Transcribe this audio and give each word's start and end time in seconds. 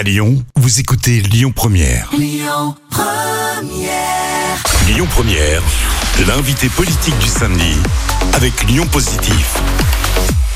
À 0.00 0.02
Lyon, 0.02 0.42
vous 0.56 0.80
écoutez 0.80 1.20
Lyon 1.20 1.52
Première. 1.52 2.08
Lyon 2.16 2.74
Première. 5.10 5.62
l'invité 6.26 6.70
politique 6.70 7.18
du 7.18 7.26
samedi 7.26 7.74
avec 8.32 8.64
Lyon 8.64 8.86
Positif. 8.86 9.58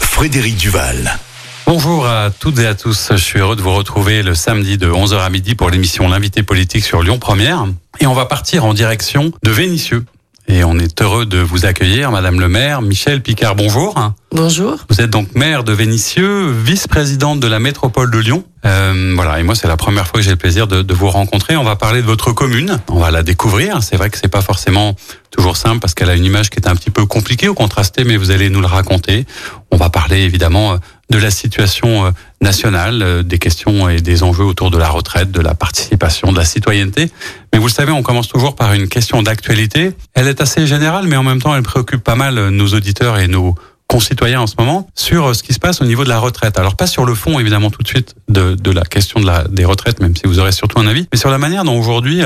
Frédéric 0.01 0.57
Duval. 0.57 1.19
Bonjour 1.67 2.07
à 2.07 2.31
toutes 2.31 2.59
et 2.59 2.67
à 2.67 2.75
tous. 2.75 3.09
Je 3.11 3.17
suis 3.17 3.39
heureux 3.39 3.55
de 3.55 3.61
vous 3.61 3.75
retrouver 3.75 4.23
le 4.23 4.35
samedi 4.35 4.79
de 4.79 4.91
11h 4.91 5.19
à 5.19 5.29
midi 5.29 5.55
pour 5.55 5.69
l'émission 5.69 6.09
L'invité 6.09 6.43
politique 6.43 6.87
sur 6.87 7.03
Lyon 7.03 7.19
Première. 7.19 7.67
Et 8.01 8.07
on 8.07 8.15
va 8.15 8.25
partir 8.25 8.65
en 8.65 8.73
direction 8.73 9.31
de 9.43 9.51
Vénissieux. 9.51 10.07
Et 10.47 10.63
on 10.63 10.79
est 10.79 11.01
heureux 11.01 11.25
de 11.25 11.39
vous 11.39 11.65
accueillir, 11.65 12.11
Madame 12.11 12.39
le 12.39 12.49
maire, 12.49 12.83
Michel 12.83 13.23
Picard. 13.23 13.57
Bonjour. 13.57 14.13
Bonjour. 14.31 14.77
Vous 14.91 15.01
êtes 15.01 15.09
donc 15.09 15.35
maire 15.35 15.65
de 15.65 15.73
Vénissieux, 15.73 16.51
vice-présidente 16.51 17.41
de 17.41 17.47
la 17.47 17.59
métropole 17.59 18.11
de 18.11 18.19
Lyon. 18.19 18.45
Euh, 18.67 19.13
voilà, 19.15 19.41
et 19.41 19.43
moi 19.43 19.55
c'est 19.55 19.69
la 19.69 19.77
première 19.77 20.07
fois 20.07 20.21
que 20.21 20.25
j'ai 20.25 20.31
le 20.31 20.37
plaisir 20.37 20.67
de, 20.67 20.83
de, 20.83 20.95
vous 20.95 21.09
rencontrer. 21.09 21.57
On 21.57 21.65
va 21.65 21.77
parler 21.77 22.03
de 22.03 22.07
votre 22.07 22.33
commune, 22.33 22.79
on 22.89 22.99
va 22.99 23.11
la 23.11 23.23
découvrir. 23.23 23.83
C'est 23.83 23.97
vrai 23.97 24.11
que 24.11 24.19
c'est 24.19 24.29
pas 24.29 24.43
forcément 24.43 24.95
toujours 25.31 25.57
simple 25.57 25.81
parce 25.81 25.95
qu'elle 25.95 26.11
a 26.11 26.15
une 26.15 26.25
image 26.25 26.51
qui 26.51 26.59
est 26.59 26.69
un 26.69 26.77
petit 26.77 26.91
peu 26.91 27.07
compliquée 27.07 27.49
ou 27.49 27.55
contrastée, 27.55 28.05
mais 28.05 28.17
vous 28.17 28.31
allez 28.31 28.51
nous 28.51 28.61
le 28.61 28.67
raconter. 28.67 29.25
On 29.71 29.77
va 29.77 29.89
parler 29.89 30.21
évidemment 30.23 30.79
de 31.11 31.19
la 31.19 31.31
situation 31.31 32.07
euh, 32.07 32.11
nationale, 32.41 33.03
euh, 33.03 33.23
des 33.23 33.39
questions 33.39 33.89
et 33.89 34.01
des 34.01 34.23
enjeux 34.23 34.45
autour 34.45 34.71
de 34.71 34.79
la 34.79 34.89
retraite, 34.89 35.31
de 35.31 35.41
la 35.41 35.55
participation, 35.55 36.33
de 36.33 36.39
la 36.39 36.45
citoyenneté. 36.45 37.11
Mais 37.53 37.59
vous 37.59 37.67
le 37.67 37.73
savez, 37.73 37.93
on 37.93 38.03
commence 38.03 38.29
toujours 38.29 38.57
par 38.57 38.73
une 38.73 38.89
question 38.89 39.23
d'actualité. 39.23 39.93
Elle 40.15 40.29
est 40.29 40.41
assez 40.41 40.67
générale, 40.67 41.07
mais 41.07 41.17
en 41.17 41.23
même 41.23 41.41
temps, 41.41 41.55
elle 41.55 41.63
préoccupe 41.63 42.03
pas 42.03 42.17
mal 42.17 42.49
nos 42.49 42.69
auditeurs 42.69 43.19
et 43.19 43.29
nos 43.29 43.55
concitoyens 43.87 44.41
en 44.41 44.47
ce 44.47 44.55
moment 44.59 44.89
sur 44.95 45.27
euh, 45.27 45.35
ce 45.35 45.43
qui 45.43 45.53
se 45.53 45.59
passe 45.59 45.81
au 45.81 45.85
niveau 45.85 46.05
de 46.05 46.09
la 46.09 46.19
retraite. 46.19 46.59
Alors 46.59 46.75
pas 46.75 46.87
sur 46.87 47.05
le 47.05 47.15
fond 47.15 47.39
évidemment 47.39 47.71
tout 47.71 47.83
de 47.83 47.89
suite 47.89 48.15
de, 48.29 48.55
de 48.55 48.71
la 48.71 48.83
question 48.83 49.21
de 49.21 49.27
la, 49.27 49.45
des 49.45 49.65
retraites, 49.65 50.01
même 50.01 50.17
si 50.17 50.23
vous 50.27 50.39
aurez 50.39 50.53
surtout 50.53 50.81
un 50.81 50.87
avis, 50.87 51.07
mais 51.13 51.19
sur 51.19 51.31
la 51.31 51.39
manière 51.39 51.65
dont 51.65 51.79
aujourd'hui 51.79 52.23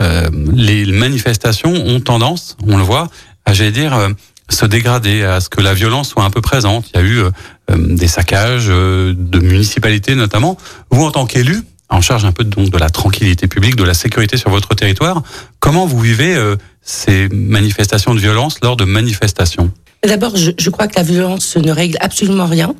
euh, 0.00 0.30
les 0.52 0.86
manifestations 0.86 1.72
ont 1.72 2.00
tendance, 2.00 2.56
on 2.66 2.76
le 2.76 2.82
voit, 2.82 3.08
à 3.44 3.52
j'allais 3.52 3.72
dire 3.72 3.94
euh, 3.94 4.08
se 4.48 4.66
dégrader, 4.66 5.22
à 5.22 5.40
ce 5.40 5.48
que 5.48 5.60
la 5.60 5.74
violence 5.74 6.08
soit 6.08 6.24
un 6.24 6.30
peu 6.30 6.40
présente. 6.40 6.90
Il 6.94 7.00
y 7.00 7.02
a 7.02 7.06
eu 7.06 7.18
euh, 7.18 7.30
des 7.68 8.08
saccages 8.08 8.68
de 8.68 9.38
municipalités 9.38 10.14
notamment. 10.14 10.56
Vous 10.90 11.04
en 11.04 11.10
tant 11.10 11.26
qu'élu, 11.26 11.62
en 11.88 12.00
charge 12.00 12.24
un 12.24 12.32
peu 12.32 12.44
donc 12.44 12.70
de 12.70 12.78
la 12.78 12.90
tranquillité 12.90 13.46
publique, 13.46 13.76
de 13.76 13.84
la 13.84 13.94
sécurité 13.94 14.36
sur 14.36 14.50
votre 14.50 14.74
territoire, 14.74 15.22
comment 15.60 15.86
vous 15.86 16.00
vivez 16.00 16.36
ces 16.82 17.28
manifestations 17.28 18.14
de 18.14 18.20
violence 18.20 18.58
lors 18.62 18.76
de 18.76 18.84
manifestations? 18.84 19.70
D'abord, 20.04 20.36
je, 20.36 20.50
je, 20.58 20.70
crois 20.70 20.88
que 20.88 20.96
la 20.96 21.04
violence 21.04 21.56
ne 21.56 21.70
règle 21.70 21.96
absolument 22.00 22.46
rien 22.46 22.74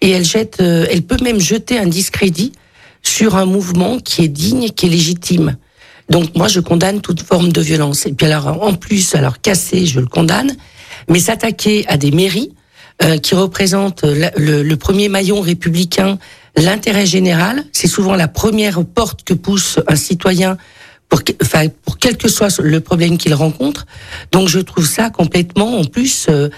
et 0.00 0.10
elle 0.10 0.24
jette, 0.24 0.58
euh, 0.60 0.86
elle 0.90 1.02
peut 1.02 1.16
même 1.22 1.40
jeter 1.40 1.78
un 1.78 1.86
discrédit 1.86 2.52
sur 3.02 3.36
un 3.36 3.46
mouvement 3.46 3.98
qui 3.98 4.24
est 4.24 4.28
digne, 4.28 4.70
qui 4.70 4.86
est 4.86 4.90
légitime. 4.90 5.56
Donc 6.10 6.34
moi, 6.36 6.48
je 6.48 6.60
condamne 6.60 7.00
toute 7.00 7.22
forme 7.22 7.52
de 7.52 7.60
violence. 7.60 8.06
Et 8.06 8.12
puis 8.12 8.26
alors, 8.26 8.62
en 8.62 8.74
plus, 8.74 9.14
alors 9.14 9.40
casser, 9.40 9.86
je 9.86 10.00
le 10.00 10.06
condamne, 10.06 10.54
mais 11.08 11.20
s'attaquer 11.20 11.86
à 11.88 11.96
des 11.96 12.10
mairies 12.10 12.52
euh, 13.02 13.18
qui 13.18 13.34
représentent 13.34 14.04
le, 14.04 14.28
le, 14.36 14.62
le 14.62 14.76
premier 14.76 15.08
maillon 15.08 15.40
républicain, 15.40 16.18
l'intérêt 16.56 17.06
général, 17.06 17.64
c'est 17.72 17.88
souvent 17.88 18.14
la 18.14 18.28
première 18.28 18.84
porte 18.84 19.24
que 19.24 19.34
pousse 19.34 19.80
un 19.88 19.96
citoyen 19.96 20.56
pour, 21.08 21.20
enfin, 21.42 21.66
pour 21.84 21.98
quel 21.98 22.16
que 22.16 22.28
soit 22.28 22.60
le 22.60 22.80
problème 22.80 23.18
qu'il 23.18 23.34
rencontre. 23.34 23.86
Donc 24.32 24.48
je 24.48 24.60
trouve 24.60 24.86
ça 24.86 25.10
complètement, 25.10 25.78
en 25.78 25.84
plus, 25.84 26.26
euh, 26.28 26.48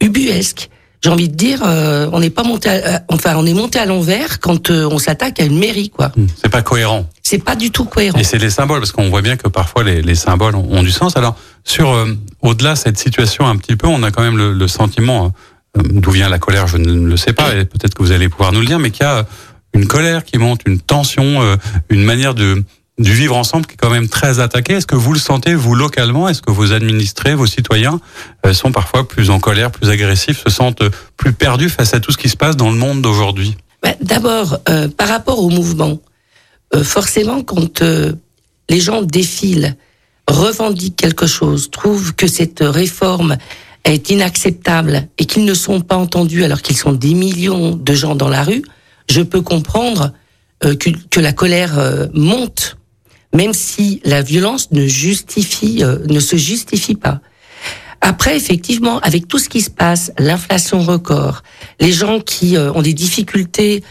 ubuesque. 0.00 0.68
J'ai 1.02 1.10
envie 1.10 1.28
de 1.28 1.34
dire, 1.36 1.60
euh, 1.64 2.08
on 2.12 2.20
n'est 2.20 2.30
pas 2.30 2.42
monté, 2.42 2.68
à, 2.68 3.02
enfin, 3.08 3.34
on 3.36 3.46
est 3.46 3.54
monté 3.54 3.78
à 3.78 3.86
l'envers 3.86 4.40
quand 4.40 4.70
euh, 4.70 4.88
on 4.90 4.98
s'attaque 4.98 5.38
à 5.40 5.44
une 5.44 5.58
mairie, 5.58 5.90
quoi. 5.90 6.10
Hmm, 6.16 6.26
c'est 6.40 6.48
pas 6.48 6.62
cohérent. 6.62 7.06
C'est 7.22 7.38
pas 7.38 7.54
du 7.54 7.70
tout 7.70 7.84
cohérent. 7.84 8.18
Et 8.18 8.24
c'est 8.24 8.38
les 8.38 8.50
symboles, 8.50 8.80
parce 8.80 8.92
qu'on 8.92 9.08
voit 9.10 9.22
bien 9.22 9.36
que 9.36 9.48
parfois 9.48 9.84
les, 9.84 10.02
les 10.02 10.14
symboles 10.14 10.56
ont, 10.56 10.66
ont, 10.70 10.82
du 10.82 10.90
sens. 10.90 11.16
Alors, 11.16 11.36
sur 11.64 11.90
euh, 11.90 12.06
au-delà 12.42 12.72
de 12.72 12.78
cette 12.78 12.98
situation 12.98 13.46
un 13.46 13.56
petit 13.56 13.76
peu, 13.76 13.86
on 13.86 14.02
a 14.02 14.10
quand 14.10 14.22
même 14.22 14.38
le, 14.38 14.52
le 14.52 14.68
sentiment 14.68 15.26
euh, 15.26 15.28
d'où 15.76 16.10
vient 16.10 16.28
la 16.28 16.38
colère, 16.38 16.66
je 16.66 16.76
ne 16.76 17.06
le 17.06 17.16
sais 17.16 17.32
pas, 17.32 17.54
et 17.54 17.64
peut-être 17.64 17.94
que 17.94 18.02
vous 18.02 18.12
allez 18.12 18.28
pouvoir 18.28 18.52
nous 18.52 18.60
le 18.60 18.66
dire, 18.66 18.78
mais 18.78 18.90
qu'il 18.90 19.04
y 19.04 19.08
a 19.08 19.26
une 19.74 19.86
colère 19.86 20.24
qui 20.24 20.38
monte, 20.38 20.62
une 20.66 20.80
tension, 20.80 21.42
euh, 21.42 21.56
une 21.90 22.02
manière 22.02 22.34
de 22.34 22.64
vivre 22.98 23.36
ensemble 23.36 23.66
qui 23.66 23.74
est 23.74 23.76
quand 23.76 23.90
même 23.90 24.08
très 24.08 24.40
attaqué. 24.40 24.74
Est-ce 24.74 24.86
que 24.86 24.96
vous 24.96 25.12
le 25.12 25.18
sentez, 25.18 25.54
vous, 25.54 25.74
localement? 25.74 26.28
Est-ce 26.28 26.40
que 26.40 26.50
vos 26.50 26.72
administrés, 26.72 27.34
vos 27.34 27.46
citoyens 27.46 28.00
euh, 28.46 28.54
sont 28.54 28.72
parfois 28.72 29.06
plus 29.06 29.28
en 29.30 29.38
colère, 29.38 29.70
plus 29.70 29.90
agressifs, 29.90 30.42
se 30.42 30.50
sentent 30.50 30.82
plus 31.16 31.32
perdus 31.32 31.68
face 31.68 31.92
à 31.92 32.00
tout 32.00 32.10
ce 32.10 32.16
qui 32.16 32.28
se 32.28 32.36
passe 32.36 32.56
dans 32.56 32.70
le 32.70 32.76
monde 32.76 33.02
d'aujourd'hui? 33.02 33.56
Bah, 33.82 33.90
D'abord, 34.00 34.58
euh, 34.68 34.88
par 34.88 35.08
rapport 35.08 35.38
au 35.38 35.50
mouvement, 35.50 35.98
euh, 36.74 36.82
forcément, 36.82 37.42
quand 37.42 37.82
euh, 37.82 38.12
les 38.68 38.80
gens 38.80 39.02
défilent, 39.02 39.76
revendiquent 40.28 40.96
quelque 40.96 41.26
chose, 41.26 41.70
trouvent 41.70 42.14
que 42.14 42.26
cette 42.26 42.60
réforme 42.60 43.36
est 43.92 44.10
inacceptable 44.10 45.08
et 45.18 45.24
qu'ils 45.24 45.44
ne 45.44 45.54
sont 45.54 45.80
pas 45.80 45.96
entendus 45.96 46.44
alors 46.44 46.62
qu'ils 46.62 46.76
sont 46.76 46.92
des 46.92 47.14
millions 47.14 47.76
de 47.76 47.94
gens 47.94 48.14
dans 48.14 48.28
la 48.28 48.42
rue, 48.42 48.62
je 49.08 49.22
peux 49.22 49.42
comprendre 49.42 50.12
euh, 50.64 50.74
que, 50.74 51.20
la 51.20 51.32
colère 51.32 51.78
euh, 51.78 52.06
monte 52.14 52.76
même 53.34 53.52
si 53.52 54.00
la 54.04 54.22
violence 54.22 54.70
ne 54.72 54.86
justifie, 54.86 55.82
euh, 55.82 55.98
ne 56.06 56.20
se 56.20 56.36
justifie 56.36 56.94
pas. 56.94 57.20
Après, 58.00 58.36
effectivement, 58.36 58.98
avec 59.00 59.28
tout 59.28 59.38
ce 59.38 59.48
qui 59.48 59.60
se 59.60 59.68
passe, 59.68 60.12
l'inflation 60.18 60.80
record, 60.82 61.42
les 61.80 61.92
gens 61.92 62.20
qui 62.20 62.56
ont 62.56 62.82
des 62.82 62.92
difficultés 62.92 63.82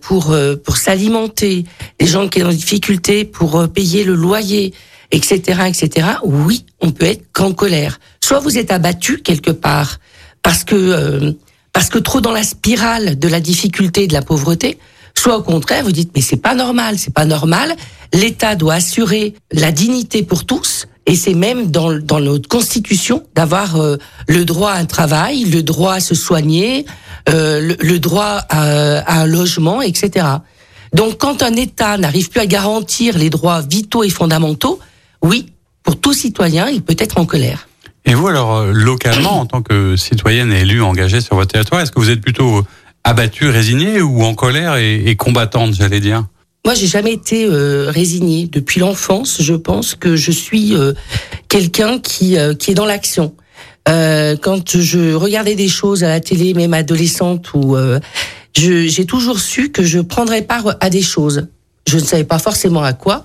pour 0.00 0.36
pour 0.64 0.76
s'alimenter, 0.76 1.64
les 2.00 2.06
gens 2.06 2.28
qui 2.28 2.42
ont 2.42 2.48
des 2.48 2.56
difficultés 2.56 3.24
pour 3.24 3.68
payer 3.72 4.04
le 4.04 4.14
loyer, 4.14 4.74
etc., 5.12 5.60
etc. 5.68 6.08
Oui, 6.24 6.66
on 6.80 6.90
peut 6.90 7.06
être 7.06 7.24
qu'en 7.32 7.52
colère. 7.52 8.00
Soit 8.32 8.40
vous 8.40 8.56
êtes 8.56 8.70
abattu 8.70 9.18
quelque 9.18 9.50
part 9.50 9.98
parce 10.42 10.64
que 10.64 11.36
parce 11.74 11.90
que 11.90 11.98
trop 11.98 12.22
dans 12.22 12.32
la 12.32 12.44
spirale 12.44 13.18
de 13.18 13.28
la 13.28 13.40
difficulté 13.40 14.04
et 14.04 14.06
de 14.06 14.14
la 14.14 14.22
pauvreté, 14.22 14.78
soit 15.14 15.36
au 15.36 15.42
contraire 15.42 15.84
vous 15.84 15.92
dites 15.92 16.12
mais 16.14 16.22
c'est 16.22 16.40
pas 16.40 16.54
normal, 16.54 16.98
c'est 16.98 17.12
pas 17.12 17.26
normal. 17.26 17.76
L'État 18.14 18.54
doit 18.54 18.72
assurer 18.72 19.34
la 19.52 19.70
dignité 19.70 20.22
pour 20.22 20.46
tous 20.46 20.86
et 21.04 21.14
c'est 21.14 21.34
même 21.34 21.70
dans, 21.70 21.92
dans 21.92 22.20
notre 22.20 22.48
constitution 22.48 23.22
d'avoir 23.34 23.76
euh, 23.76 23.98
le 24.28 24.46
droit 24.46 24.70
à 24.70 24.78
un 24.78 24.86
travail, 24.86 25.44
le 25.44 25.62
droit 25.62 25.92
à 25.92 26.00
se 26.00 26.14
soigner, 26.14 26.86
euh, 27.28 27.60
le, 27.60 27.76
le, 27.80 27.98
droit 27.98 28.40
à, 28.48 29.00
à, 29.00 29.20
un 29.20 29.26
logement, 29.26 29.82
etc. 29.82 30.26
Donc 30.94 31.18
quand 31.18 31.42
un 31.42 31.52
État 31.52 31.98
n'arrive 31.98 32.30
plus 32.30 32.40
à 32.40 32.46
garantir 32.46 33.18
les 33.18 33.28
droits 33.28 33.60
vitaux 33.60 34.04
et 34.04 34.08
fondamentaux, 34.08 34.80
oui, 35.20 35.52
pour 35.82 36.00
tout 36.00 36.14
citoyen, 36.14 36.70
il 36.70 36.80
peut 36.80 36.96
être 36.98 37.18
en 37.18 37.26
colère. 37.26 37.68
Et 38.04 38.14
vous 38.14 38.28
alors, 38.28 38.56
euh, 38.56 38.72
localement, 38.72 39.40
en 39.40 39.46
tant 39.46 39.62
que 39.62 39.96
citoyenne 39.96 40.52
élue 40.52 40.82
engagée 40.82 41.20
sur 41.20 41.36
votre 41.36 41.52
territoire, 41.52 41.80
est-ce 41.80 41.92
que 41.92 42.00
vous 42.00 42.10
êtes 42.10 42.20
plutôt 42.20 42.62
abattue, 43.04 43.48
résignée 43.48 44.00
ou 44.00 44.22
en 44.22 44.34
colère 44.34 44.76
et, 44.76 45.02
et 45.06 45.16
combattante, 45.16 45.74
j'allais 45.74 46.00
dire? 46.00 46.24
Moi, 46.64 46.74
j'ai 46.74 46.86
jamais 46.86 47.12
été 47.12 47.44
euh, 47.44 47.90
résignée 47.90 48.46
depuis 48.46 48.78
l'enfance. 48.78 49.42
Je 49.42 49.54
pense 49.54 49.96
que 49.96 50.14
je 50.14 50.30
suis 50.30 50.76
euh, 50.76 50.92
quelqu'un 51.48 51.98
qui 51.98 52.38
euh, 52.38 52.54
qui 52.54 52.70
est 52.70 52.74
dans 52.74 52.86
l'action. 52.86 53.34
Euh, 53.88 54.36
quand 54.40 54.78
je 54.78 55.12
regardais 55.14 55.56
des 55.56 55.66
choses 55.66 56.04
à 56.04 56.08
la 56.08 56.20
télé, 56.20 56.54
même 56.54 56.72
adolescente, 56.72 57.52
ou 57.54 57.76
j'ai 58.54 59.06
toujours 59.06 59.40
su 59.40 59.72
que 59.72 59.82
je 59.82 59.98
prendrais 59.98 60.42
part 60.42 60.76
à 60.78 60.88
des 60.88 61.02
choses. 61.02 61.48
Je 61.86 61.98
ne 61.98 62.04
savais 62.04 62.24
pas 62.24 62.38
forcément 62.38 62.82
à 62.82 62.92
quoi, 62.92 63.24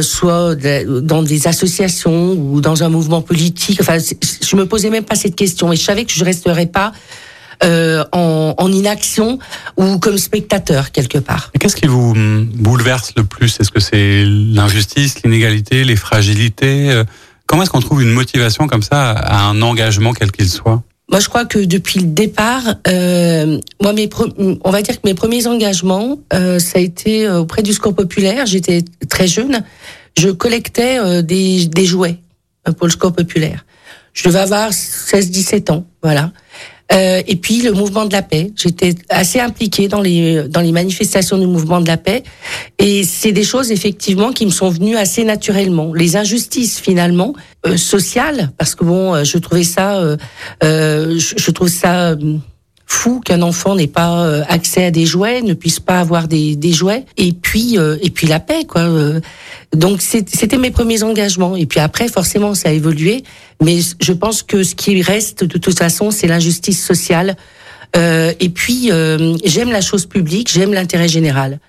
soit 0.00 0.54
dans 0.54 1.22
des 1.22 1.46
associations 1.46 2.32
ou 2.32 2.60
dans 2.60 2.82
un 2.82 2.88
mouvement 2.88 3.20
politique. 3.20 3.78
Enfin, 3.80 3.98
je 3.98 4.56
me 4.56 4.66
posais 4.66 4.90
même 4.90 5.04
pas 5.04 5.14
cette 5.14 5.36
question, 5.36 5.72
et 5.72 5.76
je 5.76 5.82
savais 5.82 6.04
que 6.04 6.12
je 6.12 6.24
resterais 6.24 6.66
pas 6.66 6.92
euh, 7.64 8.04
en, 8.10 8.54
en, 8.58 8.72
inaction 8.72 9.38
ou 9.76 9.98
comme 9.98 10.18
spectateur 10.18 10.90
quelque 10.90 11.18
part. 11.18 11.52
Qu'est-ce 11.60 11.76
qui 11.76 11.86
vous 11.86 12.12
bouleverse 12.14 13.12
le 13.16 13.22
plus? 13.22 13.60
Est-ce 13.60 13.70
que 13.70 13.78
c'est 13.78 14.24
l'injustice, 14.26 15.22
l'inégalité, 15.22 15.84
les 15.84 15.96
fragilités? 15.96 16.90
Euh, 16.90 17.04
Comment 17.46 17.62
est-ce 17.64 17.70
qu'on 17.70 17.80
trouve 17.80 18.02
une 18.02 18.10
motivation 18.10 18.66
comme 18.66 18.82
ça 18.82 19.10
à 19.10 19.44
un 19.44 19.60
engagement 19.62 20.12
quel 20.12 20.32
qu'il 20.32 20.48
soit? 20.48 20.82
Moi, 21.12 21.20
je 21.20 21.28
crois 21.28 21.44
que 21.44 21.58
depuis 21.58 22.00
le 22.00 22.06
départ, 22.06 22.76
euh, 22.88 23.60
moi, 23.82 23.92
mes 23.92 24.08
on 24.64 24.70
va 24.70 24.80
dire 24.80 24.98
que 24.98 25.06
mes 25.06 25.12
premiers 25.12 25.46
engagements, 25.46 26.18
euh, 26.32 26.58
ça 26.58 26.78
a 26.78 26.80
été 26.80 27.26
euh, 27.26 27.40
auprès 27.40 27.62
du 27.62 27.74
Score 27.74 27.94
populaire. 27.94 28.46
J'étais 28.46 28.82
très 29.10 29.26
jeune. 29.26 29.62
Je 30.18 30.30
collectais 30.30 30.98
euh, 30.98 31.20
des, 31.20 31.84
jouets 31.84 32.16
pour 32.78 32.86
le 32.86 32.92
Score 32.92 33.12
populaire. 33.12 33.66
Je 34.14 34.26
devais 34.26 34.38
avoir 34.38 34.70
16-17 34.70 35.70
ans, 35.70 35.84
voilà. 36.02 36.32
Euh, 36.92 37.22
et 37.26 37.36
puis 37.36 37.62
le 37.62 37.72
mouvement 37.72 38.04
de 38.04 38.12
la 38.12 38.22
paix. 38.22 38.50
J'étais 38.56 38.94
assez 39.08 39.40
impliquée 39.40 39.88
dans 39.88 40.00
les 40.00 40.42
dans 40.48 40.60
les 40.60 40.72
manifestations 40.72 41.38
du 41.38 41.46
mouvement 41.46 41.80
de 41.80 41.86
la 41.86 41.96
paix, 41.96 42.22
et 42.78 43.04
c'est 43.04 43.32
des 43.32 43.44
choses 43.44 43.72
effectivement 43.72 44.32
qui 44.32 44.44
me 44.44 44.50
sont 44.50 44.68
venues 44.68 44.96
assez 44.96 45.24
naturellement. 45.24 45.94
Les 45.94 46.16
injustices 46.16 46.80
finalement 46.80 47.34
euh, 47.66 47.76
sociales, 47.76 48.50
parce 48.58 48.74
que 48.74 48.84
bon, 48.84 49.14
euh, 49.14 49.24
je 49.24 49.38
trouvais 49.38 49.64
ça, 49.64 49.96
euh, 49.96 50.16
euh 50.64 51.18
je, 51.18 51.34
je, 51.36 51.50
trouve 51.50 51.68
ça 51.68 52.14
fou 52.92 53.20
qu'un 53.20 53.40
enfant 53.40 53.74
n'ait 53.74 53.86
pas 53.86 54.26
euh, 54.26 54.42
accès 54.48 54.84
à 54.84 54.90
des 54.90 55.06
jouets, 55.06 55.40
ne 55.40 55.54
puisse 55.54 55.80
pas 55.80 55.98
avoir 55.98 56.28
des, 56.28 56.56
des 56.56 56.72
jouets, 56.72 57.06
et 57.16 57.32
puis 57.32 57.78
euh, 57.78 57.96
et 58.02 58.10
puis 58.10 58.26
la 58.26 58.38
paix 58.38 58.64
quoi. 58.64 58.82
Euh. 58.82 59.20
Donc 59.74 60.02
c'était 60.02 60.58
mes 60.58 60.70
premiers 60.70 61.02
engagements. 61.02 61.56
Et 61.56 61.64
puis 61.64 61.80
après 61.80 62.08
forcément 62.08 62.54
ça 62.54 62.68
a 62.68 62.72
évolué, 62.72 63.24
mais 63.62 63.78
je 64.00 64.12
pense 64.12 64.42
que 64.42 64.62
ce 64.62 64.74
qui 64.74 65.00
reste 65.00 65.42
de 65.44 65.58
toute 65.58 65.78
façon 65.78 66.10
c'est 66.10 66.26
l'injustice 66.26 66.84
sociale. 66.84 67.36
Euh, 67.96 68.32
et 68.40 68.50
puis 68.50 68.90
j'aime 69.44 69.70
la 69.70 69.80
chose 69.80 70.04
publique, 70.06 70.50
j'aime 70.52 70.74
l'intérêt 70.74 71.08
général, 71.08 71.60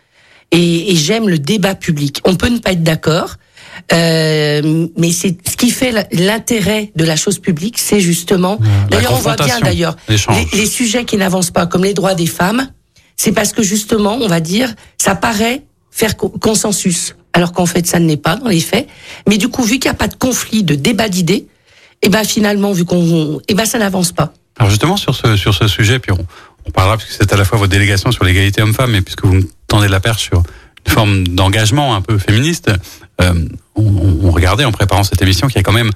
et, 0.51 0.91
et 0.91 0.95
j'aime 0.95 1.29
le 1.29 1.39
débat 1.39 1.75
public. 1.75 2.19
On 2.25 2.35
peut 2.35 2.49
ne 2.49 2.59
pas 2.59 2.73
être 2.73 2.83
d'accord. 2.83 3.37
Euh, 3.91 4.87
mais 4.97 5.11
c'est 5.11 5.37
ce 5.49 5.57
qui 5.57 5.71
fait 5.71 6.07
l'intérêt 6.11 6.91
de 6.95 7.05
la 7.05 7.15
chose 7.15 7.39
publique, 7.39 7.77
c'est 7.77 7.99
justement. 7.99 8.59
d'ailleurs, 8.89 9.13
on 9.13 9.19
voit 9.19 9.35
bien 9.35 9.59
d'ailleurs 9.59 9.95
les, 10.09 10.17
les, 10.53 10.65
sujets 10.65 11.05
qui 11.05 11.17
n'avancent 11.17 11.51
pas, 11.51 11.65
comme 11.65 11.83
les 11.83 11.93
droits 11.93 12.15
des 12.15 12.25
femmes, 12.25 12.67
c'est 13.15 13.31
parce 13.31 13.53
que 13.53 13.63
justement, 13.63 14.17
on 14.19 14.27
va 14.27 14.39
dire, 14.39 14.73
ça 14.97 15.15
paraît 15.15 15.63
faire 15.91 16.17
consensus, 16.17 17.15
alors 17.33 17.51
qu'en 17.51 17.65
fait, 17.65 17.85
ça 17.85 17.99
ne 17.99 18.07
l'est 18.07 18.17
pas 18.17 18.35
dans 18.35 18.49
les 18.49 18.59
faits. 18.59 18.87
Mais 19.27 19.37
du 19.37 19.47
coup, 19.47 19.63
vu 19.63 19.79
qu'il 19.79 19.89
n'y 19.89 19.95
a 19.95 19.97
pas 19.97 20.07
de 20.07 20.15
conflit, 20.15 20.63
de 20.63 20.75
débat 20.75 21.09
d'idées, 21.09 21.47
et 22.01 22.07
eh 22.07 22.09
ben 22.09 22.25
finalement, 22.25 22.73
vu 22.73 22.83
qu'on, 22.83 23.39
et 23.39 23.43
eh 23.49 23.53
ben 23.53 23.65
ça 23.65 23.79
n'avance 23.79 24.11
pas. 24.11 24.33
Alors 24.59 24.69
justement 24.69 24.97
sur 24.97 25.15
ce 25.15 25.37
sur 25.37 25.53
ce 25.53 25.67
sujet, 25.67 25.99
puis 25.99 26.11
on, 26.11 26.25
on 26.65 26.71
parlera 26.71 26.97
puisque 26.97 27.13
c'est 27.13 27.31
à 27.31 27.37
la 27.37 27.45
fois 27.45 27.57
votre 27.57 27.71
délégation 27.71 28.11
sur 28.11 28.25
l'égalité 28.25 28.61
homme-femme, 28.61 28.93
et 28.95 29.01
puisque 29.01 29.25
vous 29.25 29.35
me 29.35 29.43
tendez 29.67 29.87
la 29.87 29.99
perche 29.99 30.23
sur 30.23 30.43
forme 30.91 31.27
d'engagement 31.27 31.95
un 31.95 32.01
peu 32.01 32.17
féministe. 32.17 32.71
Euh, 33.21 33.33
on, 33.75 33.83
on, 34.23 34.31
regardait 34.31 34.65
en 34.65 34.71
préparant 34.71 35.03
cette 35.03 35.21
émission 35.21 35.47
qu'il 35.47 35.57
y 35.57 35.59
a 35.59 35.63
quand 35.63 35.73
même, 35.73 35.91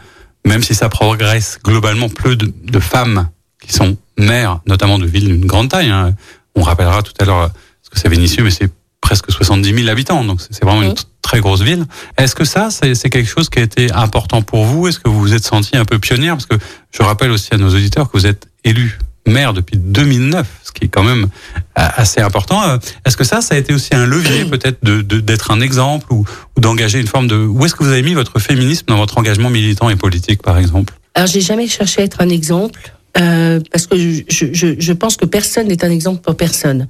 même 0.45 0.63
si 0.63 0.75
ça 0.75 0.89
progresse 0.89 1.59
globalement, 1.63 2.09
peu 2.09 2.35
de, 2.35 2.51
de 2.63 2.79
femmes 2.79 3.29
qui 3.61 3.73
sont 3.73 3.97
mères, 4.17 4.59
notamment 4.67 4.99
de 4.99 5.05
villes 5.05 5.27
d'une 5.27 5.45
grande 5.45 5.69
taille. 5.69 5.89
Hein. 5.89 6.13
On 6.55 6.61
rappellera 6.61 7.03
tout 7.03 7.13
à 7.19 7.25
l'heure 7.25 7.51
ce 7.83 7.89
que 7.89 7.99
c'est 7.99 8.09
Vénissieux, 8.09 8.43
mais 8.43 8.51
c'est 8.51 8.71
presque 9.01 9.31
70 9.31 9.73
000 9.73 9.87
habitants, 9.87 10.23
donc 10.23 10.41
c'est 10.41 10.63
vraiment 10.63 10.81
une 10.81 10.95
très 11.21 11.39
grosse 11.39 11.61
ville. 11.61 11.85
Est-ce 12.17 12.35
que 12.35 12.43
ça, 12.43 12.69
c'est 12.71 13.09
quelque 13.09 13.29
chose 13.29 13.49
qui 13.49 13.59
a 13.59 13.61
été 13.61 13.91
important 13.93 14.41
pour 14.41 14.65
vous? 14.65 14.87
Est-ce 14.87 14.99
que 14.99 15.07
vous 15.07 15.19
vous 15.19 15.33
êtes 15.33 15.45
senti 15.45 15.77
un 15.77 15.85
peu 15.85 15.99
pionnière? 15.99 16.33
Parce 16.33 16.45
que 16.45 16.55
je 16.91 17.03
rappelle 17.03 17.31
aussi 17.31 17.53
à 17.53 17.57
nos 17.57 17.69
auditeurs 17.69 18.11
que 18.11 18.17
vous 18.17 18.27
êtes 18.27 18.47
élu 18.63 18.99
maire 19.27 19.53
depuis 19.53 19.77
2009, 19.77 20.47
ce 20.63 20.71
qui 20.71 20.85
est 20.85 20.87
quand 20.87 21.03
même 21.03 21.23
euh, 21.23 21.87
assez 21.95 22.21
important. 22.21 22.63
Euh, 22.63 22.77
est-ce 23.05 23.17
que 23.17 23.23
ça, 23.23 23.41
ça 23.41 23.55
a 23.55 23.57
été 23.57 23.73
aussi 23.73 23.93
un 23.93 24.05
levier 24.05 24.45
peut-être 24.49 24.83
de, 24.83 25.01
d'être 25.01 25.51
un 25.51 25.61
exemple 25.61 26.11
ou, 26.11 26.25
d'engager 26.57 26.99
une 26.99 27.07
forme 27.07 27.27
de... 27.27 27.35
Où 27.35 27.65
est-ce 27.65 27.75
que 27.75 27.83
vous 27.83 27.91
avez 27.91 28.01
mis 28.01 28.13
votre 28.13 28.39
féminisme 28.39 28.85
dans 28.87 28.97
votre 28.97 29.17
engagement 29.17 29.49
militant 29.49 29.89
et 29.89 29.95
politique, 29.95 30.41
par 30.41 30.57
exemple? 30.57 30.93
Alors, 31.13 31.27
j'ai 31.27 31.41
jamais 31.41 31.67
cherché 31.67 32.01
à 32.01 32.05
être 32.05 32.21
un 32.21 32.29
exemple. 32.29 32.93
Euh, 33.19 33.59
parce 33.71 33.87
que 33.87 33.97
je, 33.97 34.21
je, 34.29 34.75
je, 34.77 34.93
pense 34.93 35.17
que 35.17 35.25
personne 35.25 35.67
n'est 35.67 35.83
un 35.83 35.89
exemple 35.89 36.21
pour 36.21 36.35
personne. 36.35 36.87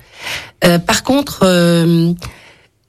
Euh, 0.65 0.77
par 0.77 1.03
contre, 1.03 1.41
euh, 1.43 2.13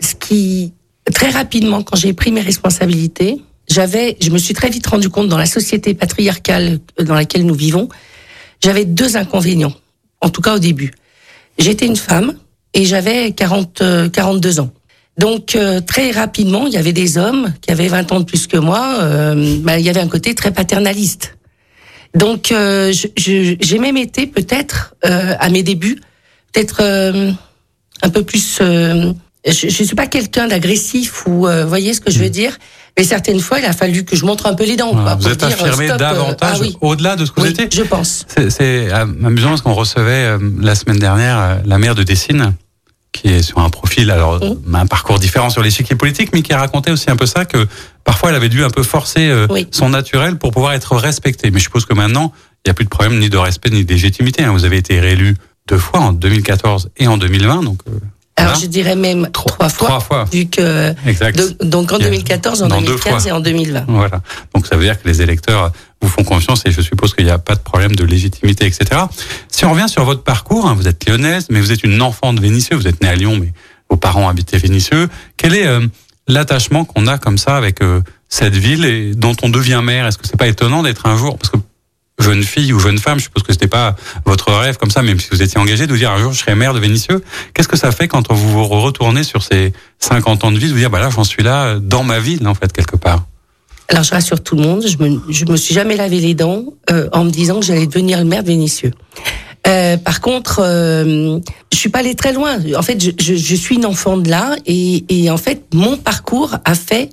ce 0.01 0.15
qui 0.15 0.73
très 1.15 1.31
rapidement, 1.31 1.83
quand 1.83 1.97
j'ai 1.97 2.13
pris 2.13 2.33
mes 2.33 2.41
responsabilités, 2.41 3.41
j'avais, 3.69 4.17
je 4.21 4.31
me 4.31 4.39
suis 4.39 4.55
très 4.55 4.71
vite 4.71 4.87
rendu 4.87 5.09
compte 5.09 5.29
dans 5.29 5.39
la 5.39 5.47
société 5.47 5.95
patriarcale 5.95 6.79
dans 7.01 7.15
laquelle 7.15 7.47
nous 7.47 7.55
vivons, 7.55 7.89
j'avais 8.63 8.85
deux 8.85 9.17
inconvénients, 9.17 9.75
en 10.21 10.31
tout 10.31 10.41
cas 10.41 10.55
au 10.55 10.59
début. 10.59 10.93
J'étais 11.59 11.87
une 11.87 11.97
femme 11.97 12.35
et 12.75 12.85
j'avais 12.85 13.33
40, 13.33 13.83
42 14.13 14.59
euh, 14.59 14.63
ans. 14.63 14.71
Donc 15.19 15.57
euh, 15.57 15.81
très 15.81 16.13
rapidement, 16.13 16.67
il 16.67 16.73
y 16.73 16.77
avait 16.77 16.93
des 16.93 17.19
hommes 17.19 17.53
qui 17.61 17.73
avaient 17.73 17.89
20 17.89 18.13
ans 18.13 18.21
de 18.21 18.25
plus 18.25 18.47
que 18.47 18.57
moi. 18.57 18.99
Euh, 19.01 19.59
bah, 19.61 19.79
il 19.79 19.85
y 19.85 19.91
avait 19.91 20.01
un 20.01 20.09
côté 20.09 20.35
très 20.35 20.53
paternaliste. 20.53 21.37
Donc 22.15 22.53
euh, 22.53 22.93
j'ai 23.17 23.79
même 23.79 23.97
été 23.97 24.27
peut-être 24.27 24.95
à 25.03 25.49
mes 25.51 25.63
débuts, 25.63 26.01
peut-être 26.53 26.83
un 28.03 28.09
peu 28.09 28.23
plus. 28.23 28.59
je 28.61 29.13
ne 29.45 29.71
suis 29.71 29.95
pas 29.95 30.07
quelqu'un 30.07 30.49
d'agressif 30.49 31.27
ou 31.27 31.47
voyez 31.67 31.93
ce 31.93 32.01
que 32.01 32.11
je 32.11 32.19
veux 32.19 32.29
mm. 32.29 32.31
dire. 32.31 32.59
Mais 32.99 33.05
certaines 33.05 33.39
fois, 33.39 33.61
il 33.61 33.65
a 33.65 33.73
fallu 33.73 34.05
que 34.05 34.17
je 34.17 34.25
montre 34.25 34.47
un 34.47 34.55
peu 34.55 34.65
les 34.65 34.77
dents. 34.77 34.91
quoi, 34.91 35.15
vous 35.15 35.29
êtes 35.29 35.45
affirmé 35.45 35.89
euh, 35.89 35.97
davantage 35.97 36.59
ah 36.61 36.77
au-delà 36.81 37.15
de 37.15 37.25
ce 37.25 37.31
que 37.31 37.41
vous 37.41 37.47
étiez. 37.47 37.69
Je 37.73 37.83
pense. 37.83 38.27
C'est 38.51 38.91
amusant 38.91 39.51
parce 39.51 39.63
qu'on 39.63 39.73
recevait 39.73 40.11
euh, 40.11 40.39
la 40.61 40.75
semaine 40.75 40.99
dernière 40.99 41.39
euh, 41.39 41.55
la 41.65 41.79
maire 41.79 41.95
de 41.95 42.03
Dessine, 42.03 42.55
qui 43.13 43.29
est 43.29 43.43
sur 43.43 43.61
un 43.61 43.71
profil, 43.71 44.11
alors 44.11 44.41
un 44.75 44.87
parcours 44.87 45.21
différent 45.21 45.49
sur 45.49 45.63
l'échiquier 45.63 45.95
politique, 45.95 46.31
mais 46.33 46.43
qui 46.43 46.53
a 46.53 46.59
raconté 46.59 46.91
aussi 46.91 47.09
un 47.09 47.17
peu 47.17 47.27
ça 47.27 47.45
que 47.45 47.69
parfois 48.03 48.31
elle 48.31 48.37
avait 48.37 48.49
dû 48.49 48.65
un 48.65 48.71
peu 48.71 48.83
forcer 48.83 49.33
son 49.71 49.91
naturel 49.91 50.37
pour 50.37 50.51
pouvoir 50.51 50.73
être 50.73 50.97
respectée. 50.97 51.53
Mais 51.53 51.59
je 51.59 51.65
suppose 51.65 51.85
que 51.85 51.95
maintenant, 51.95 52.33
il 52.65 52.69
n'y 52.69 52.71
a 52.73 52.75
plus 52.75 52.85
de 52.85 52.91
problème 52.91 53.19
ni 53.19 53.31
de 53.31 53.39
respect 53.39 53.71
ni 53.71 53.85
de 53.85 53.93
légitimité. 53.93 54.43
Hein. 54.43 54.53
Vous 54.53 54.65
avez 54.65 54.77
été 54.77 54.99
réélu 54.99 55.37
deux 55.69 55.79
fois 55.79 56.01
en 56.01 56.13
2014 56.13 56.91
et 56.97 57.07
en 57.07 57.17
2020, 57.17 57.63
donc 57.63 57.79
alors 58.39 58.55
je 58.57 58.67
dirais 58.67 58.97
même 58.97 59.29
trois, 59.33 59.69
fois, 59.69 59.89
trois 59.89 60.01
fois, 60.01 60.25
vu 60.33 60.47
que 60.47 60.95
donc 61.65 61.93
en 61.93 61.99
2014, 61.99 62.63
en 62.63 62.69
2015 62.69 63.27
et 63.27 63.33
en 63.33 63.41
2020. 63.41 63.85
Voilà. 63.89 64.21
Donc 64.55 64.67
ça 64.67 64.77
veut 64.77 64.85
dire 64.85 65.01
que 65.01 65.09
les 65.09 65.23
électeurs 65.23 65.73
vous 66.01 66.09
font 66.09 66.25
confiance 66.25 66.63
et 66.65 66.71
je 66.71 66.81
suppose 66.81 67.15
qu'il 67.15 67.25
n'y 67.25 67.31
a 67.31 67.39
pas 67.39 67.55
de 67.55 67.61
problème 67.61 67.97
de 67.97 68.05
légitimité, 68.05 68.67
etc. 68.67 69.03
Si 69.49 69.65
on 69.65 69.73
revient 69.73 69.89
sur 69.89 70.05
votre 70.05 70.23
parcours, 70.23 70.67
hein, 70.67 70.75
vous 70.75 70.89
êtes 70.89 71.09
lyonnaise, 71.09 71.47
mais 71.51 71.61
vous 71.61 71.73
êtes 71.73 71.83
une 71.83 72.01
enfant 72.03 72.33
de 72.33 72.41
Vénissieux, 72.41 72.77
vous 72.77 72.87
êtes 72.87 73.03
née 73.03 73.09
à 73.09 73.17
Lyon, 73.17 73.37
mais 73.41 73.53
vos 73.91 73.97
parents 73.97 74.29
habitaient 74.29 74.59
Vénissieux. 74.59 75.09
Quel 75.37 75.55
est 75.55 75.67
euh, 75.67 75.87
l'attachement 76.29 76.85
qu'on 76.85 77.07
a 77.07 77.19
comme 77.19 77.39
ça 77.39 77.57
avec 77.57 77.83
euh, 77.83 78.01
cette 78.29 78.55
ville 78.55 78.85
et 78.85 79.15
dont 79.15 79.35
on 79.43 79.49
devient 79.49 79.81
maire? 79.83 80.07
Est-ce 80.07 80.19
que 80.19 80.27
c'est 80.27 80.37
pas 80.37 80.47
étonnant 80.49 80.83
d'être 80.83 81.07
un 81.07 81.17
jour, 81.17 81.37
parce 81.39 81.51
que 81.51 81.59
jeune 82.19 82.43
fille 82.43 82.73
ou 82.73 82.79
jeune 82.79 82.99
femme, 82.99 83.19
je 83.19 83.25
suppose 83.25 83.43
que 83.43 83.53
c'était 83.53 83.69
pas 83.69 83.97
votre 84.25 84.53
rêve 84.53 84.77
comme 84.77 84.91
ça, 84.91 85.03
même 85.03 85.21
si 85.21 85.29
vous 85.31 85.43
étiez 85.43 85.59
engagé, 85.59 85.87
de 85.87 85.93
vous 85.93 85.99
dire 85.99 86.11
un 86.11 86.19
jour 86.19 86.33
je 86.33 86.41
serai 86.41 86.55
maire 86.55 86.75
de 86.75 86.81
Vénissieux. 86.81 87.23
Qu'est-ce 87.55 87.69
que 87.69 87.77
ça 87.77 87.93
fait 87.93 88.09
quand 88.09 88.33
vous 88.33 88.51
vous 88.51 88.65
retournez 88.65 89.23
sur 89.23 89.43
ces 89.43 89.73
50 90.01 90.45
ans 90.45 90.53
de 90.53 90.59
vie, 90.59 90.69
de 90.69 90.73
vous 90.73 90.79
dire 90.79 90.91
bah 90.91 91.01
là 91.01 91.11
j'en 91.11 91.25
suis 91.25 91.43
là 91.43 91.79
dans 91.79 92.03
ma 92.03 92.19
ville 92.19 92.47
en 92.47 92.55
fait 92.55 92.73
quelque 92.73 92.97
part? 92.97 93.25
Alors 93.89 94.03
je 94.03 94.11
rassure 94.11 94.43
tout 94.43 94.57
le 94.57 94.63
monde, 94.63 94.85
je 94.87 94.99
me, 94.99 95.21
je 95.31 95.47
me 95.47 95.57
suis 95.57 95.75
jamais 95.75 95.97
lavé 95.97 96.21
les 96.21 96.35
dents 96.35 96.65
euh, 96.91 97.09
en 97.13 97.25
me 97.25 97.31
disant 97.31 97.61
que 97.61 97.67
j'allais 97.67 97.87
devenir 97.87 98.19
le 98.19 98.25
maire 98.25 98.43
de 98.43 98.49
Vénissieux. 98.49 98.93
Euh, 99.67 99.97
par 99.97 100.21
contre, 100.21 100.61
euh, 100.63 101.39
je 101.73 101.79
suis 101.79 101.89
pas 101.89 102.01
allée 102.01 102.15
très 102.15 102.33
loin. 102.33 102.59
En 102.77 102.83
fait, 102.83 103.03
je, 103.03 103.11
je, 103.19 103.35
je 103.35 103.55
suis 103.57 103.77
une 103.77 103.87
enfant 103.87 104.17
de 104.17 104.31
là, 104.31 104.57
et, 104.67 105.05
et 105.09 105.31
en 105.31 105.37
fait, 105.37 105.63
mon 105.75 105.97
parcours 105.97 106.57
a 106.65 106.75
fait 106.75 107.11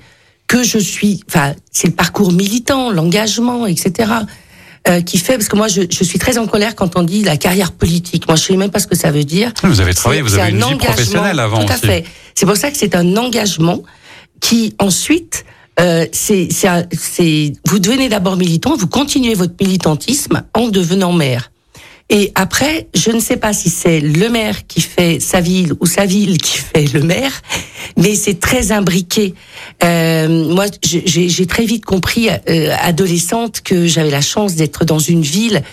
que 0.47 0.63
je 0.63 0.77
suis. 0.77 1.21
Enfin, 1.27 1.53
c'est 1.71 1.87
le 1.87 1.93
parcours 1.93 2.31
militant, 2.31 2.91
l'engagement, 2.91 3.65
etc. 3.65 4.11
Euh, 4.87 5.01
qui 5.01 5.17
fait 5.17 5.33
parce 5.33 5.47
que 5.47 5.55
moi 5.55 5.67
je, 5.67 5.81
je, 5.89 6.03
suis 6.03 6.19
très 6.19 6.37
en 6.37 6.45
colère 6.45 6.75
quand 6.75 6.95
on 6.95 7.01
dit 7.01 7.23
la 7.23 7.37
carrière 7.37 7.71
politique. 7.71 8.27
Moi 8.27 8.35
je 8.35 8.43
sais 8.43 8.55
même 8.55 8.69
pas 8.69 8.77
ce 8.77 8.85
que 8.85 8.95
ça 8.95 9.09
veut 9.09 9.23
dire. 9.23 9.51
Vous 9.63 9.81
avez 9.81 9.95
travaillé, 9.95 10.21
vous 10.21 10.37
avez 10.37 10.51
une 10.51 10.63
vie 10.63 10.75
professionnelle 10.75 11.39
avant 11.39 11.65
Tout 11.65 11.73
à 11.73 11.77
fait. 11.77 12.03
C'est 12.35 12.45
pour 12.45 12.55
ça 12.55 12.69
que 12.69 12.77
c'est 12.77 12.93
un 12.93 13.17
engagement 13.17 13.81
qui 14.41 14.75
ensuite 14.77 15.43
euh, 15.79 16.05
c'est 16.11 17.53
vous 17.65 17.79
devenez 17.79 18.09
d'abord 18.09 18.37
militant, 18.37 18.75
vous 18.75 18.85
continuez 18.85 19.33
votre 19.33 19.55
militantisme 19.59 20.43
en 20.53 20.67
devenant 20.67 21.13
maire. 21.13 21.51
Et 22.09 22.31
après, 22.35 22.87
je 22.93 23.09
ne 23.09 23.19
sais 23.19 23.37
pas 23.37 23.51
si 23.51 23.69
c'est 23.69 23.99
le 23.99 24.29
maire 24.29 24.67
qui 24.67 24.81
fait 24.81 25.19
sa 25.19 25.41
ville 25.41 25.73
ou 25.79 25.87
sa 25.87 26.05
ville 26.05 26.37
qui 26.37 26.57
fait 26.57 26.93
le 26.93 27.01
maire, 27.01 27.31
mais 27.97 28.15
c'est 28.15 28.39
très 28.39 28.71
imbriqué. 28.71 29.33
Euh, 29.83 30.53
moi, 30.53 30.65
j'ai 30.83 31.45
très 31.47 31.65
vite 31.65 31.83
compris, 31.83 32.29
euh, 32.29 32.75
adolescente, 32.79 33.61
que 33.61 33.87
j'avais 33.87 34.11
la 34.11 34.21
chance 34.21 34.53
d'être 34.53 34.85
dans 34.85 34.99
une 34.99 35.23
ville 35.23 35.63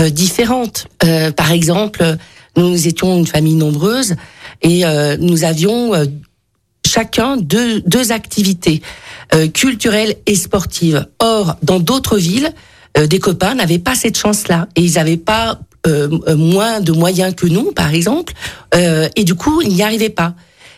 euh, 0.00 0.08
différente. 0.08 0.88
Euh, 1.04 1.30
par 1.32 1.52
exemple, 1.52 2.16
nous 2.56 2.88
étions 2.88 3.18
une 3.18 3.26
famille 3.26 3.54
nombreuse 3.54 4.14
et 4.62 4.86
euh, 4.86 5.18
nous 5.20 5.44
avions 5.44 5.92
chacun 6.86 7.36
deux, 7.36 7.82
deux 7.82 8.10
activités 8.10 8.80
culturelles 9.52 10.16
et 10.26 10.34
sportives. 10.34 11.08
Or, 11.18 11.56
dans 11.62 11.80
d'autres 11.80 12.18
villes, 12.18 12.52
des 12.96 13.18
copains 13.18 13.54
n'avaient 13.54 13.80
pas 13.80 13.96
cette 13.96 14.16
chance-là 14.16 14.68
et 14.76 14.82
ils 14.82 14.92
n'avaient 14.92 15.16
pas 15.16 15.50
euh, 15.52 15.54
euh, 15.54 15.73
moins 15.86 16.80
de 16.80 16.92
moyens 16.92 17.34
que 17.34 17.46
nous, 17.46 17.72
par 17.72 17.92
exemple, 17.92 18.32
euh, 18.74 19.08
et 19.16 19.24
du 19.24 19.34
coup, 19.34 19.62
il 19.62 19.74
n'y 19.74 19.82
arrivait 19.82 20.10
pas. 20.10 20.34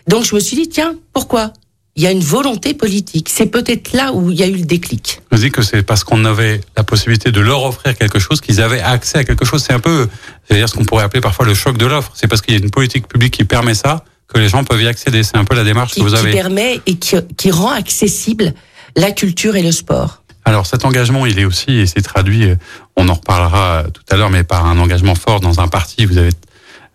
Donc 0.09 0.25
je 0.25 0.35
me 0.35 0.41
suis 0.41 0.57
dit, 0.57 0.69
tiens, 0.69 0.95
pourquoi? 1.13 1.53
Il 1.99 2.03
y 2.03 2.07
a 2.07 2.11
une 2.11 2.21
volonté 2.21 2.75
politique. 2.75 3.31
C'est 3.31 3.47
peut-être 3.47 3.95
là 3.95 4.13
où 4.13 4.31
il 4.31 4.37
y 4.37 4.43
a 4.43 4.47
eu 4.47 4.57
le 4.57 4.67
déclic. 4.67 5.23
Vous 5.33 5.39
dites 5.39 5.55
que 5.55 5.63
c'est 5.63 5.83
parce 5.83 6.05
qu'on 6.05 6.27
avait 6.27 6.61
la 6.77 6.85
possibilité 6.85 7.33
de 7.33 7.41
leur 7.41 7.65
offrir 7.65 7.97
quelque 7.97 8.19
chose 8.19 8.43
qu'ils 8.43 8.61
avaient 8.61 8.83
accès 8.83 9.19
à 9.19 9.25
quelque 9.25 9.47
chose. 9.47 9.65
C'est 9.67 9.73
un 9.73 9.81
peu, 9.81 10.07
c'est-à-dire 10.47 10.69
ce 10.69 10.75
qu'on 10.75 10.85
pourrait 10.85 11.05
appeler 11.05 11.23
parfois 11.23 11.47
le 11.47 11.55
choc 11.55 11.79
de 11.79 11.87
l'offre. 11.87 12.13
C'est 12.15 12.29
parce 12.29 12.43
qu'il 12.43 12.53
y 12.53 12.57
a 12.59 12.61
une 12.61 12.71
politique 12.71 13.09
publique 13.09 13.33
qui 13.33 13.45
permet 13.45 13.75
ça 13.75 14.05
que 14.29 14.39
les 14.39 14.49
gens 14.49 14.63
peuvent 14.63 14.83
y 14.83 14.89
accéder. 14.89 15.23
C'est 15.23 15.39
un 15.39 15.45
peu 15.47 15.57
la 15.57 15.65
démarche 15.65 15.95
que 15.95 16.03
vous 16.03 16.15
avez. 16.15 16.31
Qui 16.31 16.37
permet 16.37 16.81
et 16.85 16.97
qui, 16.97 17.17
qui 17.39 17.51
rend 17.51 17.71
accessible 17.71 18.53
la 18.95 19.11
culture 19.13 19.57
et 19.57 19.63
le 19.63 19.73
sport. 19.73 20.23
Alors 20.47 20.65
cet 20.65 20.85
engagement, 20.85 21.27
il 21.27 21.39
est 21.39 21.45
aussi, 21.45 21.73
et 21.73 21.87
c'est 21.87 22.01
traduit, 22.01 22.45
euh, 22.45 22.57
on 22.97 23.09
en 23.09 23.15
reparlera 23.15 23.85
tout 23.93 24.03
à 24.09 24.17
l'heure, 24.17 24.31
mais 24.31 24.45
par 24.45 24.65
un 24.65 24.79
engagement 24.79 25.17
fort 25.17 25.41
dans 25.41 25.61
un 25.61 25.67
parti. 25.67 26.07
Vous 26.07 26.17
avez 26.17 26.31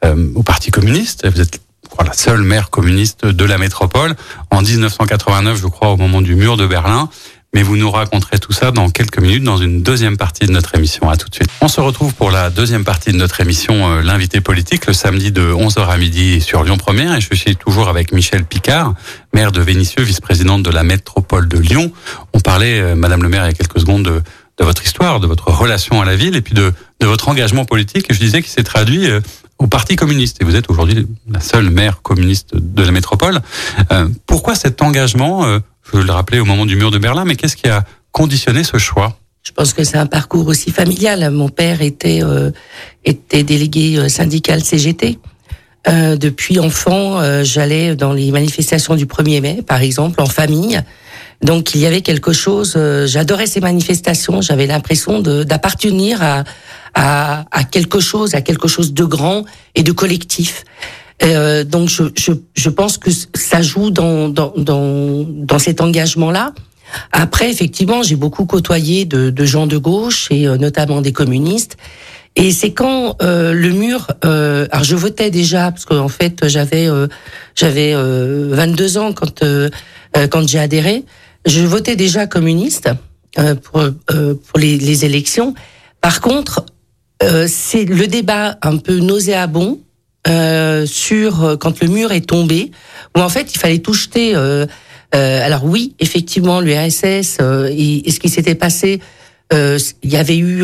euh, 0.05 0.31
au 0.33 0.41
Parti 0.41 0.71
communiste, 0.71 1.27
vous 1.27 1.41
êtes 1.41 1.59
la 2.03 2.13
seule 2.13 2.41
maire 2.41 2.69
communiste 2.69 3.25
de 3.25 3.45
la 3.45 3.57
métropole 3.57 4.15
en 4.49 4.61
1989, 4.61 5.59
je 5.61 5.67
crois, 5.67 5.89
au 5.89 5.97
moment 5.97 6.21
du 6.21 6.35
mur 6.35 6.57
de 6.57 6.65
Berlin. 6.65 7.09
Mais 7.53 7.63
vous 7.63 7.75
nous 7.75 7.91
raconterez 7.91 8.39
tout 8.39 8.53
ça 8.53 8.71
dans 8.71 8.89
quelques 8.89 9.19
minutes 9.19 9.43
dans 9.43 9.57
une 9.57 9.83
deuxième 9.83 10.17
partie 10.17 10.45
de 10.45 10.51
notre 10.51 10.75
émission. 10.75 11.09
À 11.09 11.17
tout 11.17 11.27
de 11.27 11.35
suite. 11.35 11.49
On 11.59 11.67
se 11.67 11.81
retrouve 11.81 12.13
pour 12.13 12.31
la 12.31 12.49
deuxième 12.49 12.85
partie 12.85 13.11
de 13.11 13.17
notre 13.17 13.41
émission, 13.41 13.89
euh, 13.89 14.01
l'invité 14.01 14.39
politique, 14.39 14.85
le 14.87 14.93
samedi 14.93 15.31
de 15.31 15.51
11h 15.51 15.87
à 15.87 15.97
midi 15.97 16.39
sur 16.39 16.63
Lyon 16.63 16.77
Première. 16.77 17.15
Et 17.15 17.21
je 17.21 17.33
suis 17.35 17.57
toujours 17.57 17.89
avec 17.89 18.13
Michel 18.13 18.45
Picard, 18.45 18.93
maire 19.33 19.51
de 19.51 19.61
Vénissieux, 19.61 20.03
vice-présidente 20.03 20.63
de 20.63 20.69
la 20.69 20.83
métropole 20.83 21.47
de 21.49 21.57
Lyon. 21.57 21.91
On 22.33 22.39
parlait, 22.39 22.79
euh, 22.79 22.95
Madame 22.95 23.21
le 23.23 23.29
maire, 23.29 23.43
il 23.43 23.47
y 23.47 23.51
a 23.51 23.53
quelques 23.53 23.79
secondes 23.79 24.03
de, 24.03 24.21
votre 24.63 24.85
histoire, 24.85 25.19
de 25.19 25.27
votre 25.27 25.49
relation 25.49 26.01
à 26.01 26.05
la 26.05 26.15
ville 26.15 26.35
et 26.35 26.41
puis 26.41 26.53
de, 26.53 26.71
de 27.01 27.05
votre 27.05 27.27
engagement 27.27 27.65
politique. 27.65 28.05
Et 28.09 28.13
je 28.13 28.19
disais 28.19 28.41
qu'il 28.41 28.51
s'est 28.51 28.63
traduit 28.63 29.09
euh, 29.09 29.19
au 29.57 29.67
Parti 29.67 29.97
communiste. 29.97 30.37
Et 30.41 30.45
vous 30.45 30.55
êtes 30.55 30.69
aujourd'hui 30.69 31.05
la 31.29 31.41
seule 31.41 31.69
maire 31.69 32.01
communiste 32.01 32.55
de 32.55 32.81
la 32.81 32.91
métropole. 32.91 33.39
pourquoi 34.25 34.55
cet 34.55 34.81
engagement 34.81 35.45
je 35.93 35.97
le 35.97 36.11
rappeler 36.11 36.39
au 36.39 36.45
moment 36.45 36.65
du 36.65 36.75
mur 36.75 36.91
de 36.91 36.97
Berlin, 36.97 37.25
mais 37.25 37.35
qu'est-ce 37.35 37.55
qui 37.55 37.67
a 37.67 37.83
conditionné 38.11 38.63
ce 38.63 38.77
choix? 38.77 39.17
Je 39.43 39.51
pense 39.51 39.73
que 39.73 39.83
c'est 39.83 39.97
un 39.97 40.05
parcours 40.05 40.47
aussi 40.47 40.71
familial. 40.71 41.31
Mon 41.31 41.49
père 41.49 41.81
était 41.81 42.21
euh, 42.23 42.51
était 43.05 43.43
délégué 43.43 43.97
euh, 43.97 44.07
syndical 44.07 44.63
CGT. 44.63 45.17
Euh, 45.87 46.15
depuis 46.15 46.59
enfant, 46.59 47.43
j'allais 47.43 47.95
dans 47.95 48.13
les 48.13 48.29
manifestations 48.29 48.95
du 48.95 49.07
1er 49.07 49.41
mai, 49.41 49.63
par 49.65 49.81
exemple, 49.81 50.21
en 50.21 50.27
famille. 50.27 50.79
Donc 51.41 51.73
il 51.73 51.81
y 51.81 51.87
avait 51.87 52.01
quelque 52.01 52.33
chose. 52.33 52.77
J'adorais 53.05 53.47
ces 53.47 53.61
manifestations. 53.61 54.41
J'avais 54.41 54.67
l'impression 54.67 55.21
d'appartenir 55.21 56.19
à 56.93 57.63
quelque 57.71 57.99
chose, 57.99 58.35
à 58.35 58.41
quelque 58.41 58.67
chose 58.67 58.93
de 58.93 59.05
grand 59.05 59.43
et 59.73 59.81
de 59.81 59.91
collectif. 59.91 60.65
Euh, 61.23 61.63
donc 61.63 61.89
je, 61.89 62.03
je, 62.17 62.31
je, 62.55 62.69
pense 62.69 62.97
que 62.97 63.11
ça 63.35 63.61
joue 63.61 63.91
dans, 63.91 64.29
dans, 64.29 64.53
dans, 64.57 65.23
dans 65.27 65.59
cet 65.59 65.81
engagement-là. 65.81 66.53
Après, 67.11 67.49
effectivement, 67.49 68.03
j'ai 68.03 68.15
beaucoup 68.15 68.45
côtoyé 68.45 69.05
de, 69.05 69.29
de, 69.29 69.45
gens 69.45 69.67
de 69.67 69.77
gauche 69.77 70.27
et 70.31 70.47
euh, 70.47 70.57
notamment 70.57 71.01
des 71.01 71.13
communistes. 71.13 71.77
Et 72.35 72.51
c'est 72.51 72.71
quand 72.71 73.17
euh, 73.21 73.53
le 73.53 73.71
mur, 73.71 74.07
euh, 74.23 74.67
alors 74.71 74.85
je 74.85 74.95
votais 74.95 75.29
déjà 75.31 75.71
parce 75.71 75.85
qu'en 75.85 76.07
fait 76.07 76.47
j'avais 76.47 76.87
euh, 76.87 77.07
j'avais 77.55 77.93
22 77.93 78.97
ans 78.97 79.13
quand 79.13 79.43
quand 80.29 80.47
j'ai 80.47 80.59
adhéré. 80.59 81.03
Je 81.45 81.61
votais 81.61 81.95
déjà 81.95 82.27
communiste 82.27 82.89
pour 83.35 83.83
pour 84.03 84.59
les, 84.59 84.77
les, 84.77 85.05
élections. 85.05 85.53
Par 85.99 86.21
contre, 86.21 86.65
c'est 87.47 87.85
le 87.85 88.07
débat 88.07 88.57
un 88.61 88.77
peu 88.77 88.99
nauséabond 88.99 89.79
euh, 90.27 90.85
sur 90.85 91.43
euh, 91.43 91.57
quand 91.57 91.81
le 91.81 91.87
mur 91.87 92.11
est 92.11 92.27
tombé, 92.27 92.69
où 93.17 93.21
en 93.21 93.29
fait 93.29 93.55
il 93.55 93.57
fallait 93.57 93.79
tout 93.79 93.93
jeter. 93.93 94.35
Euh, 94.35 94.67
euh 95.15 95.45
alors 95.45 95.65
oui, 95.65 95.95
effectivement, 95.99 96.61
l'URSS 96.61 97.39
et, 97.39 98.07
et, 98.07 98.11
ce 98.11 98.19
qui 98.19 98.29
s'était 98.29 98.55
passé, 98.55 99.01
il 99.51 100.09
y 100.09 100.15
avait 100.15 100.37
eu, 100.37 100.63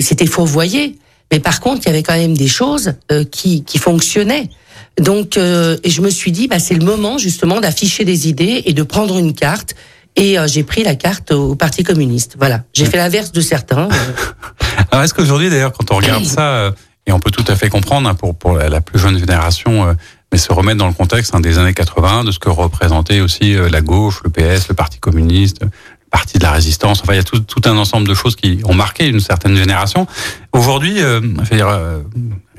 c'était 0.00 0.26
fourvoyé, 0.26 0.98
mais 1.30 1.40
par 1.40 1.60
contre 1.60 1.82
il 1.84 1.86
y 1.86 1.88
avait 1.88 2.02
quand 2.02 2.16
même 2.16 2.36
des 2.36 2.48
choses 2.48 2.92
qui, 3.30 3.64
qui 3.64 3.78
fonctionnaient. 3.78 4.50
Donc, 5.00 5.38
et 5.38 5.88
je 5.90 6.02
me 6.02 6.10
suis 6.10 6.32
dit, 6.32 6.48
bah, 6.48 6.58
c'est 6.58 6.74
le 6.74 6.84
moment 6.84 7.16
justement 7.16 7.60
d'afficher 7.60 8.04
des 8.04 8.28
idées 8.28 8.62
et 8.66 8.74
de 8.74 8.82
prendre 8.82 9.16
une 9.16 9.32
carte. 9.32 9.74
Et 10.16 10.36
j'ai 10.44 10.64
pris 10.64 10.82
la 10.82 10.96
carte 10.96 11.32
au 11.32 11.54
Parti 11.54 11.82
communiste. 11.82 12.34
Voilà, 12.38 12.64
j'ai 12.74 12.84
fait 12.84 12.98
l'inverse 12.98 13.32
de 13.32 13.40
certains. 13.40 13.88
Alors, 14.90 15.04
est-ce 15.04 15.14
qu'aujourd'hui, 15.14 15.48
d'ailleurs, 15.48 15.72
quand 15.72 15.90
on 15.90 15.96
regarde 15.96 16.24
ça, 16.26 16.74
et 17.06 17.12
on 17.12 17.20
peut 17.20 17.30
tout 17.30 17.44
à 17.48 17.56
fait 17.56 17.68
comprendre 17.68 18.08
hein, 18.08 18.14
pour, 18.14 18.34
pour 18.34 18.56
la 18.56 18.80
plus 18.80 18.98
jeune 18.98 19.18
génération, 19.18 19.88
euh, 19.88 19.92
mais 20.32 20.38
se 20.38 20.52
remettre 20.52 20.78
dans 20.78 20.86
le 20.86 20.94
contexte 20.94 21.34
hein, 21.34 21.40
des 21.40 21.58
années 21.58 21.74
80, 21.74 22.24
de 22.24 22.30
ce 22.30 22.38
que 22.38 22.48
représentait 22.48 23.20
aussi 23.20 23.54
euh, 23.54 23.68
la 23.68 23.80
gauche, 23.80 24.22
le 24.24 24.30
PS, 24.30 24.68
le 24.68 24.74
Parti 24.74 24.98
communiste, 24.98 25.62
le 25.62 25.68
Parti 26.10 26.38
de 26.38 26.42
la 26.42 26.52
résistance. 26.52 27.00
Enfin, 27.02 27.12
il 27.12 27.16
y 27.16 27.20
a 27.20 27.24
tout, 27.24 27.40
tout 27.40 27.60
un 27.68 27.76
ensemble 27.76 28.08
de 28.08 28.14
choses 28.14 28.36
qui 28.36 28.60
ont 28.64 28.74
marqué 28.74 29.06
une 29.06 29.20
certaine 29.20 29.56
génération. 29.56 30.06
Aujourd'hui, 30.52 31.02
euh, 31.02 31.20
je 31.42 31.54
veux 31.54 31.62
euh, 31.62 32.00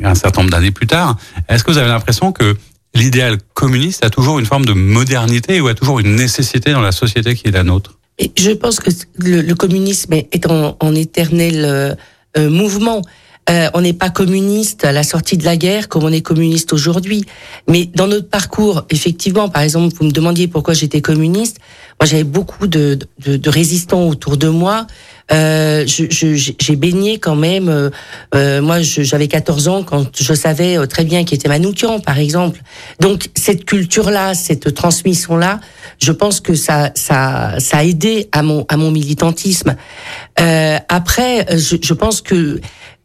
un 0.03 0.15
certain 0.15 0.41
nombre 0.41 0.51
d'années 0.51 0.71
plus 0.71 0.87
tard, 0.87 1.17
est-ce 1.49 1.63
que 1.63 1.71
vous 1.71 1.77
avez 1.77 1.89
l'impression 1.89 2.31
que 2.31 2.55
l'idéal 2.93 3.37
communiste 3.53 4.05
a 4.05 4.09
toujours 4.09 4.39
une 4.39 4.45
forme 4.45 4.65
de 4.65 4.73
modernité 4.73 5.61
ou 5.61 5.67
a 5.67 5.73
toujours 5.73 5.99
une 5.99 6.15
nécessité 6.15 6.73
dans 6.73 6.81
la 6.81 6.91
société 6.91 7.33
qui 7.33 7.47
est 7.47 7.51
la 7.51 7.63
nôtre? 7.63 7.97
Je 8.37 8.51
pense 8.51 8.79
que 8.79 8.91
le, 9.17 9.41
le 9.41 9.55
communisme 9.55 10.13
est 10.13 10.45
en, 10.45 10.77
en 10.79 10.93
éternel 10.93 11.97
euh, 12.37 12.49
mouvement. 12.49 13.01
Euh, 13.49 13.69
on 13.73 13.81
n'est 13.81 13.93
pas 13.93 14.09
communiste 14.09 14.85
à 14.85 14.91
la 14.91 15.03
sortie 15.03 15.37
de 15.37 15.43
la 15.43 15.57
guerre 15.57 15.89
comme 15.89 16.03
on 16.03 16.11
est 16.11 16.21
communiste 16.21 16.71
aujourd'hui. 16.71 17.25
Mais 17.67 17.85
dans 17.93 18.07
notre 18.07 18.29
parcours, 18.29 18.83
effectivement, 18.89 19.49
par 19.49 19.63
exemple, 19.63 19.93
vous 19.99 20.05
me 20.05 20.11
demandiez 20.11 20.47
pourquoi 20.47 20.73
j'étais 20.73 21.01
communiste. 21.01 21.59
Moi, 21.99 22.07
j'avais 22.07 22.23
beaucoup 22.23 22.67
de, 22.67 22.97
de, 23.25 23.37
de, 23.37 23.49
résistants 23.49 24.07
autour 24.07 24.37
de 24.37 24.47
moi. 24.47 24.87
Euh, 25.31 25.85
j'ai 25.87 26.75
baigné 26.75 27.17
quand 27.17 27.35
même. 27.35 27.69
Euh, 27.69 27.89
euh 28.35 28.61
moi, 28.61 28.81
j'avais 28.81 29.27
14 29.27 29.67
ans 29.67 29.83
quand 29.83 30.09
je 30.19 30.33
savais 30.33 30.77
euh, 30.77 30.85
très 30.85 31.05
bien 31.05 31.23
qui 31.23 31.35
était 31.35 31.47
Manoukian, 31.47 31.99
par 31.99 32.19
exemple. 32.19 32.61
Donc, 32.99 33.29
cette 33.35 33.65
culture-là, 33.65 34.33
cette 34.33 34.73
transmission-là, 34.73 35.59
je 36.01 36.11
pense 36.11 36.39
que 36.39 36.55
ça, 36.55 36.91
ça, 36.95 37.55
ça 37.59 37.77
a 37.77 37.83
aidé 37.83 38.27
à 38.31 38.43
mon, 38.43 38.65
à 38.67 38.77
mon 38.77 38.91
militantisme. 38.91 39.75
Euh, 40.39 40.77
après, 40.89 41.45
je, 41.57 41.77
je 41.81 41.93
pense 41.93 42.21
que 42.21 42.59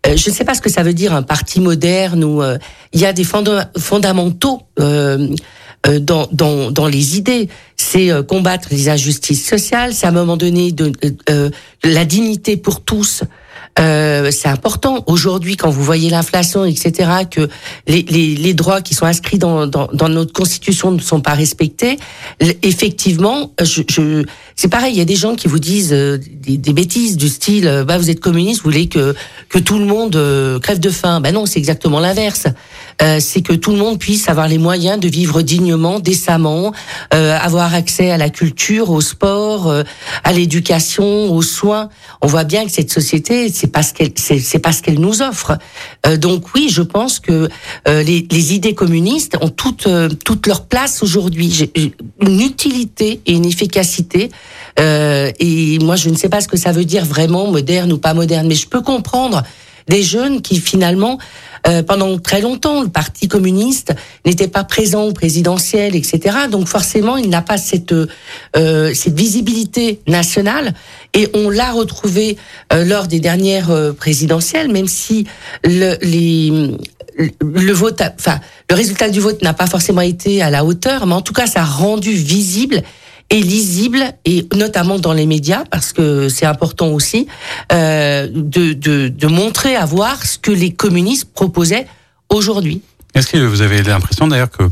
je 0.07 0.31
ne 0.31 0.35
sais 0.35 0.45
pas 0.45 0.55
ce 0.55 0.61
que 0.61 0.71
ça 0.71 0.83
veut 0.83 0.95
dire 0.95 1.13
un 1.13 1.23
parti 1.23 1.61
moderne 1.61 2.25
où 2.25 2.43
euh, 2.43 2.59
il 2.93 3.01
y 3.01 3.07
a 3.07 3.13
des 3.13 3.25
fondamentaux 3.25 4.63
euh, 4.81 5.29
dans, 6.01 6.29
dans, 6.33 6.71
dans, 6.71 6.87
les 6.87 7.17
idées. 7.17 7.49
C'est 7.77 8.11
combattre 8.27 8.69
les 8.71 8.89
injustices 8.89 9.47
sociales, 9.47 9.95
c'est 9.95 10.07
à 10.07 10.09
un 10.09 10.13
moment 10.13 10.37
donné 10.37 10.73
de, 10.73 10.93
la 11.85 12.05
dignité 12.05 12.57
pour 12.57 12.81
tous. 12.83 13.23
Euh, 13.79 14.31
c'est 14.31 14.49
important 14.49 15.05
aujourd'hui 15.07 15.57
quand 15.57 15.71
vous 15.71 15.83
voyez 15.83 16.11
l'inflation, 16.11 16.65
etc., 16.65 17.11
que 17.31 17.49
les, 17.87 18.03
les, 18.03 18.35
les, 18.35 18.55
droits 18.55 18.81
qui 18.81 18.95
sont 18.95 19.07
inscrits 19.07 19.39
dans, 19.39 19.67
dans, 19.67 19.89
dans, 19.93 20.09
notre 20.09 20.33
constitution 20.33 20.91
ne 20.91 21.01
sont 21.01 21.21
pas 21.21 21.35
respectés. 21.35 21.99
Effectivement, 22.63 23.53
je, 23.61 23.83
je 23.89 24.25
c'est 24.57 24.69
pareil. 24.69 24.95
Il 24.95 24.99
y 24.99 25.03
a 25.03 25.05
des 25.05 25.17
gens 25.17 25.37
qui 25.37 25.47
vous 25.47 25.61
disent 25.61 25.93
euh, 25.93 26.19
des, 26.19 26.73
bêtises 26.73 27.17
du 27.17 27.29
style, 27.29 27.69
euh, 27.69 27.85
bah 27.85 27.99
vous 27.99 28.11
êtes 28.11 28.21
communiste, 28.21 28.63
vous 28.63 28.71
voulez 28.71 28.89
que 28.89 29.15
que 29.49 29.59
tout 29.59 29.79
le 29.79 29.85
monde 29.85 30.19
crève 30.61 30.81
de 30.81 30.91
faim. 30.91 31.21
Ben 31.21 31.33
non, 31.33 31.47
c'est 31.47 31.59
exactement 31.59 32.01
l'inverse. 32.01 32.47
c'est 33.21 33.43
que 33.43 33.53
tout 33.55 33.71
le 33.71 33.79
monde 33.79 33.99
puisse 33.99 34.29
avoir 34.29 34.49
les 34.49 34.59
moyens 34.59 35.01
de 35.01 35.09
vivre 35.09 35.41
dignement, 35.41 36.01
décemment, 36.01 36.73
avoir 37.11 37.75
accès 37.75 38.11
à 38.11 38.19
la 38.19 38.29
culture, 38.29 38.91
au 38.91 39.01
sport, 39.01 39.73
à 40.25 40.33
l'éducation, 40.33 41.33
aux 41.33 41.43
soins. 41.43 41.89
On 42.21 42.27
voit 42.27 42.45
bien 42.45 42.67
que 42.67 42.71
cette 42.71 42.93
société, 42.93 43.51
c'est 44.17 44.59
pas 44.59 44.73
ce 44.73 44.83
qu'elle 44.83 45.01
nous 45.01 45.23
offre. 45.23 45.59
Euh, 46.07 46.17
donc 46.17 46.55
oui, 46.55 46.69
je 46.71 46.83
pense 46.83 47.21
que 47.21 47.49
euh, 47.87 48.03
les, 48.03 48.55
idées 48.55 48.75
communistes 48.75 49.37
ont 49.41 49.49
toute 49.49 49.87
euh, 49.87 50.09
leur 50.47 50.65
place 50.67 51.03
aujourd'hui, 51.03 51.71
une 52.21 52.41
utilité 52.41 53.21
et 53.27 53.33
une 53.33 53.45
efficacité. 53.45 54.31
et 54.79 55.79
moi, 55.81 55.97
je 55.97 56.09
ne 56.09 56.17
sais 56.17 56.29
pas 56.29 56.41
ce 56.41 56.49
que 56.49 56.57
ça 56.57 56.73
veut 56.73 56.85
dire 56.85 57.05
vraiment 57.05 57.51
moderne 57.51 57.93
ou 57.93 57.99
pas 57.99 58.15
moderne, 58.15 58.47
mais 58.47 58.55
je 58.55 58.69
peux 58.69 58.81
comprendre 58.81 59.43
des 59.89 60.03
jeunes 60.03 60.43
qui 60.43 60.61
finalement 60.61 61.19
pendant 61.87 62.19
très 62.19 62.41
longtemps, 62.41 62.83
le 62.83 62.89
Parti 62.89 63.29
communiste 63.29 63.93
n'était 64.25 64.49
pas 64.49 64.65
présent 64.65 65.03
au 65.03 65.13
présidentiel, 65.13 65.97
etc. 65.97 66.21
Donc 66.51 66.69
forcément, 66.69 67.17
il 67.17 67.29
n'a 67.29 67.43
pas 67.43 67.59
cette 67.59 67.95
visibilité 68.55 70.01
nationale. 70.07 70.73
Et 71.15 71.29
on 71.35 71.51
l'a 71.51 71.73
retrouvé 71.73 72.37
euh, 72.73 72.85
lors 72.85 73.07
des 73.07 73.21
dernières 73.21 73.71
euh, 73.71 73.93
présidentielles, 73.93 74.71
même 74.71 74.89
si 74.89 75.27
le, 75.65 75.97
le 77.41 78.75
résultat 78.75 79.09
du 79.09 79.21
vote 79.21 79.43
n'a 79.43 79.55
pas 79.55 79.67
forcément 79.67 80.01
été 80.01 80.43
à 80.43 80.51
la 80.51 80.65
hauteur, 80.65 81.07
mais 81.07 81.15
en 81.15 81.23
tout 81.23 81.33
cas, 81.33 81.47
ça 81.47 81.63
a 81.63 81.65
rendu 81.65 82.13
visible 82.13 82.83
et 83.31 83.41
lisible, 83.41 84.05
et 84.25 84.47
notamment 84.55 84.99
dans 84.99 85.13
les 85.13 85.27
médias, 85.27 85.65
parce 85.71 85.93
que 85.93 86.29
c'est 86.29 86.47
important 86.47 86.89
aussi, 86.89 87.27
euh, 87.73 88.27
de, 88.33 88.73
de 88.73 89.27
montrer, 89.27 89.77
à 89.77 89.85
voir 89.85 90.25
ce 90.25 90.39
que 90.39 90.51
les 90.51 90.73
communistes 90.73 91.29
proposaient 91.35 91.87
aujourd'hui. 92.31 92.81
Est-ce 93.15 93.27
que 93.27 93.39
vous 93.39 93.61
avez 93.63 93.83
l'impression 93.83 94.29
d'ailleurs 94.29 94.51
que 94.51 94.65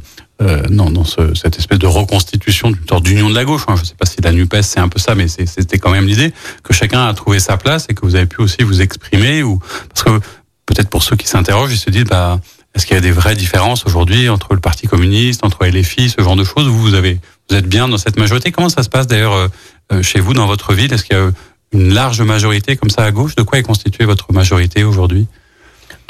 euh, 0.43 0.63
non, 0.69 0.93
cette 1.35 1.59
espèce 1.59 1.79
de 1.79 1.87
reconstitution 1.87 2.71
d'une 2.71 2.87
sorte 2.87 3.05
d'union 3.05 3.31
de 3.31 3.35
la 3.35 3.45
gauche, 3.45 3.65
hein, 3.69 3.77
je 3.77 3.83
ne 3.83 3.87
sais 3.87 3.95
pas 3.95 4.07
si 4.07 4.21
la 4.21 4.33
NUPES 4.33 4.63
c'est 4.63 4.81
un 4.81 4.89
peu 4.89 4.99
ça, 4.99 5.15
mais 5.15 5.29
c'était 5.29 5.79
quand 5.79 5.91
même 5.91 6.07
l'idée 6.07 6.33
que 6.63 6.75
chacun 6.75 7.07
a 7.07 7.15
trouvé 7.15 7.39
sa 7.39 7.57
place 7.57 7.87
et 7.89 7.95
que 7.95 8.03
vous 8.03 8.17
avez 8.17 8.27
pu 8.27 8.43
aussi 8.43 8.63
vous 8.63 8.83
exprimer, 8.83 9.43
ou 9.43 9.61
parce 9.95 10.03
que 10.03 10.25
peut-être 10.67 10.91
pour 10.91 11.03
ceux 11.03 11.17
qui 11.17 11.27
s'interrogent, 11.27 11.73
ils 11.73 11.79
se 11.79 11.91
disent 11.91 12.05
bah 12.05 12.39
est-ce 12.77 12.85
qu'il 12.85 12.95
y 12.95 12.99
a 12.99 13.01
des 13.01 13.11
vraies 13.11 13.37
différences 13.37 13.87
aujourd'hui 13.87 14.29
entre 14.29 14.53
le 14.53 14.61
Parti 14.61 14.87
communiste, 14.87 15.43
entre 15.45 15.65
LFI, 15.65 16.11
ce 16.11 16.23
genre 16.23 16.37
de 16.37 16.45
choses? 16.45 16.69
Vous, 16.69 16.79
vous 16.79 16.95
êtes 16.95 17.67
bien 17.67 17.89
dans 17.89 17.97
cette 17.97 18.19
majorité. 18.19 18.53
Comment 18.53 18.69
ça 18.69 18.83
se 18.83 18.91
passe 18.91 19.07
d'ailleurs 19.07 19.33
euh, 19.33 19.49
euh, 19.93 20.03
chez 20.03 20.21
vous, 20.21 20.35
dans 20.35 20.47
votre 20.47 20.75
ville? 20.75 20.93
Est-ce 20.93 21.05
qu'il 21.05 21.17
y 21.17 21.19
a 21.19 21.31
une 21.73 21.95
large 21.95 22.21
majorité 22.21 22.77
comme 22.77 22.91
ça 22.91 23.05
à 23.05 23.11
gauche? 23.13 23.35
De 23.35 23.43
quoi 23.43 23.59
est 23.59 23.63
constituée 23.63 24.05
votre 24.05 24.31
majorité 24.35 24.85
aujourd'hui? 24.85 25.27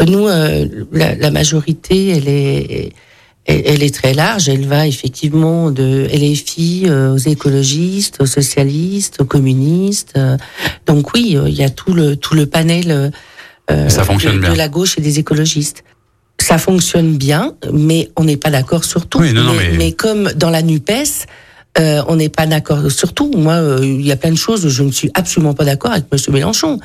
Nous, 0.04 0.26
euh, 0.26 0.66
la, 0.90 1.30
majorité, 1.30 2.09
elle 2.09 2.28
est, 2.28 2.92
elle, 3.47 3.83
est 3.83 3.95
très 3.95 4.15
large. 4.15 4.49
Elle 4.49 4.67
va 4.67 4.87
effectivement 4.87 5.71
de 5.71 6.09
LFI 6.12 6.91
aux 6.91 7.17
écologistes, 7.17 8.21
aux 8.21 8.26
socialistes, 8.26 9.21
aux 9.21 9.25
communistes. 9.25 10.19
Donc 10.87 11.15
oui, 11.15 11.38
il 11.47 11.55
y 11.55 11.62
a 11.62 11.71
tout 11.71 11.93
le 11.93 12.17
tout 12.17 12.35
le 12.35 12.47
panel 12.47 13.12
ça 13.88 14.05
fonctionne 14.05 14.37
de, 14.37 14.41
bien. 14.41 14.55
la 14.55 14.69
gauche 14.69 14.99
et 14.99 15.00
des 15.00 15.19
écologistes. 15.19 15.85
Ça 16.41 16.59
fonctionne 16.59 17.17
bien, 17.17 17.55
mais 17.73 18.11
on 18.17 18.25
n'est 18.25 18.37
pas 18.37 18.50
d'accord 18.50 18.85
sur 18.85 19.07
tout. 19.07 19.21
Oui, 19.21 19.33
non, 19.33 19.43
non, 19.43 19.55
mais... 19.55 19.73
mais 19.76 19.93
comme 19.93 20.31
dans 20.37 20.50
la 20.50 20.62
Nupes, 20.62 20.91
euh, 21.79 22.03
on 22.09 22.17
n'est 22.17 22.29
pas 22.29 22.47
d'accord 22.47 22.91
sur 22.91 23.12
tout. 23.12 23.31
Moi, 23.37 23.55
euh, 23.55 23.79
il 23.83 24.07
y 24.07 24.12
a 24.12 24.17
plein 24.17 24.31
de 24.31 24.37
choses 24.37 24.65
où 24.65 24.71
je 24.71 24.83
ne 24.83 24.91
suis 24.91 25.11
absolument 25.15 25.53
pas 25.53 25.65
d'accord 25.65 25.93
avec 25.93 26.07
Monsieur 26.11 26.33
Mélenchon. 26.33 26.79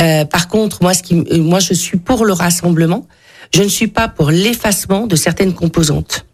Euh, 0.00 0.24
par 0.24 0.48
contre, 0.48 0.82
moi, 0.82 0.94
ce 0.94 1.02
qui, 1.02 1.14
moi, 1.14 1.58
je 1.58 1.74
suis 1.74 1.98
pour 1.98 2.24
le 2.24 2.32
rassemblement. 2.32 3.06
Je 3.52 3.62
ne 3.62 3.68
suis 3.68 3.88
pas 3.88 4.08
pour 4.08 4.30
l'effacement 4.30 5.06
de 5.06 5.16
certaines 5.16 5.54
composantes. 5.54 6.24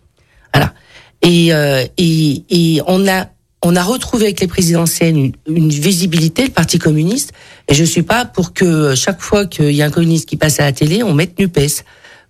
Voilà. 0.52 0.75
Et, 1.23 1.49
et, 1.96 2.44
et 2.50 2.82
on 2.87 3.08
a 3.08 3.26
on 3.62 3.75
a 3.75 3.82
retrouvé 3.82 4.26
avec 4.26 4.40
les 4.40 4.46
présidentielles 4.46 5.16
une, 5.16 5.32
une, 5.49 5.70
visibilité, 5.70 6.44
le 6.44 6.50
Parti 6.50 6.78
communiste, 6.78 7.32
et 7.68 7.75
je 7.75 7.85
suis 7.85 8.02
pas 8.02 8.25
pour 8.25 8.52
que 8.52 8.94
chaque 8.94 9.20
fois 9.20 9.46
qu'il 9.46 9.73
y 9.73 9.82
a 9.82 9.87
un 9.87 9.90
communiste 9.90 10.28
qui 10.28 10.37
passe 10.37 10.61
à 10.61 10.64
la 10.64 10.73
télé, 10.73 11.02
on 11.02 11.14
mette 11.14 11.38
Nupes. 11.38 11.58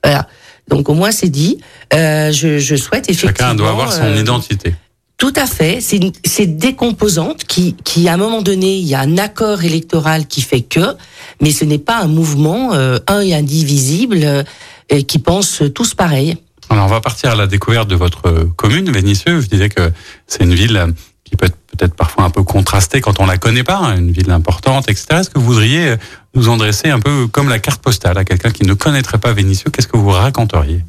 Voilà. 0.02 0.28
Donc 0.68 0.88
au 0.88 0.94
moins 0.94 1.10
c'est 1.10 1.28
dit. 1.28 1.58
Euh, 1.94 2.32
je, 2.32 2.58
je, 2.58 2.76
souhaite 2.76 3.10
effectivement. 3.10 3.50
Chacun 3.50 3.54
doit 3.54 3.70
avoir 3.70 3.92
son 3.92 4.04
euh, 4.04 4.16
identité. 4.16 4.74
Tout 5.18 5.32
à 5.36 5.46
fait. 5.46 5.78
C'est 5.80 6.46
des 6.46 6.74
composantes 6.74 7.44
qui, 7.44 7.74
qui, 7.84 8.08
à 8.08 8.14
un 8.14 8.16
moment 8.18 8.42
donné, 8.42 8.76
il 8.76 8.86
y 8.86 8.94
a 8.94 9.00
un 9.00 9.16
accord 9.16 9.64
électoral 9.64 10.26
qui 10.26 10.42
fait 10.42 10.60
que, 10.60 10.94
mais 11.40 11.52
ce 11.52 11.64
n'est 11.64 11.78
pas 11.78 12.00
un 12.00 12.06
mouvement 12.06 12.74
euh, 12.74 12.98
un 13.06 13.20
et 13.20 13.34
indivisible 13.34 14.44
euh, 14.92 15.02
qui 15.02 15.18
pense 15.18 15.62
tous 15.74 15.94
pareil. 15.94 16.36
Alors 16.68 16.86
on 16.86 16.88
va 16.88 17.00
partir 17.00 17.30
à 17.30 17.34
la 17.36 17.46
découverte 17.46 17.88
de 17.88 17.94
votre 17.94 18.48
commune, 18.56 18.90
Vénissieux. 18.90 19.40
Je 19.40 19.46
disais 19.46 19.68
que 19.68 19.92
c'est 20.26 20.42
une 20.42 20.54
ville 20.54 20.94
qui 21.24 21.36
peut 21.36 21.46
être 21.46 21.56
peut-être 21.76 21.94
parfois 21.94 22.24
un 22.24 22.30
peu 22.30 22.42
contrastée 22.42 23.00
quand 23.00 23.20
on 23.20 23.26
la 23.26 23.36
connaît 23.36 23.62
pas, 23.62 23.76
hein, 23.76 23.98
une 23.98 24.10
ville 24.10 24.30
importante, 24.30 24.88
etc. 24.88 25.06
Est-ce 25.20 25.30
que 25.30 25.38
vous 25.38 25.44
voudriez 25.44 25.94
nous 26.34 26.48
en 26.48 26.56
dresser 26.56 26.88
un 26.88 27.00
peu 27.00 27.26
comme 27.26 27.48
la 27.48 27.58
carte 27.58 27.82
postale 27.82 28.16
à 28.18 28.24
quelqu'un 28.24 28.50
qui 28.50 28.64
ne 28.64 28.74
connaîtrait 28.74 29.18
pas 29.18 29.32
Vénissieux? 29.32 29.70
Qu'est-ce 29.70 29.88
que 29.88 29.96
vous 29.96 30.08
raconteriez? 30.08 30.82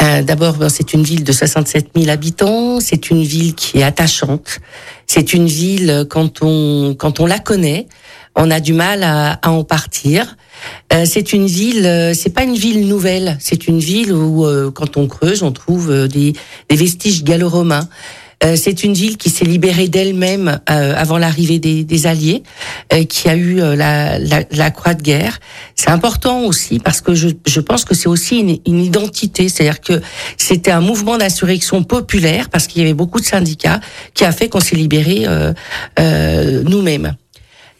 Euh, 0.00 0.22
D'abord, 0.22 0.56
c'est 0.68 0.94
une 0.94 1.02
ville 1.02 1.22
de 1.22 1.32
67 1.32 1.90
000 1.94 2.10
habitants. 2.10 2.80
C'est 2.80 3.10
une 3.10 3.22
ville 3.22 3.54
qui 3.54 3.78
est 3.78 3.82
attachante. 3.82 4.60
C'est 5.06 5.32
une 5.32 5.46
ville 5.46 6.06
quand 6.10 6.42
on 6.42 6.94
quand 6.98 7.20
on 7.20 7.26
la 7.26 7.38
connaît, 7.38 7.86
on 8.34 8.50
a 8.50 8.60
du 8.60 8.72
mal 8.72 9.02
à, 9.02 9.32
à 9.42 9.50
en 9.50 9.64
partir. 9.64 10.36
Euh, 10.92 11.04
c'est 11.04 11.32
une 11.32 11.46
ville, 11.46 11.86
euh, 11.86 12.14
c'est 12.14 12.30
pas 12.30 12.44
une 12.44 12.54
ville 12.54 12.86
nouvelle. 12.86 13.36
C'est 13.40 13.68
une 13.68 13.78
ville 13.78 14.12
où, 14.12 14.46
euh, 14.46 14.70
quand 14.70 14.96
on 14.96 15.06
creuse, 15.06 15.42
on 15.42 15.52
trouve 15.52 15.90
euh, 15.90 16.08
des, 16.08 16.34
des 16.68 16.76
vestiges 16.76 17.24
gallo-romains. 17.24 17.88
Euh, 18.44 18.56
c'est 18.56 18.82
une 18.82 18.92
ville 18.92 19.18
qui 19.18 19.30
s'est 19.30 19.44
libérée 19.44 19.86
d'elle-même 19.86 20.60
euh, 20.68 20.94
avant 20.96 21.16
l'arrivée 21.16 21.60
des, 21.60 21.84
des, 21.84 22.06
Alliés, 22.08 22.42
qui 23.08 23.28
a 23.28 23.36
eu 23.36 23.58
la, 23.58 24.18
la, 24.18 24.42
la, 24.50 24.70
croix 24.72 24.94
de 24.94 25.02
guerre. 25.02 25.38
C'est 25.76 25.90
important 25.90 26.40
aussi 26.40 26.80
parce 26.80 27.00
que 27.00 27.14
je, 27.14 27.28
je 27.46 27.60
pense 27.60 27.84
que 27.84 27.94
c'est 27.94 28.08
aussi 28.08 28.40
une, 28.40 28.58
une 28.66 28.84
identité, 28.84 29.48
c'est-à-dire 29.48 29.80
que 29.80 30.02
c'était 30.36 30.72
un 30.72 30.80
mouvement 30.80 31.18
d'insurrection 31.18 31.84
populaire 31.84 32.50
parce 32.50 32.66
qu'il 32.66 32.82
y 32.82 32.84
avait 32.84 32.94
beaucoup 32.94 33.20
de 33.20 33.24
syndicats 33.24 33.78
qui 34.12 34.24
a 34.24 34.32
fait 34.32 34.48
qu'on 34.48 34.58
s'est 34.58 34.74
libéré 34.74 35.24
nous-mêmes. 36.64 37.14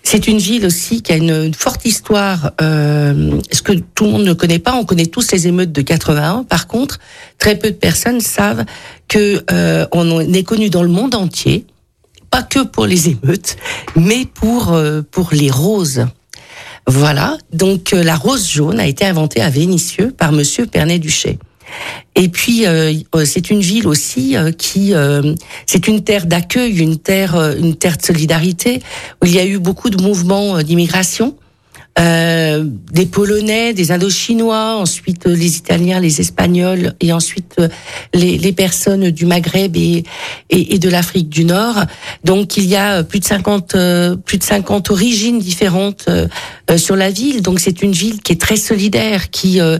C'est 0.03 0.27
une 0.27 0.39
ville 0.39 0.67
aussi 0.67 1.03
qui 1.03 1.13
a 1.13 1.17
une, 1.17 1.55
forte 1.55 1.85
histoire, 1.85 2.53
euh, 2.61 3.41
ce 3.53 3.63
que 3.63 3.73
tout 3.73 4.05
le 4.05 4.11
monde 4.11 4.25
ne 4.25 4.33
connaît 4.33 4.59
pas. 4.59 4.75
On 4.75 4.85
connaît 4.85 5.07
tous 5.07 5.31
les 5.33 5.47
émeutes 5.47 5.73
de 5.73 5.83
81. 5.83 6.45
Par 6.45 6.67
contre, 6.67 6.99
très 7.39 7.59
peu 7.59 7.71
de 7.71 7.77
personnes 7.77 8.21
savent 8.21 8.65
que 9.09 9.45
euh, 9.51 9.87
on 9.93 10.21
est 10.21 10.43
connu 10.43 10.71
dans 10.71 10.83
le 10.83 10.89
monde 10.89 11.15
entier, 11.15 11.67
pas 12.31 12.43
que 12.43 12.65
pour 12.65 12.87
les 12.87 13.11
émeutes, 13.11 13.57
mais 13.95 14.25
pour 14.25 14.73
euh, 14.73 15.03
pour 15.11 15.31
les 15.33 15.51
roses. 15.51 16.07
Voilà. 16.87 17.39
Donc 17.53 17.93
euh, 17.93 18.03
la 18.03 18.17
rose 18.17 18.49
jaune 18.49 18.81
a 18.81 18.87
été 18.87 19.05
inventée 19.05 19.41
à 19.41 19.51
Vénissieux 19.51 20.13
par 20.17 20.33
Monsieur 20.33 20.67
Pernet-Duché. 20.67 21.39
Et 22.14 22.29
puis 22.29 22.67
euh, 22.67 22.93
c'est 23.25 23.50
une 23.50 23.61
ville 23.61 23.88
aussi 23.88 24.37
euh, 24.37 24.52
qui 24.52 24.95
euh, 24.95 25.35
c'est 25.67 25.88
une 25.88 26.05
terre 26.05 26.26
d'accueil, 26.26 26.79
une 26.79 26.99
terre 26.99 27.37
une 27.57 27.75
terre 27.75 27.97
de 27.97 28.02
solidarité 28.02 28.83
où 29.23 29.26
il 29.26 29.35
y 29.35 29.38
a 29.38 29.47
eu 29.47 29.59
beaucoup 29.59 29.90
de 29.90 30.01
mouvements 30.03 30.62
d'immigration. 30.62 31.37
Euh, 31.98 32.64
des 32.90 33.05
Polonais, 33.05 33.74
des 33.74 33.92
Indochinois, 33.92 34.76
ensuite 34.76 35.26
les 35.26 35.59
Italiens, 35.59 36.00
les 36.00 36.22
Espagnols, 36.22 36.94
et 37.00 37.12
ensuite 37.12 37.57
les, 38.14 38.38
les 38.38 38.52
personnes 38.52 39.11
du 39.11 39.26
Maghreb 39.26 39.76
et, 39.76 40.05
de 40.50 40.88
l'Afrique 40.88 41.28
du 41.28 41.44
Nord. 41.44 41.85
Donc 42.24 42.57
il 42.57 42.64
y 42.64 42.76
a 42.76 43.02
plus 43.02 43.18
de 43.20 43.24
50 43.24 43.76
plus 44.24 44.38
de 44.38 44.42
50 44.42 44.90
origines 44.90 45.38
différentes 45.38 46.07
euh, 46.09 46.28
sur 46.78 46.96
la 46.96 47.11
ville. 47.11 47.42
Donc 47.42 47.61
c'est 47.61 47.83
une 47.83 47.92
ville 47.92 48.22
qui 48.22 48.33
est 48.33 48.40
très 48.40 48.57
solidaire, 48.57 49.31
qui 49.31 49.61
euh, 49.61 49.78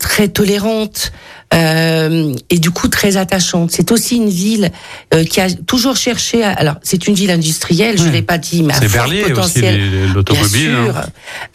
très 0.00 0.28
tolérante. 0.28 1.12
Euh, 1.52 2.34
et 2.50 2.58
du 2.58 2.70
coup 2.70 2.88
très 2.88 3.16
attachante. 3.16 3.70
C'est 3.70 3.92
aussi 3.92 4.16
une 4.16 4.28
ville 4.28 4.70
euh, 5.12 5.24
qui 5.24 5.40
a 5.40 5.50
toujours 5.50 5.96
cherché. 5.96 6.42
À, 6.42 6.50
alors 6.50 6.76
c'est 6.82 7.06
une 7.06 7.14
ville 7.14 7.30
industrielle, 7.30 7.98
je 7.98 8.08
l'ai 8.08 8.22
pas 8.22 8.38
dit, 8.38 8.62
mais 8.62 8.74
c'est 8.74 8.90
Berlier 8.90 9.22
potentiel. 9.22 9.74
aussi 9.74 10.14
l'automobile. 10.14 10.70
Hein. 10.70 11.04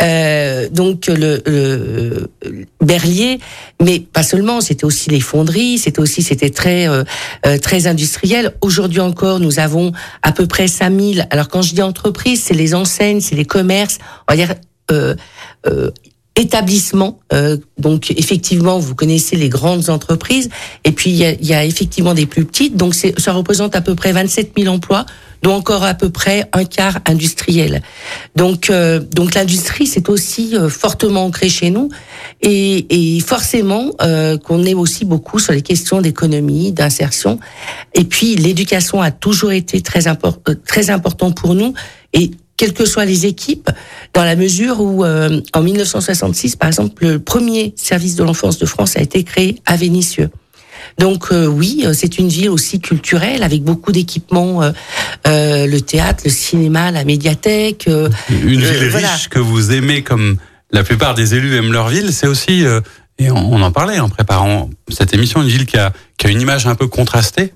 Euh, 0.02 0.70
donc 0.70 1.08
le, 1.08 1.42
le, 1.46 2.30
Berlier, 2.82 3.40
mais 3.82 4.00
pas 4.00 4.24
seulement. 4.24 4.62
C'était 4.62 4.86
aussi 4.86 5.10
les 5.10 5.20
fonderies, 5.20 5.78
c'était 5.80 6.00
aussi 6.00 6.22
c'était 6.22 6.50
très 6.52 6.88
euh, 6.88 7.04
très 7.62 7.88
industriel. 7.88 8.54
Aujourd'hui 8.62 9.02
encore, 9.02 9.40
nous 9.40 9.60
avons 9.60 9.92
à 10.22 10.32
peu 10.32 10.46
près 10.46 10.68
5000. 10.68 11.28
Alors 11.30 11.50
quand 11.50 11.62
je 11.62 11.74
dis 11.74 11.82
entreprise, 11.82 12.44
c'est 12.44 12.54
les 12.54 12.74
enseignes, 12.74 13.22
c'est 13.22 13.36
les 13.36 13.46
commerces. 13.46 13.98
On 14.28 14.34
va 14.34 14.38
dire 14.38 14.56
euh, 14.92 15.16
euh, 15.68 15.92
établissements. 16.40 17.20
Euh, 17.34 17.58
donc 17.78 18.12
effectivement, 18.12 18.80
vous 18.80 18.96
connaissez 18.96 19.36
les 19.36 19.50
grandes 19.50 19.90
entreprises, 19.90 20.50
et 20.84 20.92
puis 20.92 21.10
il 21.12 21.18
y 21.18 21.26
a, 21.26 21.34
y 21.34 21.54
a, 21.54 21.66
effectivement 21.66 22.14
des 22.14 22.26
plus 22.26 22.46
petites. 22.46 22.76
Donc 22.76 22.96
ça 22.96 23.32
représente 23.34 23.76
à 23.76 23.82
peu 23.82 23.96
près 23.96 24.12
27 24.12 24.54
000 24.58 24.74
emplois, 24.74 25.06
dont 25.42 25.54
encore 25.54 25.84
à 25.84 25.94
peu 25.94 26.10
près 26.10 26.50
un 26.54 26.66
quart 26.66 27.00
industriel. 27.06 27.82
Donc 28.36 28.70
euh, 28.70 29.00
donc 29.00 29.36
l'industrie 29.36 29.88
c'est 29.88 30.10
aussi 30.10 30.56
euh, 30.56 30.70
fortement 30.70 31.26
ancré 31.26 31.50
chez 31.50 31.70
nous, 31.70 31.90
et, 32.42 33.16
et 33.18 33.20
forcément 33.20 33.92
euh, 34.02 34.38
qu'on 34.38 34.64
est 34.64 34.74
aussi 34.74 35.06
beaucoup 35.06 35.40
sur 35.40 35.54
les 35.54 35.62
questions 35.62 36.02
d'économie, 36.02 36.72
d'insertion. 36.72 37.40
Et 37.94 38.06
puis 38.06 38.36
l'éducation 38.36 39.02
a 39.02 39.12
toujours 39.12 39.52
été 39.52 39.82
très 39.82 40.08
important, 40.08 40.54
très 40.66 40.90
important 40.90 41.32
pour 41.32 41.54
nous, 41.54 41.74
et 42.14 42.32
quelles 42.60 42.74
que 42.74 42.84
soient 42.84 43.06
les 43.06 43.26
équipes, 43.26 43.72
dans 44.14 44.26
la 44.26 44.36
mesure 44.36 44.82
où, 44.82 45.06
euh, 45.06 45.40
en 45.54 45.62
1966, 45.62 46.58
par 46.58 46.68
exemple, 46.68 47.06
le 47.06 47.18
premier 47.18 47.74
service 47.78 48.18
de 48.18 48.24
l'enfance 48.26 48.58
de 48.58 48.66
France 48.66 48.98
a 48.98 49.02
été 49.02 49.24
créé 49.24 49.62
à 49.66 49.78
Vénissieux. 49.78 50.30
Donc 50.98 51.28
euh, 51.32 51.46
oui, 51.46 51.86
c'est 51.94 52.20
une 52.20 52.28
ville 52.28 52.50
aussi 52.50 52.82
culturelle 52.82 53.44
avec 53.44 53.64
beaucoup 53.64 53.94
d'équipements, 53.94 54.62
euh, 54.62 55.68
le 55.68 55.80
théâtre, 55.80 56.24
le 56.26 56.32
cinéma, 56.32 56.92
la 56.92 57.06
médiathèque. 57.06 57.88
une 58.30 58.60
ville 58.60 58.90
voilà. 58.90 59.14
riche 59.14 59.30
que 59.30 59.40
vous 59.40 59.72
aimez 59.72 60.04
comme 60.04 60.36
la 60.72 60.84
plupart 60.84 61.16
des 61.16 61.36
élus 61.36 61.56
aiment 61.56 61.72
leur 61.72 61.88
ville, 61.88 62.12
c'est 62.12 62.28
aussi, 62.28 62.66
et 63.20 63.32
on, 63.32 63.54
on, 63.54 63.62
en 63.62 63.72
parlait 63.72 64.00
en 64.00 64.10
préparant 64.10 64.70
cette 64.90 65.14
émission, 65.14 65.42
une 65.42 65.48
ville 65.48 65.66
qui 65.66 65.78
a, 65.78 65.94
qui 66.18 66.28
a 66.28 66.30
une 66.30 66.42
image 66.42 66.68
un 66.68 66.76
peu 66.76 66.88
contrastée 66.88 67.54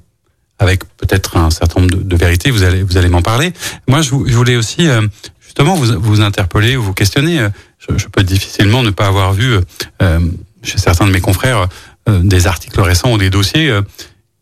avec 0.64 0.84
peut-être 0.98 1.38
un 1.38 1.52
certain 1.52 1.82
nombre 1.82 1.96
de, 1.96 2.02
de, 2.02 2.16
vérités. 2.16 2.50
Vous 2.50 2.64
allez, 2.64 2.82
vous 2.84 2.98
allez 2.98 3.10
m'en 3.10 3.22
parler. 3.22 3.54
Moi, 3.88 4.02
je, 4.02 4.10
je 4.10 4.36
voulais 4.36 4.56
aussi 4.56 4.88
euh, 4.88 5.02
justement 5.40 5.76
vous, 5.76 6.00
vous 6.00 6.22
interpeller 6.22 6.76
ou 6.78 6.84
vous 6.84 6.94
questionner. 6.94 7.48
Je, 7.78 7.98
je, 7.98 8.08
peux 8.08 8.24
difficilement 8.24 8.82
ne 8.82 8.90
pas 8.90 9.08
avoir 9.08 9.34
vu 9.34 9.58
euh, 10.02 10.20
chez 10.64 10.78
certains 10.78 11.06
de 11.06 11.12
mes 11.12 11.22
confrères 11.22 11.68
euh, 12.10 12.20
des 12.20 12.48
articles 12.48 12.82
récents 12.82 13.14
ou 13.14 13.18
des 13.18 13.30
dossiers 13.30 13.70
euh, 13.70 13.82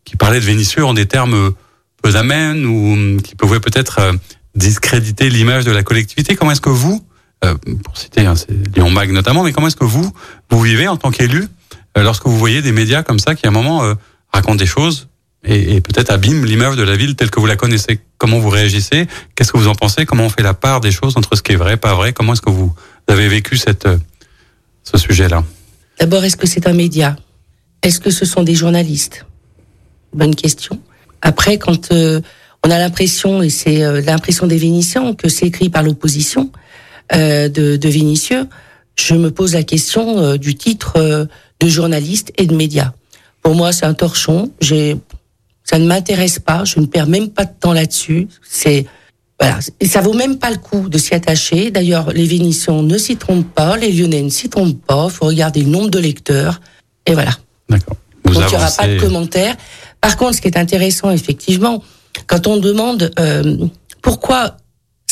qui 0.04 0.16
parlaient 0.16 0.40
de 0.40 0.44
Vénissieux 0.44 0.84
en 0.84 0.94
des 0.94 1.06
termes 1.06 1.52
peu 2.02 2.16
amènes 2.16 2.66
ou 2.66 3.20
qui 3.20 3.36
pouvaient 3.36 3.60
peut-être 3.60 4.00
euh, 4.00 4.12
discréditer 4.56 5.30
l'image 5.30 5.64
de 5.64 5.70
la 5.70 5.84
collectivité. 5.84 6.34
Comment 6.34 6.50
est-ce 6.50 6.60
que 6.60 6.70
vous, 6.70 7.04
euh, 7.44 7.54
pour 7.84 7.96
citer 7.96 8.26
hein, 8.26 8.34
Lyon 8.74 8.90
Mag 8.90 9.12
notamment, 9.12 9.44
mais 9.44 9.52
comment 9.52 9.68
est-ce 9.68 9.76
que 9.76 9.84
vous 9.84 10.12
vous 10.50 10.60
vivez 10.60 10.88
en 10.88 10.96
tant 10.96 11.12
qu'élu 11.12 11.46
lorsque 11.94 12.26
vous 12.26 12.36
voyez 12.36 12.62
des 12.62 12.72
médias 12.72 13.02
comme 13.02 13.18
ça 13.18 13.34
qui 13.34 13.46
à 13.46 13.50
un 13.50 13.52
moment 13.52 13.82
racontent 14.32 14.56
des 14.56 14.66
choses 14.66 15.08
et, 15.44 15.74
et 15.74 15.80
peut-être 15.80 16.10
abîme 16.10 16.44
l'image 16.44 16.76
de 16.76 16.82
la 16.82 16.96
ville 16.96 17.16
telle 17.16 17.30
que 17.30 17.40
vous 17.40 17.46
la 17.46 17.56
connaissez. 17.56 18.00
Comment 18.18 18.38
vous 18.38 18.50
réagissez? 18.50 19.06
Qu'est-ce 19.34 19.52
que 19.52 19.58
vous 19.58 19.68
en 19.68 19.74
pensez? 19.74 20.06
Comment 20.06 20.24
on 20.24 20.30
fait 20.30 20.42
la 20.42 20.54
part 20.54 20.80
des 20.80 20.92
choses 20.92 21.16
entre 21.16 21.36
ce 21.36 21.42
qui 21.42 21.52
est 21.52 21.56
vrai, 21.56 21.76
pas 21.76 21.94
vrai? 21.94 22.12
Comment 22.12 22.34
est-ce 22.34 22.42
que 22.42 22.50
vous 22.50 22.72
avez 23.08 23.28
vécu 23.28 23.56
cette, 23.56 23.88
ce 24.84 24.98
sujet-là? 24.98 25.44
D'abord, 25.98 26.24
est-ce 26.24 26.36
que 26.36 26.46
c'est 26.46 26.66
un 26.66 26.72
média? 26.72 27.16
Est-ce 27.82 28.00
que 28.00 28.10
ce 28.10 28.24
sont 28.24 28.42
des 28.42 28.54
journalistes? 28.54 29.26
Bonne 30.12 30.34
question. 30.34 30.78
Après, 31.20 31.58
quand 31.58 31.92
euh, 31.92 32.20
on 32.64 32.70
a 32.70 32.78
l'impression, 32.78 33.42
et 33.42 33.50
c'est 33.50 33.82
euh, 33.82 34.00
l'impression 34.00 34.46
des 34.46 34.56
Vénitiens, 34.56 35.14
que 35.14 35.28
c'est 35.28 35.46
écrit 35.46 35.68
par 35.68 35.82
l'opposition 35.82 36.52
euh, 37.12 37.48
de, 37.48 37.76
de 37.76 37.88
Vénitieux, 37.88 38.46
je 38.96 39.14
me 39.14 39.30
pose 39.30 39.54
la 39.54 39.62
question 39.62 40.36
du 40.36 40.54
titre 40.54 41.28
de 41.60 41.68
journaliste 41.68 42.30
et 42.36 42.46
de 42.46 42.54
média. 42.54 42.94
Pour 43.42 43.54
moi, 43.54 43.72
c'est 43.72 43.86
un 43.86 43.94
torchon. 43.94 44.52
J'ai, 44.60 44.96
ça 45.64 45.78
ne 45.78 45.86
m'intéresse 45.86 46.38
pas. 46.38 46.64
Je 46.64 46.80
ne 46.80 46.86
perds 46.86 47.06
même 47.06 47.28
pas 47.28 47.44
de 47.44 47.52
temps 47.58 47.72
là-dessus. 47.72 48.28
C'est 48.42 48.86
voilà, 49.40 49.58
ça 49.84 50.00
vaut 50.00 50.12
même 50.12 50.38
pas 50.38 50.50
le 50.50 50.58
coup 50.58 50.88
de 50.88 50.98
s'y 50.98 51.14
attacher. 51.14 51.72
D'ailleurs, 51.72 52.12
les 52.12 52.26
Vénitiens 52.26 52.82
ne 52.82 52.96
s'y 52.96 53.16
trompent 53.16 53.52
pas, 53.52 53.76
les 53.76 53.90
Lyonnais 53.90 54.22
ne 54.22 54.28
s'y 54.28 54.48
trompent 54.48 54.80
pas. 54.86 55.06
Il 55.08 55.10
faut 55.10 55.26
regarder 55.26 55.62
le 55.62 55.70
nombre 55.70 55.90
de 55.90 55.98
lecteurs. 55.98 56.60
Et 57.06 57.14
voilà. 57.14 57.32
D'accord. 57.68 57.96
Donc 58.24 58.34
il 58.34 58.46
n'y 58.46 58.54
aura 58.54 58.70
pas 58.70 58.86
de 58.86 59.00
commentaires. 59.00 59.56
Par 60.00 60.16
contre, 60.16 60.36
ce 60.36 60.40
qui 60.40 60.48
est 60.48 60.56
intéressant, 60.56 61.10
effectivement, 61.10 61.82
quand 62.28 62.46
on 62.46 62.58
demande 62.58 63.10
euh, 63.18 63.66
pourquoi 64.00 64.56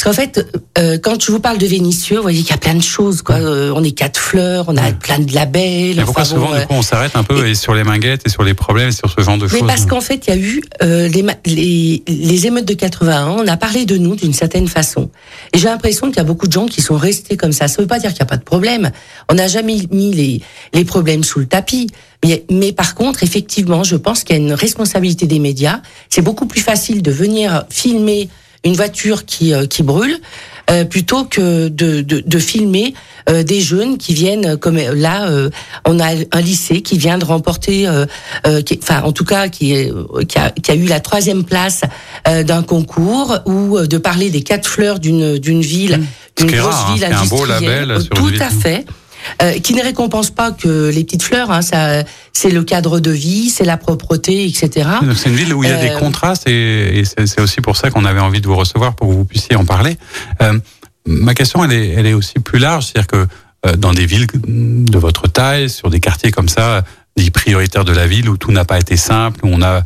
parce 0.02 0.16
qu'en 0.16 0.22
fait, 0.22 0.46
euh, 0.78 0.96
quand 0.96 1.22
je 1.22 1.30
vous 1.30 1.40
parle 1.40 1.58
de 1.58 1.66
Vénitieux, 1.66 2.16
vous 2.16 2.22
voyez 2.22 2.40
qu'il 2.40 2.52
y 2.52 2.54
a 2.54 2.56
plein 2.56 2.74
de 2.74 2.82
choses. 2.82 3.20
Quoi. 3.20 3.34
Euh, 3.34 3.70
on 3.76 3.84
est 3.84 3.92
quatre 3.92 4.18
fleurs, 4.18 4.64
on 4.68 4.76
a 4.78 4.92
plein 4.92 5.18
de 5.18 5.34
labels. 5.34 5.96
Mais 5.96 6.04
pourquoi 6.04 6.24
souvent, 6.24 6.58
du 6.58 6.64
coup, 6.64 6.72
on 6.72 6.80
s'arrête 6.80 7.16
un 7.16 7.22
peu 7.22 7.46
et, 7.46 7.54
sur 7.54 7.74
les 7.74 7.84
minguettes 7.84 8.22
et 8.24 8.30
sur 8.30 8.42
les 8.42 8.54
problèmes 8.54 8.88
et 8.88 8.92
sur 8.92 9.10
ce 9.10 9.20
genre 9.20 9.36
de 9.36 9.46
choses 9.46 9.60
Mais 9.60 9.66
parce 9.66 9.84
qu'en 9.84 10.00
fait, 10.00 10.26
il 10.26 10.30
y 10.30 10.32
a 10.32 10.40
eu 10.40 10.62
euh, 10.82 11.06
les, 11.08 11.22
les, 11.44 12.02
les, 12.08 12.46
émeutes 12.46 12.64
de 12.64 12.72
81. 12.72 13.28
On 13.28 13.46
a 13.46 13.58
parlé 13.58 13.84
de 13.84 13.98
nous 13.98 14.16
d'une 14.16 14.32
certaine 14.32 14.68
façon. 14.68 15.10
Et 15.52 15.58
j'ai 15.58 15.66
l'impression 15.66 16.06
qu'il 16.06 16.16
y 16.16 16.20
a 16.20 16.24
beaucoup 16.24 16.46
de 16.46 16.52
gens 16.52 16.64
qui 16.64 16.80
sont 16.80 16.96
restés 16.96 17.36
comme 17.36 17.52
ça. 17.52 17.68
Ça 17.68 17.76
ne 17.76 17.82
veut 17.82 17.88
pas 17.88 17.98
dire 17.98 18.08
qu'il 18.08 18.20
n'y 18.20 18.26
a 18.26 18.30
pas 18.30 18.38
de 18.38 18.44
problème. 18.44 18.92
On 19.28 19.34
n'a 19.34 19.48
jamais 19.48 19.82
mis 19.90 20.14
les, 20.14 20.40
les 20.72 20.84
problèmes 20.86 21.24
sous 21.24 21.40
le 21.40 21.46
tapis. 21.46 21.90
Mais, 22.24 22.46
mais 22.50 22.72
par 22.72 22.94
contre, 22.94 23.22
effectivement, 23.22 23.84
je 23.84 23.96
pense 23.96 24.24
qu'il 24.24 24.34
y 24.34 24.38
a 24.38 24.42
une 24.42 24.54
responsabilité 24.54 25.26
des 25.26 25.40
médias. 25.40 25.80
C'est 26.08 26.22
beaucoup 26.22 26.46
plus 26.46 26.62
facile 26.62 27.02
de 27.02 27.10
venir 27.10 27.64
filmer 27.68 28.30
une 28.64 28.74
voiture 28.74 29.24
qui, 29.24 29.54
euh, 29.54 29.66
qui 29.66 29.82
brûle, 29.82 30.18
euh, 30.70 30.84
plutôt 30.84 31.24
que 31.24 31.68
de, 31.68 32.02
de, 32.02 32.22
de 32.24 32.38
filmer 32.38 32.94
euh, 33.28 33.42
des 33.42 33.60
jeunes 33.60 33.98
qui 33.98 34.14
viennent, 34.14 34.56
comme 34.56 34.76
là, 34.76 35.30
on 35.84 35.98
a 35.98 36.08
un 36.32 36.40
lycée 36.40 36.82
qui 36.82 36.98
vient 36.98 37.18
de 37.18 37.24
remporter, 37.24 37.88
enfin 37.88 39.02
en 39.02 39.12
tout 39.12 39.24
cas 39.24 39.48
qui, 39.48 39.74
qui, 40.28 40.38
a, 40.38 40.50
qui 40.50 40.70
a 40.70 40.74
eu 40.74 40.86
la 40.86 41.00
troisième 41.00 41.44
place 41.44 41.82
d'un 42.26 42.62
concours, 42.62 43.38
ou 43.46 43.80
de 43.80 43.98
parler 43.98 44.30
des 44.30 44.42
quatre 44.42 44.68
fleurs 44.68 44.98
d'une 44.98 45.38
d'une 45.38 45.60
ville, 45.60 45.98
mmh. 45.98 46.06
d'une 46.36 46.60
grosse 46.60 46.74
hein, 46.74 46.94
ville 46.94 47.04
industrielle. 47.04 47.98
Tout 48.14 48.32
à 48.40 48.50
fait. 48.50 48.84
Euh, 49.42 49.58
qui 49.58 49.74
ne 49.74 49.82
récompense 49.82 50.30
pas 50.30 50.52
que 50.52 50.90
les 50.90 51.04
petites 51.04 51.22
fleurs. 51.22 51.50
Hein, 51.50 51.62
ça, 51.62 52.04
c'est 52.32 52.50
le 52.50 52.62
cadre 52.62 53.00
de 53.00 53.10
vie, 53.10 53.50
c'est 53.50 53.64
la 53.64 53.76
propreté, 53.76 54.46
etc. 54.46 54.88
C'est 55.14 55.30
une 55.30 55.36
ville 55.36 55.54
où 55.54 55.64
il 55.64 55.70
y 55.70 55.72
a 55.72 55.80
des 55.80 55.90
euh, 55.90 55.98
contrastes 55.98 56.48
et, 56.48 57.02
c'est 57.04 57.40
aussi 57.40 57.60
pour 57.60 57.76
ça 57.76 57.90
qu'on 57.90 58.04
avait 58.04 58.20
envie 58.20 58.40
de 58.40 58.46
vous 58.46 58.56
recevoir 58.56 58.94
pour 58.94 59.08
que 59.08 59.12
vous 59.12 59.24
puissiez 59.24 59.56
en 59.56 59.64
parler. 59.64 59.96
Euh, 60.42 60.58
ma 61.06 61.34
question, 61.34 61.64
elle 61.64 61.72
est, 61.72 61.88
elle 61.88 62.06
est 62.06 62.12
aussi 62.12 62.38
plus 62.38 62.58
large, 62.58 62.86
c'est-à-dire 62.86 63.06
que 63.06 63.26
dans 63.76 63.92
des 63.92 64.06
villes 64.06 64.26
de 64.46 64.98
votre 64.98 65.28
taille, 65.28 65.68
sur 65.68 65.90
des 65.90 66.00
quartiers 66.00 66.30
comme 66.30 66.48
ça, 66.48 66.82
des 67.16 67.30
prioritaires 67.30 67.84
de 67.84 67.92
la 67.92 68.06
ville 68.06 68.30
où 68.30 68.38
tout 68.38 68.52
n'a 68.52 68.64
pas 68.64 68.78
été 68.78 68.96
simple, 68.96 69.40
où 69.44 69.48
on 69.52 69.60
a 69.60 69.82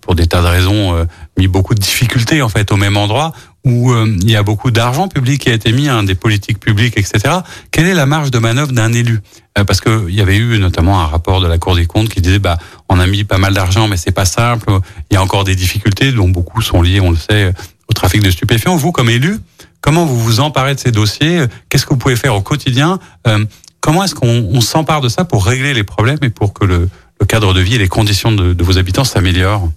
pour 0.00 0.14
des 0.14 0.26
tas 0.28 0.42
de 0.42 0.46
raisons 0.46 1.06
mis 1.38 1.48
beaucoup 1.48 1.74
de 1.74 1.80
difficultés 1.80 2.42
en 2.42 2.48
fait 2.48 2.70
au 2.72 2.76
même 2.76 2.96
endroit 2.96 3.32
où 3.64 3.92
euh, 3.92 4.06
il 4.20 4.30
y 4.30 4.36
a 4.36 4.42
beaucoup 4.42 4.70
d'argent 4.70 5.08
public 5.08 5.40
qui 5.40 5.48
a 5.48 5.54
été 5.54 5.72
mis, 5.72 5.88
hein, 5.88 6.02
des 6.02 6.14
politiques 6.14 6.60
publiques, 6.60 6.98
etc. 6.98 7.36
Quelle 7.70 7.86
est 7.86 7.94
la 7.94 8.04
marge 8.04 8.30
de 8.30 8.38
manœuvre 8.38 8.72
d'un 8.72 8.92
élu? 8.92 9.20
Euh, 9.58 9.64
Parce 9.64 9.80
qu'il 9.80 10.10
y 10.14 10.20
avait 10.20 10.36
eu 10.36 10.58
notamment 10.58 11.00
un 11.00 11.06
rapport 11.06 11.40
de 11.40 11.46
la 11.46 11.56
Cour 11.56 11.74
des 11.74 11.86
comptes 11.86 12.10
qui 12.10 12.20
disait 12.20 12.38
bah 12.38 12.58
on 12.90 13.00
a 13.00 13.06
mis 13.06 13.24
pas 13.24 13.38
mal 13.38 13.54
d'argent, 13.54 13.88
mais 13.88 13.96
c'est 13.96 14.12
pas 14.12 14.26
simple. 14.26 14.70
Il 15.10 15.14
y 15.14 15.16
a 15.16 15.22
encore 15.22 15.44
des 15.44 15.54
difficultés, 15.54 16.12
dont 16.12 16.28
beaucoup 16.28 16.60
sont 16.60 16.82
liées, 16.82 17.00
on 17.00 17.10
le 17.10 17.16
sait, 17.16 17.54
au 17.88 17.94
trafic 17.94 18.22
de 18.22 18.30
stupéfiants. 18.30 18.76
Vous, 18.76 18.92
comme 18.92 19.08
élu, 19.08 19.38
comment 19.80 20.04
vous 20.04 20.18
vous 20.20 20.40
emparez 20.40 20.74
de 20.74 20.80
ces 20.80 20.92
dossiers? 20.92 21.44
Qu'est-ce 21.70 21.86
que 21.86 21.90
vous 21.94 21.98
pouvez 21.98 22.16
faire 22.16 22.34
au 22.34 22.42
quotidien? 22.42 22.98
Euh, 23.26 23.44
Comment 23.80 24.02
est-ce 24.02 24.14
qu'on 24.14 24.62
s'empare 24.62 25.02
de 25.02 25.10
ça 25.10 25.26
pour 25.26 25.44
régler 25.44 25.74
les 25.74 25.84
problèmes 25.84 26.16
et 26.22 26.30
pour 26.30 26.54
que 26.54 26.64
le, 26.64 26.88
le 27.20 27.26
cadre 27.26 27.52
de 27.52 27.60
vie 27.60 27.74
et 27.74 27.78
les 27.78 27.86
conditions 27.88 28.32
de, 28.32 28.54
de 28.54 28.64
vos 28.64 28.78
habitants 28.78 29.04
s'améliorent? 29.04 29.68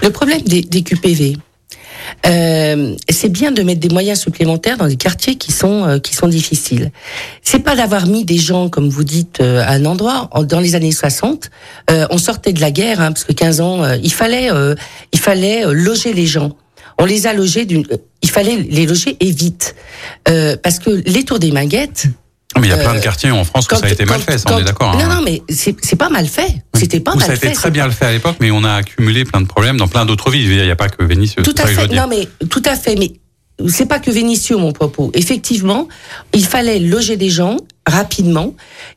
Le 0.00 0.10
problème 0.10 0.42
des, 0.42 0.62
des 0.62 0.82
QPV, 0.82 1.36
euh, 2.26 2.94
c'est 3.08 3.28
bien 3.28 3.52
de 3.52 3.62
mettre 3.62 3.80
des 3.80 3.88
moyens 3.88 4.20
supplémentaires 4.20 4.76
dans 4.76 4.86
des 4.86 4.96
quartiers 4.96 5.36
qui 5.36 5.52
sont 5.52 5.84
euh, 5.86 5.98
qui 5.98 6.14
sont 6.14 6.28
difficiles. 6.28 6.90
C'est 7.42 7.60
pas 7.60 7.76
d'avoir 7.76 8.06
mis 8.06 8.24
des 8.24 8.38
gens, 8.38 8.68
comme 8.68 8.88
vous 8.88 9.04
dites, 9.04 9.40
euh, 9.40 9.62
à 9.62 9.72
un 9.72 9.84
endroit. 9.84 10.30
Dans 10.48 10.60
les 10.60 10.74
années 10.74 10.92
60, 10.92 11.50
euh, 11.90 12.06
on 12.10 12.18
sortait 12.18 12.52
de 12.52 12.60
la 12.60 12.70
guerre, 12.70 13.00
hein, 13.00 13.12
parce 13.12 13.24
que 13.24 13.32
15 13.32 13.60
ans, 13.60 13.94
il 14.02 14.12
fallait 14.12 14.50
il 15.12 15.18
fallait 15.18 15.64
loger 15.72 16.12
les 16.12 16.26
gens. 16.26 16.52
On 16.98 17.04
les 17.04 17.26
a 17.26 17.32
logés 17.32 17.64
d'une, 17.64 17.84
il 18.22 18.30
fallait 18.30 18.56
les 18.56 18.86
loger 18.86 19.16
et 19.20 19.30
vite, 19.30 19.74
parce 20.62 20.78
que 20.78 20.90
les 20.90 21.24
tours 21.24 21.38
des 21.38 21.50
Minguettes, 21.50 22.06
mais 22.60 22.68
il 22.68 22.70
y 22.70 22.72
a 22.72 22.76
plein 22.76 22.92
de 22.92 22.98
euh, 22.98 23.02
quartiers 23.02 23.30
en 23.30 23.44
France 23.44 23.66
où 23.70 23.76
ça 23.76 23.86
a 23.86 23.90
été 23.90 24.04
mal 24.04 24.20
fait, 24.20 24.38
ça 24.38 24.50
on 24.54 24.58
est 24.58 24.64
d'accord. 24.64 24.94
Non, 24.94 25.04
hein. 25.04 25.16
non, 25.16 25.22
mais 25.24 25.42
c'est 25.48 25.96
pas 25.96 26.08
mal 26.08 26.26
fait. 26.26 26.62
C'était 26.74 27.00
pas 27.00 27.14
mal 27.14 27.20
fait. 27.20 27.36
Ça 27.36 27.46
a 27.46 27.50
été 27.50 27.52
très 27.52 27.70
bien 27.70 27.86
le 27.86 27.92
fait 27.92 28.06
à 28.06 28.12
l'époque, 28.12 28.36
mais 28.40 28.50
on 28.50 28.64
a 28.64 28.74
accumulé 28.74 29.24
plein 29.24 29.40
de 29.40 29.46
problèmes 29.46 29.76
dans 29.76 29.88
plein 29.88 30.04
d'autres 30.04 30.30
villes. 30.30 30.50
Il 30.50 30.62
n'y 30.62 30.70
a 30.70 30.76
pas 30.76 30.88
que 30.88 31.02
Vénitieux. 31.02 31.42
Tout 31.42 31.54
à 31.58 31.66
fait. 31.66 31.88
Non, 31.88 32.06
mais 32.08 32.28
tout 32.48 32.62
à 32.64 32.76
fait. 32.76 32.96
Mais 32.96 33.12
c'est 33.68 33.86
pas 33.86 33.98
que 33.98 34.10
Vénitieux 34.10 34.56
mon 34.56 34.72
propos. 34.72 35.10
Effectivement, 35.14 35.88
il 36.32 36.44
fallait 36.44 36.78
loger 36.78 37.16
des 37.16 37.30
gens 37.30 37.56
rapidement, 37.86 38.54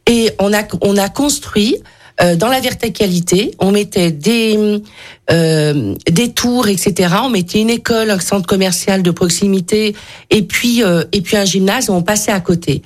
et 0.07 0.31
on 0.39 0.53
a 0.53 0.63
on 0.81 0.97
a 0.97 1.09
construit. 1.09 1.77
Euh, 2.21 2.37
dans 2.37 2.47
la 2.47 2.61
verticalité, 2.61 3.51
on 3.59 3.71
mettait 3.71 4.11
des 4.11 4.81
euh, 5.31 5.95
des 6.09 6.31
tours, 6.31 6.69
etc. 6.69 7.13
On 7.23 7.29
mettait 7.29 7.59
une 7.59 7.69
école, 7.69 8.09
un 8.09 8.19
centre 8.19 8.47
commercial 8.47 9.03
de 9.03 9.11
proximité, 9.11 9.95
et 10.29 10.43
puis 10.43 10.81
euh, 10.81 11.03
et 11.11 11.19
puis 11.19 11.35
un 11.35 11.43
gymnase. 11.43 11.89
on 11.89 12.03
passait 12.03 12.31
à 12.31 12.39
côté 12.39 12.83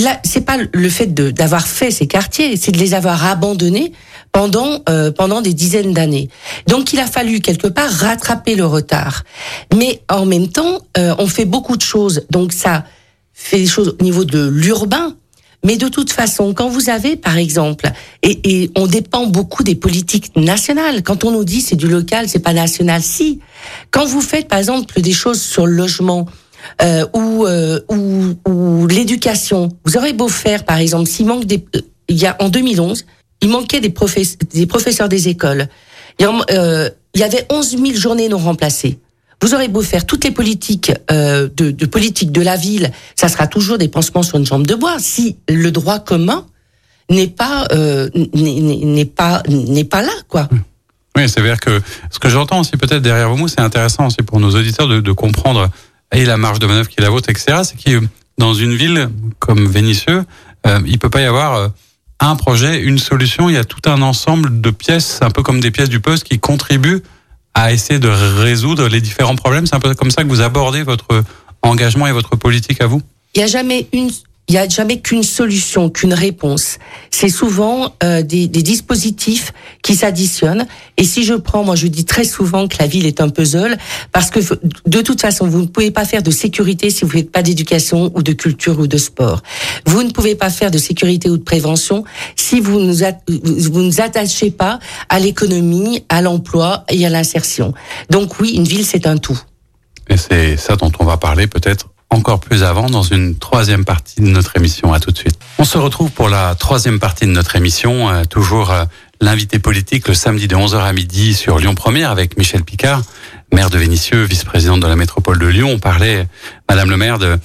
là, 0.00 0.20
c'est 0.24 0.42
pas 0.42 0.58
le 0.72 0.88
fait 0.88 1.14
d'avoir 1.14 1.66
fait 1.66 1.90
ces 1.90 2.06
quartiers, 2.06 2.56
c'est 2.56 2.72
de 2.72 2.78
les 2.78 2.94
avoir 2.94 3.24
abandonnés 3.24 3.92
pendant 4.32 4.80
euh, 4.88 5.10
pendant 5.10 5.40
des 5.40 5.54
dizaines 5.54 5.92
d'années. 5.92 6.28
Donc, 6.66 6.92
il 6.92 6.98
a 6.98 7.06
fallu 7.06 7.40
quelque 7.40 7.68
part 7.68 7.90
rattraper 7.90 8.54
le 8.54 8.66
retard. 8.66 9.22
Mais 9.74 10.02
en 10.10 10.26
même 10.26 10.48
temps, 10.48 10.80
euh, 10.98 11.14
on 11.18 11.26
fait 11.26 11.44
beaucoup 11.44 11.76
de 11.76 11.82
choses. 11.82 12.26
Donc, 12.30 12.52
ça 12.52 12.84
fait 13.32 13.58
des 13.58 13.66
choses 13.66 13.96
au 13.98 14.04
niveau 14.04 14.24
de 14.24 14.46
l'urbain. 14.48 15.14
Mais 15.64 15.76
de 15.76 15.88
toute 15.88 16.12
façon, 16.12 16.54
quand 16.54 16.68
vous 16.68 16.90
avez, 16.90 17.16
par 17.16 17.38
exemple, 17.38 17.90
et, 18.22 18.38
et, 18.44 18.70
on 18.76 18.86
dépend 18.86 19.26
beaucoup 19.26 19.62
des 19.62 19.74
politiques 19.74 20.36
nationales. 20.36 21.02
Quand 21.02 21.24
on 21.24 21.32
nous 21.32 21.44
dit 21.44 21.60
c'est 21.60 21.76
du 21.76 21.88
local, 21.88 22.28
c'est 22.28 22.40
pas 22.40 22.52
national, 22.52 23.02
si. 23.02 23.40
Quand 23.90 24.04
vous 24.04 24.20
faites, 24.20 24.48
par 24.48 24.58
exemple, 24.58 25.00
des 25.00 25.12
choses 25.12 25.40
sur 25.40 25.66
le 25.66 25.72
logement, 25.72 26.26
euh, 26.82 27.06
ou, 27.14 27.46
euh, 27.46 27.80
ou, 27.88 28.86
l'éducation. 28.86 29.70
Vous 29.84 29.96
aurez 29.96 30.12
beau 30.12 30.28
faire, 30.28 30.64
par 30.64 30.78
exemple, 30.78 31.08
s'il 31.08 31.26
manque 31.26 31.44
des, 31.44 31.64
euh, 31.74 31.80
il 32.08 32.16
y 32.16 32.26
a 32.26 32.36
en 32.40 32.48
2011, 32.48 33.06
il 33.40 33.48
manquait 33.48 33.80
des, 33.80 33.90
professeurs 33.90 35.08
des 35.08 35.28
écoles. 35.28 35.68
Il 36.18 36.26
y, 37.14 37.22
avait 37.22 37.46
11 37.50 37.70
000 37.70 37.84
journées 37.94 38.28
non 38.28 38.38
remplacées. 38.38 38.98
Vous 39.42 39.54
aurez 39.54 39.68
beau 39.68 39.82
faire 39.82 40.06
toutes 40.06 40.24
les 40.24 40.30
politiques 40.30 40.90
de, 41.10 41.86
politique 41.86 42.32
de 42.32 42.40
la 42.40 42.56
ville, 42.56 42.90
ça 43.16 43.28
sera 43.28 43.46
toujours 43.46 43.76
des 43.76 43.88
pansements 43.88 44.22
sur 44.22 44.38
une 44.38 44.46
jambe 44.46 44.66
de 44.66 44.74
bois. 44.74 44.96
Si 44.98 45.36
le 45.48 45.70
droit 45.70 45.98
commun 45.98 46.46
n'est 47.10 47.26
pas 47.26 47.66
n'est 48.32 49.04
pas 49.04 49.42
n'est 49.48 49.84
pas 49.84 50.00
là, 50.00 50.12
quoi. 50.28 50.48
Oui, 51.16 51.28
c'est 51.28 51.40
vrai 51.40 51.56
que 51.60 51.82
ce 52.10 52.18
que 52.18 52.30
j'entends 52.30 52.60
aussi 52.60 52.78
peut-être 52.78 53.02
derrière 53.02 53.34
mots, 53.34 53.48
c'est 53.48 53.60
intéressant 53.60 54.06
aussi 54.06 54.22
pour 54.24 54.40
nos 54.40 54.50
auditeurs 54.52 54.88
de 54.88 55.12
comprendre 55.12 55.70
et 56.12 56.24
la 56.24 56.36
marge 56.36 56.58
de 56.58 56.66
manœuvre 56.66 56.88
qui 56.88 56.96
est 56.98 57.02
la 57.02 57.10
vôtre, 57.10 57.30
etc., 57.30 57.62
c'est 57.64 57.82
que 57.82 58.06
dans 58.38 58.54
une 58.54 58.74
ville 58.74 59.08
comme 59.38 59.66
Vénissieux, 59.66 60.24
euh, 60.66 60.80
il 60.86 60.98
peut 60.98 61.10
pas 61.10 61.20
y 61.20 61.24
avoir 61.24 61.54
euh, 61.54 61.68
un 62.20 62.36
projet, 62.36 62.80
une 62.80 62.98
solution. 62.98 63.48
Il 63.48 63.54
y 63.54 63.58
a 63.58 63.64
tout 63.64 63.88
un 63.88 64.02
ensemble 64.02 64.60
de 64.60 64.70
pièces, 64.70 65.20
un 65.22 65.30
peu 65.30 65.42
comme 65.42 65.60
des 65.60 65.70
pièces 65.70 65.88
du 65.88 66.00
poste, 66.00 66.24
qui 66.24 66.38
contribuent 66.38 67.02
à 67.54 67.72
essayer 67.72 67.98
de 67.98 68.08
résoudre 68.08 68.88
les 68.88 69.00
différents 69.00 69.36
problèmes. 69.36 69.66
C'est 69.66 69.76
un 69.76 69.80
peu 69.80 69.94
comme 69.94 70.10
ça 70.10 70.22
que 70.22 70.28
vous 70.28 70.42
abordez 70.42 70.82
votre 70.82 71.24
engagement 71.62 72.06
et 72.06 72.12
votre 72.12 72.36
politique 72.36 72.80
à 72.80 72.86
vous? 72.86 73.02
Il 73.34 73.38
n'y 73.38 73.44
a 73.44 73.48
jamais 73.48 73.86
une 73.92 74.10
il 74.48 74.52
n'y 74.52 74.58
a 74.58 74.68
jamais 74.68 75.00
qu'une 75.00 75.24
solution, 75.24 75.90
qu'une 75.90 76.14
réponse. 76.14 76.78
C'est 77.10 77.28
souvent 77.28 77.94
euh, 78.04 78.22
des, 78.22 78.46
des, 78.46 78.62
dispositifs 78.62 79.52
qui 79.82 79.96
s'additionnent. 79.96 80.66
Et 80.96 81.04
si 81.04 81.24
je 81.24 81.34
prends, 81.34 81.64
moi 81.64 81.74
je 81.74 81.88
dis 81.88 82.04
très 82.04 82.24
souvent 82.24 82.68
que 82.68 82.76
la 82.78 82.86
ville 82.86 83.06
est 83.06 83.20
un 83.20 83.28
puzzle, 83.28 83.76
parce 84.12 84.30
que 84.30 84.38
de 84.86 85.00
toute 85.00 85.20
façon, 85.20 85.48
vous 85.48 85.62
ne 85.62 85.66
pouvez 85.66 85.90
pas 85.90 86.04
faire 86.04 86.22
de 86.22 86.30
sécurité 86.30 86.90
si 86.90 87.04
vous 87.04 87.08
ne 87.08 87.12
faites 87.18 87.32
pas 87.32 87.42
d'éducation 87.42 88.12
ou 88.14 88.22
de 88.22 88.32
culture 88.32 88.78
ou 88.78 88.86
de 88.86 88.98
sport. 88.98 89.42
Vous 89.84 90.04
ne 90.04 90.10
pouvez 90.10 90.36
pas 90.36 90.50
faire 90.50 90.70
de 90.70 90.78
sécurité 90.78 91.28
ou 91.28 91.38
de 91.38 91.42
prévention 91.42 92.04
si 92.36 92.60
vous 92.60 92.78
ne 92.78 92.92
vous 93.68 93.82
nous 93.82 94.00
attachez 94.00 94.52
pas 94.52 94.78
à 95.08 95.18
l'économie, 95.18 96.04
à 96.08 96.22
l'emploi 96.22 96.84
et 96.88 97.04
à 97.04 97.10
l'insertion. 97.10 97.74
Donc 98.10 98.38
oui, 98.38 98.52
une 98.54 98.64
ville, 98.64 98.86
c'est 98.86 99.08
un 99.08 99.16
tout. 99.16 99.40
Et 100.08 100.16
c'est 100.16 100.56
ça 100.56 100.76
dont 100.76 100.92
on 101.00 101.04
va 101.04 101.16
parler 101.16 101.48
peut-être 101.48 101.88
encore 102.10 102.40
plus 102.40 102.62
avant 102.62 102.88
dans 102.88 103.02
une 103.02 103.36
troisième 103.36 103.84
partie 103.84 104.20
de 104.20 104.26
notre 104.26 104.56
émission. 104.56 104.92
À 104.92 105.00
tout 105.00 105.10
de 105.10 105.18
suite. 105.18 105.38
On 105.58 105.64
se 105.64 105.78
retrouve 105.78 106.10
pour 106.10 106.28
la 106.28 106.54
troisième 106.54 106.98
partie 106.98 107.26
de 107.26 107.30
notre 107.30 107.56
émission, 107.56 108.08
euh, 108.08 108.24
toujours 108.24 108.70
euh, 108.70 108.84
l'invité 109.20 109.58
politique 109.58 110.08
le 110.08 110.14
samedi 110.14 110.48
de 110.48 110.56
11h 110.56 110.78
à 110.78 110.92
midi 110.92 111.34
sur 111.34 111.58
Lyon 111.58 111.74
Première 111.74 112.10
avec 112.10 112.36
Michel 112.38 112.62
Picard, 112.62 113.02
maire 113.52 113.70
de 113.70 113.78
Vénissieux, 113.78 114.22
vice-présidente 114.24 114.80
de 114.80 114.86
la 114.86 114.96
métropole 114.96 115.38
de 115.38 115.46
Lyon. 115.46 115.70
On 115.72 115.78
parlait, 115.78 116.26
Madame 116.68 116.90
le 116.90 116.96
maire, 116.96 117.18
de, 117.18 117.38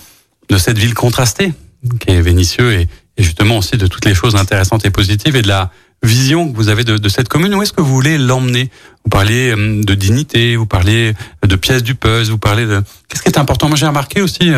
de 0.50 0.58
cette 0.58 0.78
ville 0.78 0.94
contrastée 0.94 1.54
qui 2.00 2.12
est 2.12 2.22
Vénissieux 2.22 2.74
et, 2.74 2.88
et 3.18 3.24
justement 3.24 3.58
aussi 3.58 3.78
de 3.78 3.88
toutes 3.88 4.06
les 4.06 4.14
choses 4.14 4.36
intéressantes 4.36 4.86
et 4.86 4.92
positives 4.92 5.36
et 5.36 5.42
de 5.42 5.48
la 5.48 5.72
vision 6.04 6.52
que 6.52 6.56
vous 6.56 6.70
avez 6.70 6.84
de, 6.84 6.98
de 6.98 7.10
cette 7.10 7.30
commune. 7.30 7.54
Où 7.56 7.62
est-ce 7.62 7.74
que 7.74 7.82
vous 7.82 7.94
voulez 7.94 8.18
l'emmener 8.18 8.70
Vous 9.04 9.10
parlez 9.10 9.52
de 9.56 9.94
dignité, 9.94 10.56
vous 10.56 10.66
parlez 10.66 11.14
de 11.46 11.56
pièces 11.56 11.84
du 11.84 11.96
puzzle, 11.96 12.32
vous 12.32 12.38
parlez 12.38 12.66
de... 12.66 12.84
Qu'est-ce 13.10 13.22
qui 13.22 13.30
est 13.30 13.38
important? 13.38 13.68
Moi, 13.68 13.76
j'ai 13.76 13.88
remarqué 13.88 14.22
aussi, 14.22 14.52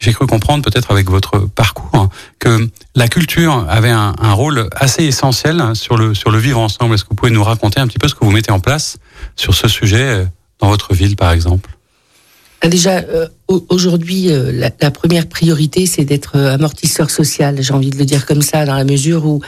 j'ai 0.00 0.12
cru 0.12 0.26
comprendre 0.26 0.62
peut-être 0.62 0.90
avec 0.90 1.08
votre 1.08 1.38
parcours, 1.40 1.90
hein, 1.94 2.08
que 2.38 2.68
la 2.94 3.08
culture 3.08 3.66
avait 3.68 3.90
un, 3.90 4.32
rôle 4.32 4.68
assez 4.74 5.04
essentiel 5.04 5.62
sur 5.74 5.96
le, 5.96 6.14
sur 6.14 6.30
le 6.30 6.38
vivre 6.38 6.60
ensemble. 6.60 6.94
Est-ce 6.94 7.04
que 7.04 7.10
vous 7.10 7.16
pouvez 7.16 7.30
nous 7.30 7.44
raconter 7.44 7.80
un 7.80 7.86
petit 7.86 7.98
peu 7.98 8.08
ce 8.08 8.14
que 8.14 8.24
vous 8.24 8.30
mettez 8.30 8.52
en 8.52 8.60
place 8.60 8.98
sur 9.36 9.54
ce 9.54 9.68
sujet 9.68 10.26
dans 10.60 10.68
votre 10.68 10.94
ville, 10.94 11.16
par 11.16 11.32
exemple? 11.32 11.70
Déjà, 12.62 12.98
euh, 12.98 13.28
aujourd'hui, 13.48 14.30
euh, 14.30 14.52
la, 14.52 14.90
première 14.90 15.26
priorité, 15.26 15.86
c'est 15.86 16.04
d'être 16.04 16.36
euh, 16.36 16.54
amortisseur 16.54 17.10
social. 17.10 17.56
J'ai 17.60 17.74
envie 17.74 17.90
de 17.90 17.98
le 17.98 18.04
dire 18.04 18.24
comme 18.24 18.42
ça, 18.42 18.64
dans 18.64 18.74
la 18.74 18.84
mesure 18.84 19.26
où 19.26 19.40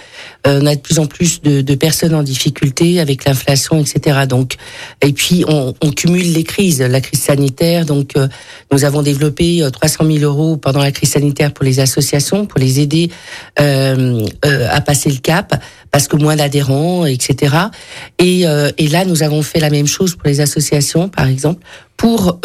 euh, 0.46 0.60
on 0.60 0.66
a 0.66 0.74
de 0.74 0.80
plus 0.80 0.98
en 0.98 1.06
plus 1.06 1.40
de, 1.40 1.74
personnes 1.74 2.14
en 2.14 2.22
difficulté 2.22 3.00
avec 3.00 3.24
l'inflation, 3.24 3.80
etc. 3.80 4.26
Donc, 4.28 4.56
et 5.02 5.12
puis 5.12 5.44
on, 5.48 5.72
cumule 5.90 6.32
les 6.32 6.44
crises, 6.44 6.80
la 6.80 7.00
crise 7.00 7.20
sanitaire. 7.20 7.86
Donc, 7.86 8.14
nous 8.72 8.84
avons 8.84 9.02
développé 9.02 9.66
300 9.70 10.04
000 10.04 10.18
euros 10.24 10.56
pendant 10.56 10.80
la 10.80 10.90
crise 10.90 11.10
sanitaire 11.10 11.52
pour 11.52 11.64
les 11.64 11.80
associations, 11.80 12.46
pour 12.46 12.58
les 12.58 12.80
aider 12.80 13.10
à 13.56 14.80
passer 14.80 15.10
le 15.10 15.18
cap, 15.18 15.62
parce 15.90 16.08
que 16.08 16.16
moins 16.16 16.36
d'adhérents, 16.36 17.06
etc. 17.06 17.54
Et, 18.18 18.42
et 18.42 18.88
là, 18.88 19.04
nous 19.04 19.22
avons 19.22 19.42
fait 19.42 19.60
la 19.60 19.70
même 19.70 19.86
chose 19.86 20.14
pour 20.16 20.26
les 20.26 20.40
associations, 20.40 21.08
par 21.08 21.28
exemple, 21.28 21.60
pour 21.96 22.40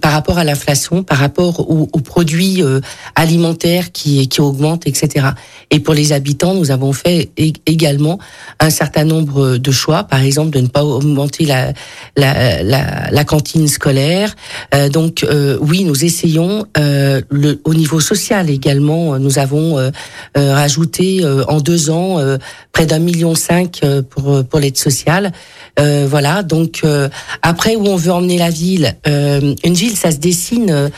par 0.00 0.12
rapport 0.12 0.38
à 0.38 0.44
l'inflation, 0.44 0.69
par 1.06 1.18
rapport 1.18 1.70
aux, 1.70 1.86
produits 2.00 2.62
euh, 2.62 2.80
alimentaires 3.14 3.92
qui 3.92 4.28
augmentent, 4.38 4.86
etc. 4.86 5.28
Et 5.70 5.78
pour 5.78 5.94
les 5.94 6.12
habitants, 6.12 6.54
nous 6.54 6.70
avons 6.70 6.92
fait 6.92 7.30
également 7.66 8.18
un 8.58 8.70
certain 8.70 9.04
nombre 9.04 9.56
de 9.56 9.70
choix, 9.70 10.04
par 10.04 10.20
exemple 10.20 10.50
de 10.50 10.60
ne 10.60 10.66
pas 10.66 10.84
augmenter 10.84 11.44
la 11.44 11.72
la, 12.16 12.62
la, 12.62 13.10
la 13.10 13.24
cantine 13.24 13.68
scolaire. 13.68 14.34
Euh, 14.74 14.88
donc 14.88 15.22
euh, 15.22 15.58
oui, 15.60 15.84
nous 15.84 16.04
essayons 16.04 16.66
euh, 16.76 17.20
le, 17.30 17.60
au 17.64 17.74
niveau 17.74 18.00
social 18.00 18.50
également. 18.50 19.18
Nous 19.18 19.38
avons 19.38 19.90
rajouté 20.34 21.24
en 21.48 21.60
deux 21.60 21.90
ans 21.90 22.18
près 22.72 22.86
d'un 22.86 22.98
million 22.98 23.34
cinq 23.34 23.80
pour 24.10 24.44
pour 24.44 24.58
l'aide 24.58 24.76
sociale. 24.76 25.32
Voilà. 26.06 26.42
Donc 26.42 26.82
après 27.42 27.76
où 27.76 27.86
on 27.86 27.96
veut 27.96 28.12
emmener 28.12 28.38
la 28.38 28.50
vie 28.50 28.70
euh, 29.06 29.54
une 29.64 29.74
ville, 29.74 29.96
ça 29.96 30.10
se 30.10 30.18
dessine. 30.18 30.70
Euh, 30.70 30.88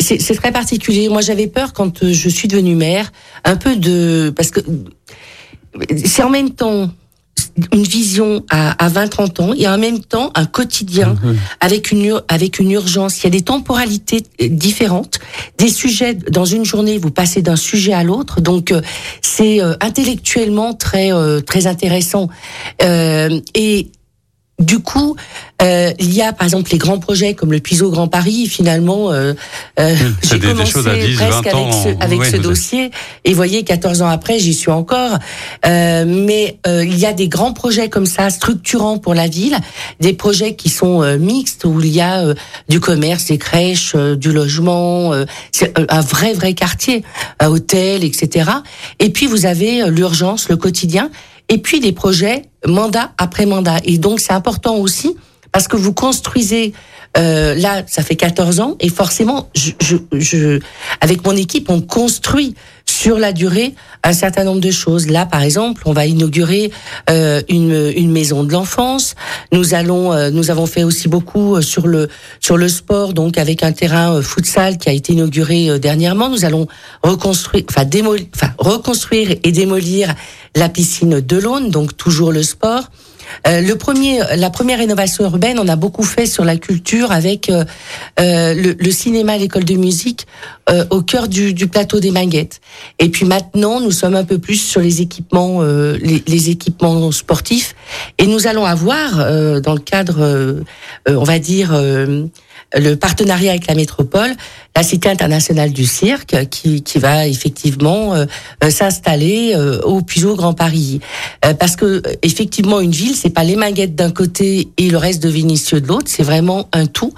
c'est 0.00 0.34
très 0.36 0.52
particulier. 0.52 1.08
Moi, 1.08 1.20
j'avais 1.20 1.46
peur 1.46 1.72
quand 1.72 2.02
euh, 2.02 2.12
je 2.12 2.28
suis 2.28 2.48
devenue 2.48 2.74
maire, 2.74 3.12
un 3.44 3.56
peu 3.56 3.76
de 3.76 4.32
parce 4.34 4.50
que 4.50 4.60
c'est 6.04 6.22
en 6.22 6.30
même 6.30 6.50
temps 6.50 6.90
une 7.72 7.84
vision 7.84 8.44
à, 8.50 8.84
à 8.84 8.88
20-30 8.88 9.42
ans 9.42 9.54
et 9.54 9.66
en 9.68 9.78
même 9.78 10.00
temps 10.00 10.30
un 10.34 10.44
quotidien 10.46 11.16
mhm. 11.22 11.36
avec 11.60 11.90
une 11.90 12.20
avec 12.28 12.58
une 12.58 12.70
urgence. 12.70 13.20
Il 13.20 13.24
y 13.24 13.26
a 13.28 13.30
des 13.30 13.42
temporalités 13.42 14.22
différentes, 14.40 15.18
des 15.58 15.68
sujets 15.68 16.14
dans 16.14 16.44
une 16.44 16.64
journée. 16.64 16.98
Vous 16.98 17.10
passez 17.10 17.42
d'un 17.42 17.56
sujet 17.56 17.92
à 17.92 18.04
l'autre, 18.04 18.40
donc 18.40 18.74
c'est 19.22 19.60
intellectuellement 19.80 20.74
très 20.74 21.10
très 21.46 21.66
intéressant. 21.66 22.28
et 22.80 23.90
du 24.58 24.78
coup, 24.78 25.16
euh, 25.60 25.92
il 25.98 26.14
y 26.14 26.22
a 26.22 26.32
par 26.32 26.44
exemple 26.44 26.70
les 26.72 26.78
grands 26.78 26.98
projets 26.98 27.34
comme 27.34 27.52
le 27.52 27.60
Puiseau 27.60 27.90
Grand 27.90 28.08
Paris. 28.08 28.46
Finalement, 28.46 29.12
euh, 29.12 29.34
euh, 29.78 29.94
j'ai 30.22 30.38
commencé 30.38 30.72
presque 30.72 30.86
avec 30.86 31.74
ce, 31.74 32.02
avec 32.02 32.24
ce 32.24 32.36
dossier 32.38 32.90
et 33.24 33.34
voyez, 33.34 33.64
14 33.64 34.00
ans 34.00 34.08
après, 34.08 34.38
j'y 34.38 34.54
suis 34.54 34.70
encore. 34.70 35.18
Euh, 35.66 36.04
mais 36.06 36.58
euh, 36.66 36.84
il 36.86 36.98
y 36.98 37.04
a 37.04 37.12
des 37.12 37.28
grands 37.28 37.52
projets 37.52 37.90
comme 37.90 38.06
ça, 38.06 38.30
structurants 38.30 38.96
pour 38.96 39.12
la 39.14 39.28
ville, 39.28 39.58
des 40.00 40.14
projets 40.14 40.54
qui 40.54 40.70
sont 40.70 41.02
euh, 41.02 41.18
mixtes 41.18 41.64
où 41.66 41.78
il 41.80 41.88
y 41.88 42.00
a 42.00 42.24
du 42.70 42.80
commerce, 42.80 43.26
des 43.26 43.38
crèches, 43.38 43.94
du 43.94 44.32
logement, 44.32 45.12
c'est 45.52 45.74
un 45.90 46.00
vrai 46.00 46.32
vrai 46.32 46.54
quartier, 46.54 47.04
un 47.40 47.48
hôtel, 47.48 48.04
etc. 48.04 48.50
Et 49.00 49.10
puis 49.10 49.26
vous 49.26 49.44
avez 49.44 49.88
l'urgence, 49.90 50.48
le 50.48 50.56
quotidien 50.56 51.10
et 51.48 51.58
puis 51.58 51.80
des 51.80 51.92
projets 51.92 52.42
mandat 52.66 53.12
après 53.18 53.46
mandat. 53.46 53.78
Et 53.84 53.98
donc 53.98 54.20
c'est 54.20 54.32
important 54.32 54.76
aussi 54.76 55.16
parce 55.52 55.68
que 55.68 55.76
vous 55.76 55.92
construisez 55.92 56.72
euh, 57.16 57.54
là, 57.54 57.82
ça 57.86 58.02
fait 58.02 58.16
14 58.16 58.60
ans 58.60 58.76
et 58.78 58.90
forcément, 58.90 59.48
je, 59.54 59.72
je, 60.12 60.60
avec 61.00 61.24
mon 61.24 61.34
équipe, 61.34 61.70
on 61.70 61.80
construit 61.80 62.54
sur 62.88 63.18
la 63.18 63.32
durée 63.32 63.74
un 64.02 64.12
certain 64.12 64.44
nombre 64.44 64.60
de 64.60 64.70
choses. 64.70 65.08
Là, 65.08 65.26
par 65.26 65.42
exemple, 65.42 65.82
on 65.84 65.92
va 65.92 66.06
inaugurer 66.06 66.70
euh, 67.10 67.42
une, 67.48 67.92
une 67.96 68.12
maison 68.12 68.44
de 68.44 68.52
l'enfance. 68.52 69.14
Nous 69.52 69.74
allons, 69.74 70.12
euh, 70.12 70.30
nous 70.30 70.50
avons 70.50 70.66
fait 70.66 70.84
aussi 70.84 71.08
beaucoup 71.08 71.56
euh, 71.56 71.60
sur 71.60 71.86
le 71.86 72.08
sur 72.40 72.56
le 72.56 72.68
sport, 72.68 73.12
donc 73.12 73.38
avec 73.38 73.62
un 73.62 73.72
terrain 73.72 74.14
euh, 74.14 74.22
futsal 74.22 74.78
qui 74.78 74.88
a 74.88 74.92
été 74.92 75.12
inauguré 75.12 75.78
dernièrement. 75.78 76.28
Nous 76.28 76.44
allons 76.44 76.66
reconstruire, 77.02 77.64
enfin 77.68 77.84
démolir, 77.84 78.26
enfin 78.34 78.52
reconstruire 78.58 79.36
et 79.42 79.52
démolir 79.52 80.14
la 80.54 80.68
piscine 80.68 81.20
de 81.20 81.36
l'Aune, 81.36 81.70
donc 81.70 81.96
toujours 81.96 82.32
le 82.32 82.42
sport. 82.42 82.90
Euh, 83.46 83.60
le 83.60 83.76
premier, 83.76 84.20
la 84.36 84.50
première 84.50 84.78
rénovation 84.78 85.24
urbaine, 85.24 85.58
on 85.58 85.68
a 85.68 85.76
beaucoup 85.76 86.02
fait 86.02 86.26
sur 86.26 86.44
la 86.44 86.56
culture 86.56 87.12
avec 87.12 87.48
euh, 87.48 87.64
euh 88.20 88.54
le, 88.54 88.76
le, 88.78 88.90
cinéma, 88.90 89.36
l'école 89.36 89.64
de 89.64 89.74
musique 89.74 90.26
euh, 90.70 90.84
au 90.90 91.02
cœur 91.02 91.28
du, 91.28 91.54
du, 91.54 91.66
plateau 91.66 92.00
des 92.00 92.10
Manguettes. 92.10 92.60
Et 92.98 93.08
puis 93.08 93.24
maintenant, 93.24 93.80
nous 93.80 93.90
sommes 93.90 94.14
un 94.14 94.24
peu 94.24 94.38
plus 94.38 94.56
sur 94.56 94.80
les 94.80 95.00
équipements, 95.00 95.62
les, 95.62 96.22
les, 96.26 96.50
équipements 96.50 97.10
sportifs. 97.12 97.74
Et 98.18 98.26
nous 98.26 98.46
allons 98.46 98.64
avoir, 98.64 99.16
dans 99.60 99.74
le 99.74 99.80
cadre, 99.80 100.62
on 101.06 101.24
va 101.24 101.38
dire 101.38 101.74
le 102.74 102.94
partenariat 102.94 103.52
avec 103.52 103.66
la 103.66 103.74
métropole, 103.74 104.34
la 104.74 104.82
Cité 104.82 105.08
internationale 105.08 105.72
du 105.72 105.86
cirque, 105.86 106.48
qui, 106.50 106.82
qui 106.82 106.98
va 106.98 107.26
effectivement 107.26 108.14
euh, 108.14 108.26
euh, 108.64 108.70
s'installer 108.70 109.52
euh, 109.54 109.80
au 109.82 110.02
Grand 110.34 110.54
Paris, 110.54 111.00
parce 111.58 111.76
que 111.76 112.02
effectivement 112.22 112.80
une 112.80 112.90
ville, 112.90 113.14
c'est 113.14 113.30
pas 113.30 113.44
les 113.44 113.56
maguettes 113.56 113.94
d'un 113.94 114.10
côté 114.10 114.68
et 114.76 114.90
le 114.90 114.96
reste 114.96 115.22
de 115.22 115.28
Vénitieux 115.28 115.80
de 115.80 115.86
l'autre, 115.86 116.06
c'est 116.08 116.22
vraiment 116.22 116.68
un 116.72 116.86
tout. 116.86 117.12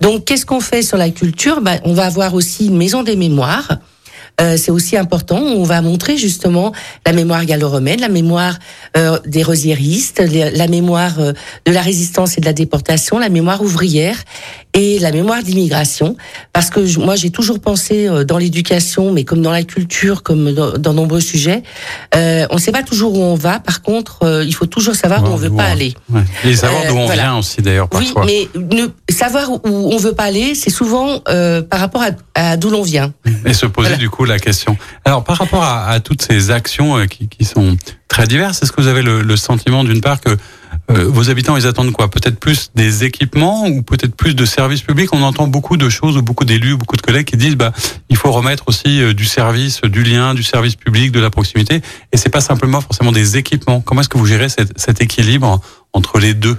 Donc 0.00 0.24
qu'est-ce 0.24 0.46
qu'on 0.46 0.60
fait 0.60 0.82
sur 0.82 0.96
la 0.96 1.10
culture? 1.10 1.60
Ben, 1.60 1.80
on 1.84 1.94
va 1.94 2.06
avoir 2.06 2.34
aussi 2.34 2.66
une 2.66 2.76
maison 2.76 3.02
des 3.02 3.16
mémoires 3.16 3.68
euh, 4.40 4.56
c'est 4.56 4.72
aussi 4.72 4.96
important. 4.96 5.38
On 5.38 5.62
va 5.62 5.80
montrer 5.80 6.16
justement 6.16 6.72
la 7.06 7.12
mémoire 7.12 7.44
gallo-romaine, 7.44 8.00
la 8.00 8.08
mémoire 8.08 8.58
euh, 8.96 9.18
des 9.26 9.42
rosiéristes, 9.42 10.20
la 10.20 10.66
mémoire 10.66 11.20
euh, 11.20 11.32
de 11.66 11.72
la 11.72 11.80
résistance 11.80 12.36
et 12.36 12.40
de 12.40 12.46
la 12.46 12.52
déportation, 12.52 13.18
la 13.18 13.28
mémoire 13.28 13.62
ouvrière 13.62 14.16
et 14.74 14.98
la 14.98 15.12
mémoire 15.12 15.42
d'immigration. 15.42 16.16
Parce 16.52 16.70
que 16.70 16.98
moi, 16.98 17.16
j'ai 17.16 17.30
toujours 17.30 17.60
pensé 17.60 18.08
dans 18.26 18.38
l'éducation, 18.38 19.12
mais 19.12 19.24
comme 19.24 19.42
dans 19.42 19.52
la 19.52 19.62
culture, 19.62 20.22
comme 20.22 20.52
dans, 20.52 20.92
nombreux 20.92 21.20
sujets, 21.20 21.62
on 22.14 22.54
ne 22.54 22.58
sait 22.58 22.72
pas 22.72 22.82
toujours 22.82 23.14
où 23.14 23.22
on 23.22 23.34
va. 23.34 23.60
Par 23.60 23.82
contre, 23.82 24.42
il 24.44 24.54
faut 24.54 24.66
toujours 24.66 24.94
savoir 24.94 25.22
où 25.24 25.26
on 25.28 25.36
veut 25.36 25.50
pas 25.50 25.64
aller. 25.64 25.94
Et 26.44 26.54
savoir 26.54 26.82
d'où 26.88 26.96
on 26.96 27.08
vient 27.08 27.38
aussi, 27.38 27.62
d'ailleurs, 27.62 27.88
parfois. 27.88 28.24
Oui, 28.24 28.48
mais 28.54 28.60
ne, 28.60 28.86
savoir 29.08 29.50
où 29.50 29.60
on 29.64 29.96
veut 29.96 30.14
pas 30.14 30.24
aller, 30.24 30.54
c'est 30.54 30.70
souvent 30.70 31.20
par 31.20 31.80
rapport 31.80 32.02
à, 32.02 32.10
à 32.34 32.56
d'où 32.56 32.70
l'on 32.70 32.82
vient. 32.82 33.12
Et 33.44 33.54
se 33.54 33.66
poser 33.66 33.96
du 33.96 34.10
coup 34.10 34.24
la 34.24 34.38
question. 34.38 34.76
Alors, 35.04 35.24
par 35.24 35.38
rapport 35.38 35.62
à, 35.62 35.88
à 35.88 36.00
toutes 36.00 36.22
ces 36.22 36.50
actions 36.50 36.96
euh, 36.96 37.06
qui, 37.06 37.28
qui, 37.28 37.44
sont 37.44 37.76
très 38.08 38.26
diverses, 38.26 38.62
est-ce 38.62 38.72
que 38.72 38.80
vous 38.80 38.88
avez 38.88 39.02
le, 39.02 39.22
le 39.22 39.36
sentiment, 39.36 39.84
d'une 39.84 40.00
part, 40.00 40.20
que 40.20 40.36
euh, 40.90 41.08
vos 41.08 41.30
habitants, 41.30 41.56
ils 41.56 41.66
attendent 41.66 41.92
quoi? 41.92 42.10
Peut-être 42.10 42.38
plus 42.38 42.70
des 42.74 43.04
équipements 43.04 43.66
ou 43.66 43.82
peut-être 43.82 44.14
plus 44.14 44.34
de 44.34 44.44
services 44.44 44.82
publics? 44.82 45.10
On 45.12 45.22
entend 45.22 45.46
beaucoup 45.46 45.76
de 45.76 45.88
choses, 45.88 46.18
beaucoup 46.18 46.44
d'élus, 46.44 46.76
beaucoup 46.76 46.96
de 46.96 47.02
collègues 47.02 47.26
qui 47.26 47.36
disent, 47.36 47.56
bah, 47.56 47.72
il 48.10 48.16
faut 48.16 48.30
remettre 48.30 48.64
aussi 48.66 49.00
euh, 49.00 49.14
du 49.14 49.24
service, 49.24 49.80
du 49.80 50.02
lien, 50.02 50.34
du 50.34 50.42
service 50.42 50.76
public, 50.76 51.10
de 51.12 51.20
la 51.20 51.30
proximité. 51.30 51.80
Et 52.12 52.16
c'est 52.16 52.28
pas 52.28 52.42
simplement 52.42 52.80
forcément 52.80 53.12
des 53.12 53.36
équipements. 53.36 53.80
Comment 53.80 54.02
est-ce 54.02 54.08
que 54.08 54.18
vous 54.18 54.26
gérez 54.26 54.48
cet, 54.48 54.78
cet 54.78 55.00
équilibre 55.00 55.60
entre 55.92 56.18
les 56.18 56.34
deux? 56.34 56.58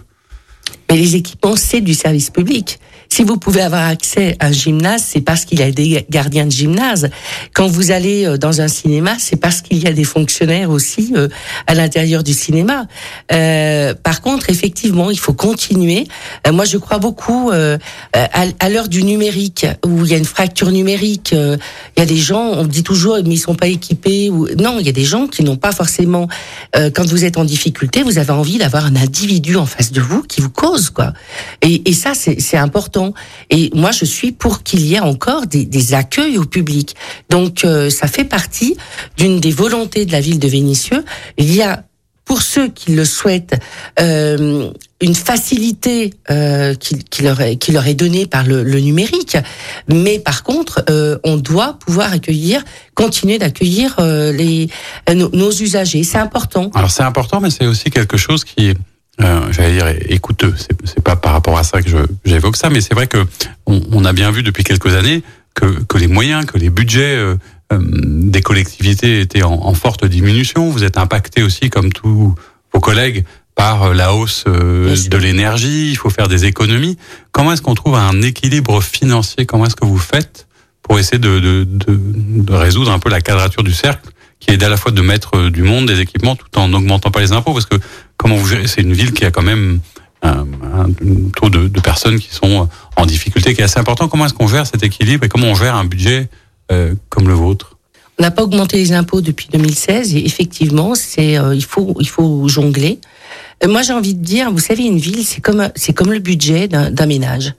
Mais 0.89 0.97
les 0.97 1.15
équipements, 1.15 1.55
c'est 1.55 1.81
du 1.81 1.93
service 1.93 2.29
public. 2.29 2.79
Si 3.15 3.23
vous 3.23 3.38
pouvez 3.38 3.62
avoir 3.62 3.88
accès 3.88 4.36
à 4.41 4.47
un 4.47 4.51
gymnase, 4.51 5.01
c'est 5.08 5.21
parce 5.21 5.45
qu'il 5.45 5.62
y 5.62 5.63
a 5.63 5.71
des 5.71 6.06
gardiens 6.10 6.45
de 6.45 6.51
gymnase. 6.51 7.10
Quand 7.54 7.65
vous 7.65 7.91
allez 7.91 8.25
euh, 8.25 8.38
dans 8.38 8.60
un 8.60 8.67
cinéma, 8.67 9.15
c'est 9.19 9.38
parce 9.38 9.62
qu'il 9.62 9.82
y 9.82 9.88
a 9.88 9.93
des 9.93 10.04
fonctionnaires 10.04 10.69
aussi 10.69 11.13
euh, 11.15 11.30
à 11.65 11.75
l'intérieur 11.75 12.23
du 12.23 12.34
cinéma. 12.34 12.88
Euh, 13.32 13.93
par 13.93 14.19
contre, 14.19 14.49
effectivement, 14.49 15.12
il 15.12 15.17
faut 15.17 15.32
continuer. 15.32 16.10
Euh, 16.45 16.51
moi, 16.51 16.65
je 16.65 16.75
crois 16.75 16.97
beaucoup 16.97 17.51
euh, 17.51 17.78
à, 18.12 18.69
l'heure 18.69 18.89
du 18.89 19.01
numérique, 19.04 19.65
où 19.86 20.04
il 20.04 20.12
y 20.12 20.13
a 20.13 20.17
une 20.17 20.25
fracture 20.25 20.69
numérique. 20.69 21.32
il 21.32 21.99
y 21.99 22.01
a 22.01 22.06
des 22.06 22.17
gens, 22.17 22.51
on 22.58 22.65
dit 22.65 22.84
toujours, 22.84 23.15
mais 23.23 23.36
ils 23.36 23.39
sont 23.39 23.56
pas 23.56 23.67
équipés. 23.67 24.30
Ou... 24.30 24.49
Non, 24.60 24.75
il 24.78 24.86
y 24.88 24.89
a 24.89 24.91
des 24.91 25.06
gens 25.06 25.28
qui 25.28 25.41
n'ont 25.45 25.56
pas 25.56 25.71
forcément. 25.71 26.28
quand 26.73 27.06
vous 27.06 27.23
êtes 27.23 27.38
en 27.38 27.45
difficulté, 27.45 28.04
vous 28.04 28.17
avez 28.17 28.34
envie 28.34 28.58
d'avoir 28.58 28.88
un 28.88 28.97
individu 28.97 29.56
en 29.56 29.65
face 29.65 29.93
de 29.93 30.01
vous 30.01 30.21
qui 30.21 30.41
vous 30.41 30.49
cause, 30.49 30.89
quoi. 30.89 31.13
Et, 31.62 31.89
et 31.89 31.93
ça, 31.93 32.12
c'est 32.13 32.58
important. 32.58 33.05
Et 33.50 33.70
moi, 33.74 33.91
je 33.91 34.06
suis 34.06 34.32
pour 34.32 34.63
qu'il 34.63 34.82
y 34.82 34.96
ait 34.96 35.00
encore 35.00 35.48
des, 35.48 35.94
accueils 35.94 36.38
au 36.38 36.46
public. 36.46 36.96
Donc, 37.30 37.63
euh, 37.63 37.89
ça 37.89 38.08
fait 38.08 38.24
partie 38.24 38.76
d'une 39.18 39.39
des 39.39 39.52
volontés 39.52 40.06
de 40.06 40.12
la 40.12 40.22
ville 40.22 40.39
de 40.39 40.48
Vénissieux. 40.48 41.04
Il 41.38 41.54
y 41.54 41.62
a 41.62 41.84
pour 42.24 42.41
ceux 42.41 42.70
qui 42.70 42.96
le 42.96 43.06
souhaitent, 43.06 43.56
euh, 44.00 44.72
une 45.00 45.13
facilité 45.13 46.15
euh, 46.32 46.74
qui, 46.74 47.22
leur 47.22 47.39
est, 47.41 47.94
donnée 47.94 48.26
par 48.26 48.44
le, 48.44 48.63
numérique. 48.80 49.38
Mais 49.88 50.18
par 50.18 50.41
contre, 50.41 50.84
on 51.24 51.38
doit 51.38 51.78
pouvoir 51.86 52.12
accueillir, 52.12 52.63
continuer 52.96 53.38
d'accueillir 53.38 53.96
les 54.00 54.70
nos, 55.13 55.52
usagers. 55.52 56.04
C'est 56.04 56.18
important. 56.18 56.72
Alors 56.74 56.89
c'est 56.89 57.04
important, 57.04 57.39
mais 57.39 57.52
c'est 57.52 57.68
aussi 57.68 57.91
quelque 57.91 58.18
chose 58.18 58.44
qui 58.44 58.74
euh, 59.21 59.51
j'allais 59.51 59.73
dire 59.73 59.88
écouteux. 60.10 60.54
C'est, 60.58 61.01
pas 61.01 61.15
par 61.15 61.34
rapport 61.34 61.58
à 61.58 61.63
ça 61.63 61.82
que 61.82 61.89
j'évoque 62.25 62.58
ça, 62.58 62.69
mais 62.69 62.82
c'est 62.82 62.93
vrai 62.93 63.08
que 63.08 63.25
on, 63.65 63.82
on, 63.91 64.06
a 64.06 64.13
bien 64.13 64.32
vu 64.32 64.43
depuis 64.43 64.63
quelques 64.63 64.93
années 64.93 65.23
que, 65.54 65.65
que 65.84 65.97
les 65.97 66.08
moyens, 66.08 66.45
que 66.45 66.58
les 66.58 66.69
budgets 66.69 67.15
euh, 67.15 67.36
euh 67.71 67.80
des 67.82 68.41
collectivités 68.41 69.21
étaient 69.21 69.43
en, 69.43 69.54
en, 69.54 69.73
forte 69.73 70.06
diminution. 70.06 70.69
Vous 70.69 70.84
êtes 70.84 70.97
impacté 70.97 71.43
aussi, 71.43 71.69
comme 71.69 71.93
tous 71.93 72.36
vos 72.73 72.80
collègues, 72.80 73.23
par 73.56 73.93
la 73.93 74.13
hausse 74.13 74.43
de 74.45 75.17
l'énergie. 75.17 75.91
Il 75.91 75.95
faut 75.95 76.10
faire 76.10 76.28
des 76.28 76.45
économies. 76.45 76.97
Comment 77.32 77.54
est-ce 77.54 77.62
qu'on 77.62 77.75
trouve 77.75 77.95
un 77.95 78.21
équilibre 78.21 78.82
financier? 78.82 79.45
Comment 79.45 79.67
est-ce 79.67 79.78
que 79.78 79.86
vous 79.86 79.97
faites 79.97 80.47
pour 80.82 80.99
essayer 80.99 81.19
de, 81.19 81.39
de, 81.39 81.63
de, 81.63 81.97
de 81.97 82.54
résoudre 82.54 82.91
un 82.91 82.99
peu 82.99 83.10
la 83.10 83.21
quadrature 83.21 83.63
du 83.63 83.73
cercle 83.73 84.10
qui 84.39 84.52
est 84.52 84.63
à 84.63 84.69
la 84.69 84.78
fois 84.78 84.91
de 84.91 85.02
mettre 85.02 85.50
du 85.50 85.63
monde, 85.63 85.88
des 85.88 86.00
équipements, 86.00 86.36
tout 86.36 86.58
en 86.58 86.67
n'augmentant 86.67 87.12
pas 87.12 87.21
les 87.21 87.32
impôts, 87.32 87.54
parce 87.54 87.65
que 87.65 87.76
comment 88.17 88.36
vous 88.36 88.48
gérez 88.48 88.67
C'est 88.67 88.82
une 88.82 88.93
ville 88.93 89.13
qui 89.13 89.26
a 89.26 89.32
quand 89.32 89.41
même 89.41 89.80
un, 90.21 90.45
un 90.74 90.88
taux 91.36 91.50
de, 91.50 91.67
personnes 91.80 92.19
qui 92.19 92.34
sont 92.34 92.67
en 92.95 93.06
difficulté 93.06 93.54
qui 93.54 93.62
est 93.62 93.65
assez 93.65 93.80
important. 93.80 94.08
Comment 94.08 94.26
est-ce 94.26 94.34
qu'on 94.34 94.48
gère 94.48 94.67
cet 94.67 94.84
équilibre 94.84 95.26
et 95.26 95.30
comment 95.30 95.48
on 95.48 95.56
gère 95.56 95.76
un 95.76 95.86
budget 95.86 96.30
euh, 96.71 96.95
comme 97.10 97.28
le 97.28 97.34
vôtre? 97.34 97.78
On 98.17 98.24
n'a 98.24 98.32
pas 98.32 98.43
augmenté 98.43 98.78
les 98.78 98.93
impôts 98.93 99.21
depuis 99.21 99.48
2016 99.52 100.15
et 100.15 100.26
effectivement, 100.26 100.95
c'est 100.95 101.38
euh, 101.38 101.54
il 101.54 101.65
faut 101.65 101.95
il 102.00 102.08
faut 102.08 102.48
jongler. 102.48 103.00
Euh, 103.63 103.67
moi, 103.67 103.82
j'ai 103.82 103.93
envie 103.93 104.13
de 104.13 104.24
dire, 104.24 104.52
vous 104.52 104.60
savez, 104.60 104.84
une 104.84 104.98
ville, 104.98 105.26
c'est 105.26 105.41
comme 105.41 105.69
c'est 105.76 105.93
comme 105.93 106.12
le 106.12 106.19
budget 106.19 106.67
d'un 106.67 107.06
ménage. 107.06 107.54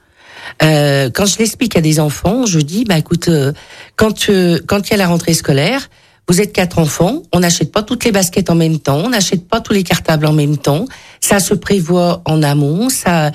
Euh, 0.63 1.09
quand 1.13 1.25
je 1.25 1.37
l'explique 1.37 1.75
à 1.75 1.81
des 1.81 1.99
enfants, 1.99 2.45
je 2.45 2.59
dis, 2.59 2.85
bah 2.85 2.97
écoute, 2.97 3.27
euh, 3.27 3.51
quand 3.95 4.29
quand 4.65 4.87
il 4.87 4.91
y 4.91 4.93
a 4.93 4.97
la 4.97 5.07
rentrée 5.07 5.33
scolaire, 5.33 5.89
vous 6.27 6.41
êtes 6.41 6.51
quatre 6.51 6.79
enfants, 6.79 7.23
on 7.33 7.39
n'achète 7.39 7.71
pas 7.71 7.83
toutes 7.83 8.03
les 8.03 8.11
baskets 8.11 8.49
en 8.49 8.55
même 8.55 8.79
temps, 8.79 9.01
on 9.05 9.09
n'achète 9.09 9.47
pas 9.47 9.61
tous 9.61 9.73
les 9.73 9.83
cartables 9.83 10.25
en 10.25 10.33
même 10.33 10.57
temps. 10.57 10.85
Ça 11.21 11.39
se 11.39 11.53
prévoit 11.53 12.21
en 12.25 12.43
amont, 12.43 12.89
ça. 12.89 13.31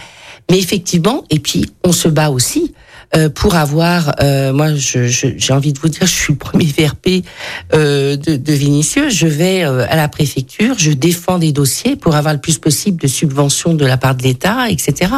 Mais 0.50 0.58
effectivement, 0.58 1.24
et 1.30 1.38
puis 1.38 1.72
on 1.84 1.92
se 1.92 2.08
bat 2.08 2.30
aussi 2.30 2.74
euh, 3.14 3.28
pour 3.28 3.54
avoir. 3.54 4.14
Euh, 4.20 4.52
moi, 4.52 4.68
j'ai 4.74 5.52
envie 5.52 5.72
de 5.72 5.78
vous 5.78 5.88
dire, 5.88 6.06
je 6.06 6.12
suis 6.12 6.32
le 6.32 6.38
premier 6.38 6.64
VRP 6.64 7.24
euh, 7.74 8.16
de, 8.16 8.36
de. 8.36 8.52
Je 8.62 9.26
vais 9.26 9.64
euh, 9.64 9.86
à 9.88 9.96
la 9.96 10.08
préfecture, 10.08 10.76
je 10.78 10.92
défends 10.92 11.38
des 11.38 11.52
dossiers 11.52 11.96
pour 11.96 12.14
avoir 12.14 12.32
le 12.32 12.40
plus 12.40 12.58
possible 12.58 13.00
de 13.02 13.06
subventions 13.06 13.74
de 13.74 13.84
la 13.84 13.96
part 13.96 14.14
de 14.14 14.22
l'État, 14.22 14.70
etc. 14.70 15.12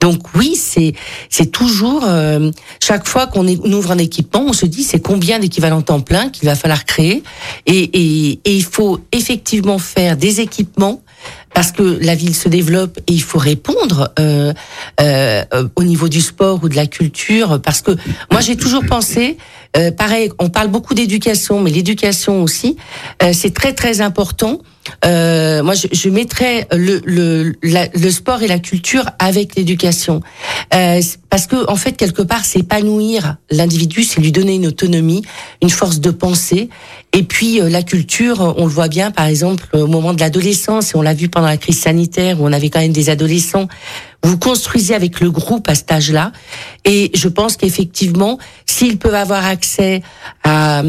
Donc 0.00 0.34
oui, 0.34 0.56
c'est 0.56 0.94
c'est 1.28 1.50
toujours 1.50 2.04
euh, 2.06 2.50
chaque 2.80 3.06
fois 3.06 3.26
qu'on 3.26 3.46
ouvre 3.46 3.90
un 3.90 3.98
équipement, 3.98 4.44
on 4.46 4.52
se 4.52 4.66
dit 4.66 4.82
c'est 4.82 5.00
combien 5.00 5.38
d'équivalents 5.38 5.82
temps 5.82 6.00
plein 6.00 6.28
qu'il 6.28 6.48
va 6.48 6.54
falloir 6.54 6.84
créer, 6.84 7.22
et, 7.66 7.90
et, 7.92 8.40
et 8.44 8.54
il 8.56 8.64
faut 8.64 9.00
effectivement 9.12 9.78
faire 9.78 10.16
des 10.16 10.40
équipements 10.40 11.02
parce 11.54 11.72
que 11.72 11.82
la 11.82 12.14
ville 12.14 12.34
se 12.34 12.48
développe 12.48 12.98
et 13.06 13.12
il 13.12 13.22
faut 13.22 13.38
répondre 13.38 14.12
euh, 14.18 14.52
euh, 15.00 15.44
au 15.76 15.84
niveau 15.84 16.08
du 16.08 16.20
sport 16.20 16.60
ou 16.62 16.68
de 16.68 16.76
la 16.76 16.86
culture. 16.86 17.60
Parce 17.62 17.80
que 17.80 17.92
moi, 18.30 18.40
j'ai 18.40 18.56
toujours 18.56 18.84
pensé, 18.84 19.38
euh, 19.76 19.90
pareil, 19.90 20.30
on 20.38 20.50
parle 20.50 20.68
beaucoup 20.68 20.94
d'éducation, 20.94 21.60
mais 21.60 21.70
l'éducation 21.70 22.42
aussi, 22.42 22.76
euh, 23.22 23.32
c'est 23.32 23.54
très 23.54 23.72
très 23.72 24.00
important. 24.00 24.60
Euh, 25.04 25.62
moi, 25.62 25.74
je, 25.74 25.86
je 25.92 26.08
mettrais 26.08 26.66
le, 26.72 27.00
le, 27.04 27.54
le 27.62 28.10
sport 28.10 28.42
et 28.42 28.48
la 28.48 28.58
culture 28.58 29.04
avec 29.18 29.56
l'éducation, 29.56 30.20
euh, 30.74 31.00
parce 31.30 31.46
que 31.46 31.68
en 31.70 31.76
fait, 31.76 31.92
quelque 31.92 32.22
part, 32.22 32.44
c'est 32.44 32.60
épanouir 32.60 33.36
l'individu, 33.50 34.04
c'est 34.04 34.20
lui 34.20 34.32
donner 34.32 34.54
une 34.54 34.66
autonomie, 34.66 35.22
une 35.62 35.70
force 35.70 36.00
de 36.00 36.10
pensée. 36.10 36.68
Et 37.12 37.22
puis 37.22 37.60
euh, 37.60 37.68
la 37.68 37.82
culture, 37.82 38.54
on 38.56 38.64
le 38.64 38.70
voit 38.72 38.88
bien, 38.88 39.10
par 39.10 39.26
exemple, 39.26 39.66
au 39.72 39.86
moment 39.86 40.12
de 40.12 40.20
l'adolescence, 40.20 40.94
et 40.94 40.96
on 40.96 41.02
l'a 41.02 41.14
vu 41.14 41.28
pendant 41.28 41.46
la 41.48 41.56
crise 41.56 41.80
sanitaire, 41.80 42.40
où 42.40 42.46
on 42.46 42.52
avait 42.52 42.70
quand 42.70 42.80
même 42.80 42.92
des 42.92 43.10
adolescents. 43.10 43.68
Vous 44.22 44.38
construisez 44.38 44.94
avec 44.94 45.20
le 45.20 45.30
groupe 45.30 45.68
à 45.68 45.74
cet 45.74 45.92
âge-là, 45.92 46.32
et 46.84 47.10
je 47.14 47.28
pense 47.28 47.56
qu'effectivement, 47.56 48.38
s'ils 48.66 48.98
peuvent 48.98 49.14
avoir 49.14 49.44
accès 49.46 50.02
à 50.44 50.82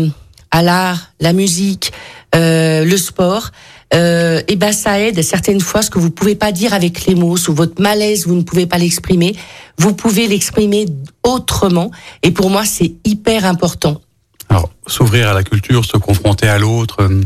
à 0.51 0.61
l'art, 0.61 1.11
la 1.19 1.33
musique, 1.33 1.91
euh, 2.33 2.85
le 2.85 2.95
sport, 2.95 3.51
euh, 3.93 4.41
et 4.47 4.55
ben 4.55 4.71
ça 4.71 4.99
aide 4.99 5.21
certaines 5.21 5.61
fois 5.61 5.81
ce 5.81 5.89
que 5.89 5.99
vous 5.99 6.11
pouvez 6.11 6.35
pas 6.35 6.51
dire 6.51 6.73
avec 6.73 7.05
les 7.05 7.15
mots, 7.15 7.37
sous 7.37 7.53
votre 7.53 7.81
malaise, 7.81 8.25
vous 8.27 8.35
ne 8.35 8.41
pouvez 8.41 8.65
pas 8.65 8.77
l'exprimer, 8.77 9.35
vous 9.77 9.93
pouvez 9.93 10.27
l'exprimer 10.27 10.85
autrement. 11.23 11.91
Et 12.23 12.31
pour 12.31 12.49
moi, 12.49 12.65
c'est 12.65 12.93
hyper 13.05 13.45
important. 13.45 14.01
Alors, 14.49 14.69
s'ouvrir 14.87 15.29
à 15.29 15.33
la 15.33 15.43
culture, 15.43 15.85
se 15.85 15.97
confronter 15.97 16.47
à 16.47 16.57
l'autre, 16.57 17.01
euh, 17.01 17.21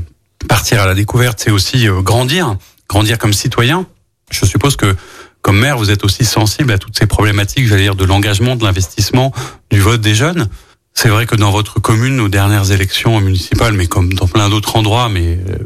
partir 0.47 0.81
à 0.81 0.85
la 0.85 0.93
découverte, 0.93 1.39
c'est 1.41 1.51
aussi 1.51 1.87
euh, 1.87 2.01
grandir, 2.01 2.55
grandir 2.87 3.17
comme 3.17 3.33
citoyen. 3.33 3.85
Je 4.31 4.45
suppose 4.45 4.75
que 4.75 4.95
comme 5.41 5.59
maire, 5.59 5.77
vous 5.77 5.89
êtes 5.89 6.03
aussi 6.03 6.25
sensible 6.25 6.71
à 6.73 6.77
toutes 6.77 6.97
ces 6.97 7.07
problématiques, 7.07 7.65
j'allais 7.67 7.83
dire, 7.83 7.95
de 7.95 8.03
l'engagement, 8.03 8.55
de 8.55 8.63
l'investissement, 8.63 9.31
du 9.71 9.79
vote 9.79 10.01
des 10.01 10.13
jeunes. 10.13 10.49
C'est 10.93 11.09
vrai 11.09 11.25
que 11.25 11.35
dans 11.35 11.51
votre 11.51 11.79
commune, 11.79 12.19
aux 12.19 12.27
dernières 12.27 12.71
élections 12.71 13.19
municipales, 13.21 13.73
mais 13.73 13.87
comme 13.87 14.13
dans 14.13 14.27
plein 14.27 14.49
d'autres 14.49 14.75
endroits, 14.75 15.07
mais 15.07 15.39
euh, 15.49 15.57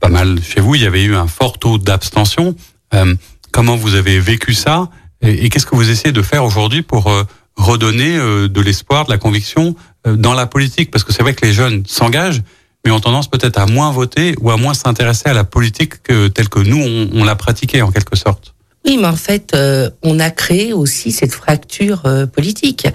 pas 0.00 0.08
mal 0.08 0.42
chez 0.42 0.60
vous, 0.60 0.74
il 0.74 0.82
y 0.82 0.86
avait 0.86 1.02
eu 1.02 1.14
un 1.14 1.26
fort 1.26 1.58
taux 1.58 1.78
d'abstention. 1.78 2.54
Euh, 2.94 3.14
comment 3.52 3.76
vous 3.76 3.94
avez 3.94 4.20
vécu 4.20 4.54
ça 4.54 4.88
Et, 5.22 5.48
qu'est-ce 5.48 5.66
que 5.66 5.76
vous 5.76 5.90
essayez 5.90 6.12
de 6.12 6.22
faire 6.22 6.44
aujourd'hui 6.44 6.82
pour 6.82 7.10
euh, 7.10 7.24
redonner 7.56 8.16
euh, 8.16 8.48
de 8.48 8.60
l'espoir, 8.60 9.06
de 9.06 9.10
la 9.10 9.18
conviction 9.18 9.74
dans 10.04 10.34
la 10.34 10.46
politique? 10.46 10.90
Parce 10.90 11.04
que 11.04 11.12
c'est 11.12 11.22
vrai 11.22 11.34
que 11.34 11.44
les 11.44 11.52
jeunes 11.52 11.84
s'engagent, 11.86 12.42
mais 12.84 12.90
ont 12.90 13.00
tendance 13.00 13.28
peut-être 13.28 13.58
à 13.58 13.66
moins 13.66 13.90
voter 13.90 14.34
ou 14.40 14.50
à 14.50 14.56
moins 14.56 14.74
s'intéresser 14.74 15.28
à 15.28 15.34
la 15.34 15.44
politique 15.44 16.02
que, 16.02 16.28
telle 16.28 16.48
que 16.48 16.60
nous, 16.60 17.10
on, 17.12 17.24
l'a 17.24 17.34
pratiquée 17.34 17.82
en 17.82 17.90
quelque 17.90 18.16
sorte. 18.16 18.54
Oui, 18.84 18.98
mais 19.00 19.08
en 19.08 19.16
fait, 19.16 19.56
on 20.04 20.20
a 20.20 20.30
créé 20.30 20.72
aussi 20.72 21.10
cette 21.10 21.34
fracture 21.34 22.04
politique. 22.32 22.86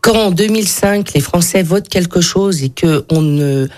Quand 0.00 0.14
en 0.14 0.30
2005, 0.30 1.12
les 1.12 1.20
Français 1.20 1.62
votent 1.62 1.88
quelque 1.88 2.22
chose 2.22 2.62
et 2.62 2.70
que 2.70 3.04
on 3.10 3.20
ne 3.20 3.68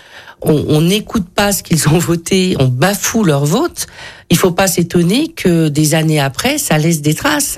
on 0.42 0.80
n'écoute 0.80 1.26
pas 1.34 1.52
ce 1.52 1.62
qu'ils 1.62 1.88
ont 1.88 1.98
voté, 1.98 2.56
on 2.58 2.66
bafoue 2.66 3.24
leur 3.24 3.44
vote, 3.44 3.86
il 4.28 4.36
faut 4.36 4.50
pas 4.50 4.66
s'étonner 4.66 5.28
que 5.28 5.68
des 5.68 5.94
années 5.94 6.20
après, 6.20 6.58
ça 6.58 6.78
laisse 6.78 7.00
des 7.00 7.14
traces. 7.14 7.56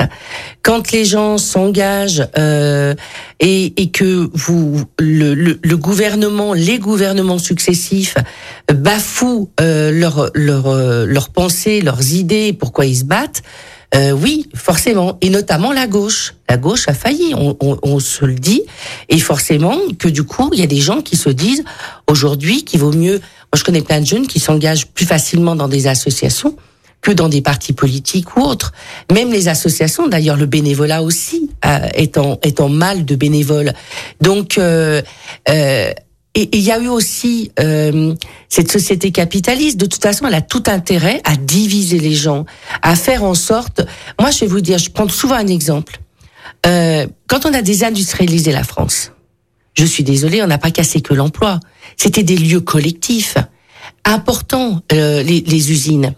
Quand 0.63 0.93
les 0.93 1.05
gens 1.05 1.39
s'engagent 1.39 2.27
euh, 2.37 2.95
et, 3.41 3.81
et, 3.81 3.91
que 3.91 4.29
vous, 4.35 4.83
le, 4.99 5.35
le, 5.35 5.59
le, 5.63 5.77
gouvernement, 5.77 6.53
les 6.53 6.79
gouvernements 6.79 7.39
successifs 7.39 8.17
bafouent 8.73 9.51
euh, 9.61 9.91
leurs 9.91 10.31
leur, 10.35 10.75
leur 11.07 11.31
pensées, 11.31 11.81
leurs 11.81 12.13
idées, 12.13 12.53
pourquoi 12.53 12.85
ils 12.85 12.97
se 12.97 13.05
battent, 13.05 13.43
euh, 13.95 14.13
oui, 14.13 14.49
forcément, 14.55 15.17
et 15.21 15.31
notamment 15.31 15.73
la 15.73 15.87
gauche. 15.87 16.35
La 16.49 16.57
gauche 16.57 16.89
a 16.89 16.95
failli, 16.95 17.35
on, 17.35 17.57
on, 17.61 17.79
on, 17.83 18.01
se 18.01 18.25
le 18.25 18.35
dit, 18.35 18.63
et 19.09 19.19
forcément 19.19 19.77
que 19.99 20.09
du 20.09 20.25
coup, 20.25 20.51
il 20.53 20.61
y 20.61 20.63
a 20.63 20.67
des 20.67 20.81
gens 20.81 21.01
qui 21.01 21.17
se 21.17 21.31
disent 21.31 21.65
aujourd'hui 22.07 22.65
qu'il 22.65 22.81
vaut 22.81 22.93
mieux. 22.93 23.19
Moi, 23.19 23.57
je 23.57 23.65
connais 23.65 23.83
plein 23.83 24.01
de 24.01 24.07
jeunes 24.07 24.27
qui 24.27 24.41
s'engagent 24.41 24.89
plus 24.89 25.07
facilement 25.07 25.57
dans 25.57 25.69
des 25.69 25.87
associations 25.87 26.55
que 27.01 27.13
dans 27.13 27.29
des 27.29 27.41
partis 27.41 27.73
politiques 27.73 28.37
ou 28.37 28.41
autres. 28.43 28.73
Même 29.13 29.33
les 29.33 29.49
associations, 29.49 30.09
d'ailleurs, 30.09 30.37
le 30.37 30.47
bénévolat 30.47 31.03
aussi 31.03 31.51
euh, 31.65 31.79
est, 31.95 32.19
en, 32.19 32.39
est 32.43 32.61
en 32.61 32.69
mal 32.69 33.05
de 33.05 33.15
bénévoles. 33.15 33.73
Donc, 34.21 34.59
euh, 34.59 35.03
euh, 35.49 35.93
et 36.43 36.59
il 36.59 36.63
y 36.63 36.71
a 36.71 36.79
eu 36.79 36.87
aussi 36.87 37.51
euh, 37.59 38.15
cette 38.49 38.71
société 38.71 39.11
capitaliste. 39.11 39.77
De 39.77 39.87
toute 39.87 40.03
façon, 40.03 40.25
elle 40.27 40.35
a 40.35 40.41
tout 40.41 40.63
intérêt 40.67 41.21
à 41.25 41.35
diviser 41.35 41.99
les 41.99 42.15
gens, 42.15 42.45
à 42.81 42.95
faire 42.95 43.25
en 43.25 43.35
sorte. 43.35 43.81
Moi, 44.21 44.31
je 44.31 44.41
vais 44.41 44.47
vous 44.47 44.61
dire, 44.61 44.79
je 44.79 44.89
prends 44.89 45.09
souvent 45.09 45.35
un 45.35 45.49
exemple. 45.49 46.01
Euh, 46.65 47.09
quand 47.27 47.45
on 47.45 47.53
a 47.53 47.61
désindustrialisé 47.61 48.53
la 48.53 48.63
France, 48.63 49.11
je 49.75 49.85
suis 49.85 50.05
désolée, 50.05 50.41
on 50.41 50.47
n'a 50.47 50.59
pas 50.59 50.71
cassé 50.71 51.01
que 51.01 51.13
l'emploi. 51.13 51.59
C'était 51.97 52.23
des 52.23 52.37
lieux 52.37 52.61
collectifs 52.61 53.37
importants, 54.05 54.83
euh, 54.93 55.25
les, 55.25 55.41
les 55.41 55.73
usines. 55.73 56.15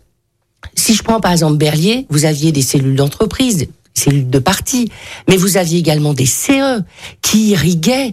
Si 0.74 0.94
je 0.94 1.02
prends 1.02 1.20
par 1.20 1.32
exemple 1.32 1.56
Berlier, 1.56 2.06
vous 2.10 2.26
aviez 2.26 2.52
des 2.52 2.62
cellules 2.62 2.96
d'entreprise, 2.96 3.68
cellules 3.94 4.28
de 4.28 4.38
parti, 4.38 4.90
mais 5.28 5.38
vous 5.38 5.56
aviez 5.56 5.78
également 5.78 6.12
des 6.12 6.26
CE 6.26 6.82
qui 7.22 7.52
irriguaient 7.52 8.12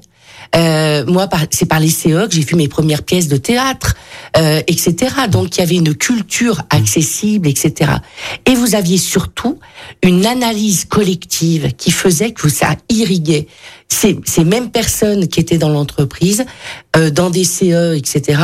euh, 0.55 1.05
moi, 1.05 1.27
c'est 1.51 1.65
par 1.65 1.79
les 1.79 1.89
CE 1.89 2.27
que 2.27 2.31
j'ai 2.31 2.41
vu 2.41 2.55
mes 2.55 2.67
premières 2.67 3.03
pièces 3.03 3.27
de 3.27 3.37
théâtre, 3.37 3.95
euh, 4.37 4.61
etc. 4.67 4.95
Donc, 5.29 5.57
il 5.57 5.59
y 5.59 5.63
avait 5.63 5.75
une 5.75 5.95
culture 5.95 6.63
accessible, 6.69 7.47
etc. 7.47 7.91
Et 8.45 8.55
vous 8.55 8.75
aviez 8.75 8.97
surtout 8.97 9.59
une 10.03 10.25
analyse 10.25 10.85
collective 10.85 11.73
qui 11.77 11.91
faisait 11.91 12.31
que 12.31 12.49
ça 12.49 12.75
irriguait 12.89 13.47
ces, 13.89 14.19
ces 14.25 14.43
mêmes 14.43 14.69
personnes 14.69 15.27
qui 15.27 15.39
étaient 15.39 15.57
dans 15.57 15.69
l'entreprise, 15.69 16.45
euh, 16.95 17.09
dans 17.09 17.29
des 17.29 17.43
CE, 17.43 17.95
etc. 17.95 18.41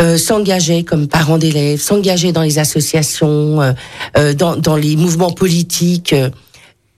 euh, 0.00 0.16
s'engageaient 0.18 0.82
comme 0.82 1.08
parents 1.08 1.38
d'élèves, 1.38 1.80
s'engageaient 1.80 2.32
dans 2.32 2.42
les 2.42 2.58
associations, 2.58 3.62
euh, 3.62 3.72
euh, 4.16 4.34
dans, 4.34 4.56
dans 4.56 4.76
les 4.76 4.96
mouvements 4.96 5.32
politiques. 5.32 6.14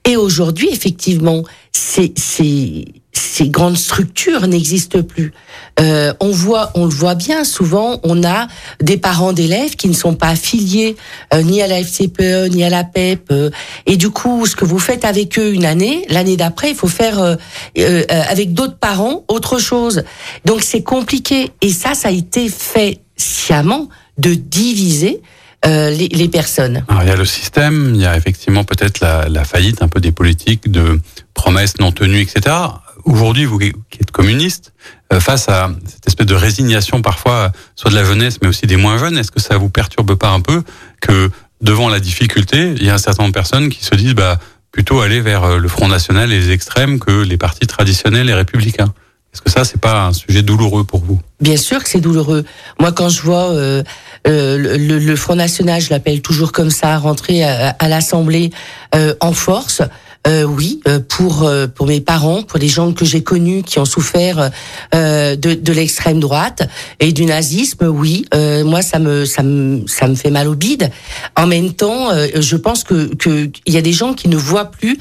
Et 0.05 0.15
aujourd'hui, 0.15 0.69
effectivement, 0.71 1.43
ces, 1.71 2.13
ces, 2.15 2.85
ces 3.17 3.49
grandes 3.49 3.77
structures 3.77 4.47
n'existent 4.47 5.01
plus. 5.03 5.33
Euh, 5.79 6.13
on 6.19 6.31
voit, 6.31 6.71
on 6.75 6.85
le 6.85 6.91
voit 6.91 7.15
bien. 7.15 7.43
Souvent, 7.43 7.99
on 8.03 8.23
a 8.23 8.47
des 8.81 8.97
parents 8.97 9.33
d'élèves 9.33 9.75
qui 9.75 9.87
ne 9.87 9.93
sont 9.93 10.15
pas 10.15 10.29
affiliés 10.29 10.95
euh, 11.33 11.41
ni 11.41 11.61
à 11.61 11.67
la 11.67 11.81
FCPE 11.83 12.49
ni 12.51 12.63
à 12.63 12.69
la 12.69 12.83
PEP. 12.83 13.31
euh, 13.31 13.49
et 13.85 13.97
du 13.97 14.09
coup, 14.09 14.45
ce 14.45 14.55
que 14.55 14.65
vous 14.65 14.79
faites 14.79 15.05
avec 15.05 15.37
eux 15.39 15.53
une 15.53 15.65
année, 15.65 16.05
l'année 16.09 16.37
d'après, 16.37 16.69
il 16.71 16.75
faut 16.75 16.87
faire 16.87 17.19
euh, 17.19 17.35
euh, 17.77 18.03
avec 18.29 18.53
d'autres 18.53 18.77
parents 18.77 19.23
autre 19.27 19.59
chose. 19.59 20.03
Donc 20.45 20.61
c'est 20.61 20.83
compliqué. 20.83 21.51
Et 21.61 21.69
ça, 21.69 21.93
ça 21.93 22.09
a 22.09 22.11
été 22.11 22.49
fait 22.49 22.99
sciemment 23.17 23.89
de 24.17 24.33
diviser 24.33 25.21
euh, 25.65 25.89
les, 25.89 26.07
les 26.09 26.27
personnes. 26.27 26.83
Alors, 26.87 27.03
il 27.03 27.09
y 27.09 27.11
a 27.11 27.15
le 27.15 27.25
système, 27.25 27.93
il 27.95 28.01
y 28.01 28.05
a 28.05 28.15
effectivement 28.15 28.63
peut-être 28.63 28.99
la, 28.99 29.27
la 29.27 29.43
faillite 29.43 29.81
un 29.81 29.87
peu 29.87 29.99
des 29.99 30.11
politiques 30.11 30.69
de 30.71 30.99
promesses 31.33 31.79
non 31.79 31.91
tenues, 31.91 32.21
etc. 32.21 32.55
Aujourd'hui, 33.07 33.45
vous 33.45 33.57
qui 33.57 33.71
êtes 34.01 34.11
communiste, 34.11 34.73
euh, 35.13 35.21
face 35.21 35.47
à 35.47 35.71
cette 35.85 36.07
espèce 36.07 36.27
de 36.27 36.35
résignation 36.35 37.01
parfois, 37.01 37.53
soit 37.75 37.89
de 37.89 37.95
la 37.95 38.03
jeunesse, 38.03 38.39
mais 38.41 38.49
aussi 38.49 38.67
des 38.67 38.75
moins 38.75 38.97
jeunes, 38.97 39.17
est-ce 39.17 39.31
que 39.31 39.39
ça 39.39 39.57
vous 39.57 39.69
perturbe 39.69 40.15
pas 40.15 40.29
un 40.29 40.41
peu 40.41 40.61
que 41.01 41.29
devant 41.61 41.87
la 41.87 42.01
difficulté, 42.01 42.73
il 42.75 42.83
y 42.83 42.89
a 42.89 42.93
un 42.93 42.97
certain 42.97 43.23
nombre 43.23 43.33
de 43.33 43.39
personnes 43.39 43.69
qui 43.69 43.83
se 43.83 43.95
disent 43.95 44.13
bah 44.13 44.39
plutôt 44.71 44.99
aller 44.99 45.21
vers 45.21 45.45
euh, 45.45 45.57
le 45.57 45.67
Front 45.69 45.87
National 45.87 46.33
et 46.33 46.39
les 46.39 46.51
extrêmes 46.51 46.99
que 46.99 47.23
les 47.23 47.37
partis 47.37 47.65
traditionnels 47.65 48.29
et 48.29 48.33
républicains? 48.33 48.93
Est-ce 49.33 49.41
que 49.43 49.51
ça, 49.51 49.65
c'est 49.65 49.79
pas 49.79 50.07
un 50.07 50.13
sujet 50.13 50.41
douloureux 50.41 50.83
pour 50.83 51.01
vous? 51.01 51.19
Bien 51.41 51.57
sûr 51.57 51.83
que 51.83 51.89
c'est 51.89 51.99
douloureux. 51.99 52.43
Moi, 52.79 52.91
quand 52.91 53.09
je 53.09 53.21
vois 53.21 53.51
euh, 53.51 53.83
euh, 54.25 54.77
le, 54.77 55.15
Front 55.15 55.35
National, 55.35 55.79
je 55.79 55.91
l'appelle 55.91 56.21
toujours 56.23 56.51
comme 56.51 56.71
ça, 56.71 56.97
rentrer 56.97 57.43
à, 57.43 57.69
à 57.69 57.87
l'Assemblée 57.87 58.49
euh, 58.95 59.13
en 59.19 59.33
force. 59.33 59.83
Euh, 60.27 60.43
oui, 60.43 60.81
euh, 60.87 60.99
pour 60.99 61.43
euh, 61.43 61.67
pour 61.67 61.87
mes 61.87 62.01
parents, 62.01 62.43
pour 62.43 62.59
les 62.59 62.67
gens 62.67 62.91
que 62.91 63.05
j'ai 63.05 63.23
connus 63.23 63.63
qui 63.63 63.79
ont 63.79 63.85
souffert 63.85 64.51
euh, 64.93 65.35
de, 65.35 65.53
de 65.53 65.73
l'extrême 65.73 66.19
droite 66.19 66.67
et 66.99 67.13
du 67.13 67.25
nazisme, 67.25 67.87
oui, 67.87 68.25
euh, 68.33 68.65
moi 68.65 68.81
ça 68.81 68.99
me 68.99 69.23
ça 69.25 69.41
me 69.41 69.87
ça 69.87 70.07
me 70.07 70.15
fait 70.15 70.31
mal 70.31 70.47
au 70.49 70.55
bide. 70.55 70.91
En 71.37 71.47
même 71.47 71.73
temps, 71.73 72.11
euh, 72.11 72.27
je 72.35 72.57
pense 72.57 72.83
que 72.83 73.15
que 73.15 73.49
il 73.65 73.73
y 73.73 73.77
a 73.77 73.81
des 73.81 73.93
gens 73.93 74.13
qui 74.13 74.27
ne 74.27 74.35
voient 74.35 74.69
plus. 74.71 74.97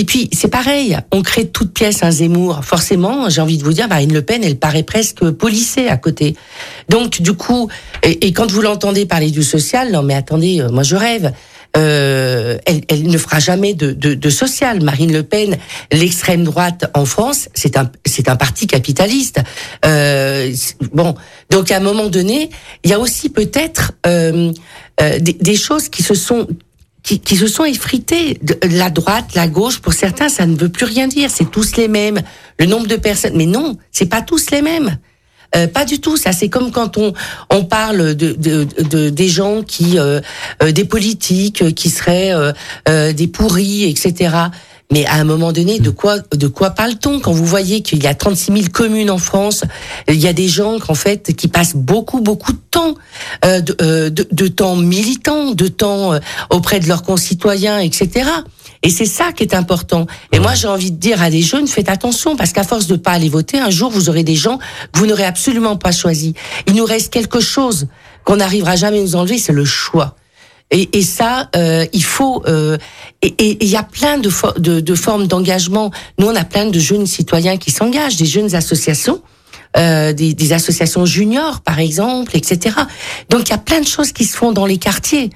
Et 0.00 0.04
puis, 0.04 0.30
c'est 0.32 0.46
pareil, 0.46 0.96
on 1.10 1.22
crée 1.22 1.42
de 1.42 1.48
toutes 1.48 1.74
pièces 1.74 2.04
un 2.04 2.12
Zemmour. 2.12 2.60
Forcément, 2.62 3.28
j'ai 3.28 3.40
envie 3.40 3.58
de 3.58 3.64
vous 3.64 3.72
dire, 3.72 3.88
Marine 3.88 4.12
Le 4.14 4.22
Pen, 4.22 4.44
elle 4.44 4.56
paraît 4.56 4.84
presque 4.84 5.28
policée 5.30 5.88
à 5.88 5.96
côté. 5.96 6.36
Donc, 6.88 7.20
du 7.20 7.32
coup, 7.32 7.68
et, 8.04 8.28
et 8.28 8.32
quand 8.32 8.48
vous 8.48 8.62
l'entendez 8.62 9.06
parler 9.06 9.32
du 9.32 9.42
social, 9.42 9.90
non 9.90 10.04
mais 10.04 10.14
attendez, 10.14 10.64
moi 10.70 10.84
je 10.84 10.94
rêve. 10.94 11.32
Euh, 11.76 12.58
elle, 12.64 12.80
elle, 12.88 13.06
ne 13.08 13.18
fera 13.18 13.38
jamais 13.38 13.74
de, 13.74 13.92
de, 13.92 14.14
de, 14.14 14.30
social. 14.30 14.82
Marine 14.82 15.12
Le 15.12 15.22
Pen, 15.22 15.56
l'extrême 15.92 16.44
droite 16.44 16.90
en 16.94 17.04
France, 17.04 17.48
c'est 17.54 17.76
un 17.76 17.90
c'est 18.06 18.28
un 18.28 18.36
parti 18.36 18.66
capitaliste. 18.66 19.40
Euh, 19.84 20.52
bon, 20.92 21.14
donc 21.50 21.70
à 21.70 21.76
un 21.76 21.80
moment 21.80 22.08
donné, 22.08 22.50
il 22.84 22.90
y 22.90 22.94
a 22.94 22.98
aussi 22.98 23.28
peut-être 23.28 23.92
euh, 24.06 24.52
euh, 25.00 25.18
des, 25.18 25.34
des, 25.34 25.56
choses 25.56 25.88
qui 25.88 26.02
se 26.02 26.14
sont 26.14 26.48
qui, 27.02 27.20
qui, 27.20 27.36
se 27.36 27.46
sont 27.46 27.64
effritées. 27.64 28.40
La 28.62 28.90
droite, 28.90 29.34
la 29.34 29.46
gauche, 29.46 29.78
pour 29.78 29.92
certains, 29.92 30.28
ça 30.28 30.46
ne 30.46 30.56
veut 30.56 30.70
plus 30.70 30.86
rien 30.86 31.06
dire. 31.06 31.30
C'est 31.30 31.50
tous 31.50 31.76
les 31.76 31.88
mêmes. 31.88 32.22
Le 32.58 32.66
nombre 32.66 32.86
de 32.86 32.96
personnes, 32.96 33.36
mais 33.36 33.46
non, 33.46 33.76
c'est 33.92 34.08
pas 34.08 34.22
tous 34.22 34.50
les 34.50 34.62
mêmes. 34.62 34.98
Euh, 35.56 35.66
pas 35.66 35.84
du 35.84 36.00
tout. 36.00 36.16
Ça, 36.16 36.32
c'est 36.32 36.48
comme 36.48 36.70
quand 36.70 36.98
on 36.98 37.12
on 37.50 37.64
parle 37.64 38.14
de, 38.14 38.32
de, 38.32 38.66
de 38.82 39.08
des 39.08 39.28
gens 39.28 39.62
qui 39.62 39.98
euh, 39.98 40.20
euh, 40.62 40.72
des 40.72 40.84
politiques 40.84 41.74
qui 41.74 41.90
seraient 41.90 42.32
euh, 42.88 43.12
des 43.12 43.28
pourris, 43.28 43.84
etc. 43.84 44.34
Mais 44.90 45.04
à 45.04 45.14
un 45.14 45.24
moment 45.24 45.52
donné, 45.52 45.80
de 45.80 45.90
quoi 45.90 46.18
de 46.32 46.46
quoi 46.48 46.70
parle-t-on 46.70 47.20
quand 47.20 47.32
vous 47.32 47.44
voyez 47.44 47.82
qu'il 47.82 48.02
y 48.02 48.06
a 48.06 48.14
36 48.14 48.52
000 48.52 48.64
communes 48.72 49.10
en 49.10 49.18
France 49.18 49.64
Il 50.08 50.18
y 50.18 50.26
a 50.26 50.32
des 50.32 50.48
gens 50.48 50.76
en 50.88 50.94
fait 50.94 51.34
qui 51.34 51.48
passent 51.48 51.76
beaucoup 51.76 52.20
beaucoup 52.20 52.52
de 52.52 52.60
temps, 52.70 52.94
euh, 53.44 53.60
de, 53.60 54.08
de, 54.08 54.26
de, 54.30 54.48
temps 54.48 54.76
militant, 54.76 55.52
de 55.52 55.68
temps 55.68 56.18
auprès 56.50 56.80
de 56.80 56.88
leurs 56.88 57.02
concitoyens, 57.02 57.78
etc. 57.80 58.30
Et 58.82 58.90
c'est 58.90 59.06
ça 59.06 59.32
qui 59.32 59.42
est 59.42 59.54
important. 59.54 60.06
Et 60.32 60.38
moi, 60.38 60.54
j'ai 60.54 60.68
envie 60.68 60.92
de 60.92 60.96
dire 60.96 61.22
à 61.22 61.30
des 61.30 61.42
jeunes, 61.42 61.66
faites 61.66 61.88
attention, 61.88 62.36
parce 62.36 62.52
qu'à 62.52 62.64
force 62.64 62.86
de 62.86 62.96
pas 62.96 63.12
aller 63.12 63.28
voter, 63.28 63.58
un 63.58 63.70
jour, 63.70 63.90
vous 63.90 64.08
aurez 64.08 64.22
des 64.22 64.36
gens 64.36 64.58
que 64.92 64.98
vous 64.98 65.06
n'aurez 65.06 65.24
absolument 65.24 65.76
pas 65.76 65.92
choisis. 65.92 66.32
Il 66.66 66.74
nous 66.74 66.84
reste 66.84 67.12
quelque 67.12 67.40
chose 67.40 67.88
qu'on 68.24 68.36
n'arrivera 68.36 68.76
jamais 68.76 68.98
à 68.98 69.02
nous 69.02 69.16
enlever, 69.16 69.38
c'est 69.38 69.52
le 69.52 69.64
choix. 69.64 70.14
Et, 70.70 70.98
et 70.98 71.02
ça, 71.02 71.48
euh, 71.56 71.86
il 71.92 72.04
faut. 72.04 72.42
Euh, 72.46 72.76
et 73.22 73.64
il 73.64 73.68
y 73.68 73.76
a 73.76 73.82
plein 73.82 74.18
de, 74.18 74.28
for 74.28 74.54
de, 74.60 74.80
de 74.80 74.94
formes 74.94 75.26
d'engagement. 75.26 75.90
Nous, 76.18 76.26
on 76.26 76.36
a 76.36 76.44
plein 76.44 76.66
de 76.66 76.78
jeunes 76.78 77.06
citoyens 77.06 77.56
qui 77.56 77.70
s'engagent, 77.70 78.16
des 78.16 78.26
jeunes 78.26 78.54
associations. 78.54 79.22
Euh, 79.76 80.14
des, 80.14 80.32
des, 80.32 80.54
associations 80.54 81.04
juniors, 81.04 81.60
par 81.60 81.78
exemple, 81.78 82.34
etc. 82.34 82.74
Donc 83.28 83.48
il 83.48 83.50
y 83.50 83.54
a 83.54 83.58
plein 83.58 83.80
de 83.80 83.86
choses 83.86 84.12
qui 84.12 84.24
se 84.24 84.34
font 84.34 84.50
dans 84.50 84.64
les 84.64 84.78
quartiers. 84.78 85.28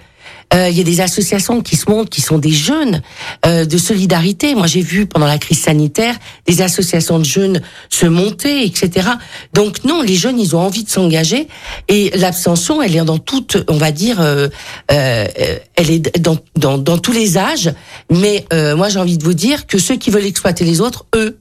Euh, 0.54 0.68
il 0.68 0.76
y 0.76 0.80
a 0.80 0.84
des 0.84 1.00
associations 1.00 1.60
qui 1.62 1.76
se 1.76 1.90
montent, 1.90 2.10
qui 2.10 2.20
sont 2.20 2.38
des 2.38 2.50
jeunes 2.50 3.02
euh, 3.46 3.64
de 3.64 3.78
solidarité. 3.78 4.54
Moi, 4.54 4.66
j'ai 4.66 4.82
vu 4.82 5.06
pendant 5.06 5.26
la 5.26 5.38
crise 5.38 5.60
sanitaire 5.60 6.16
des 6.46 6.62
associations 6.62 7.18
de 7.18 7.24
jeunes 7.24 7.62
se 7.88 8.06
monter, 8.06 8.64
etc. 8.64 9.08
Donc 9.54 9.84
non, 9.84 10.02
les 10.02 10.14
jeunes, 10.14 10.38
ils 10.38 10.54
ont 10.54 10.60
envie 10.60 10.84
de 10.84 10.90
s'engager 10.90 11.48
et 11.88 12.10
l'abstention, 12.16 12.82
elle 12.82 12.96
est 12.96 13.04
dans 13.04 13.18
toute, 13.18 13.64
on 13.68 13.76
va 13.76 13.92
dire, 13.92 14.20
euh, 14.20 14.48
elle 14.88 15.90
est 15.90 16.18
dans, 16.20 16.38
dans, 16.56 16.78
dans, 16.78 16.98
tous 16.98 17.12
les 17.12 17.38
âges. 17.38 17.72
Mais 18.10 18.44
moi, 18.76 18.88
j'ai 18.88 18.98
envie 18.98 19.18
de 19.18 19.24
vous 19.24 19.34
dire 19.34 19.66
que 19.66 19.78
ceux 19.78 19.96
qui 19.96 20.10
veulent 20.10 20.26
exploiter 20.26 20.64
les 20.64 20.80
autres, 20.80 21.06
eux, 21.14 21.38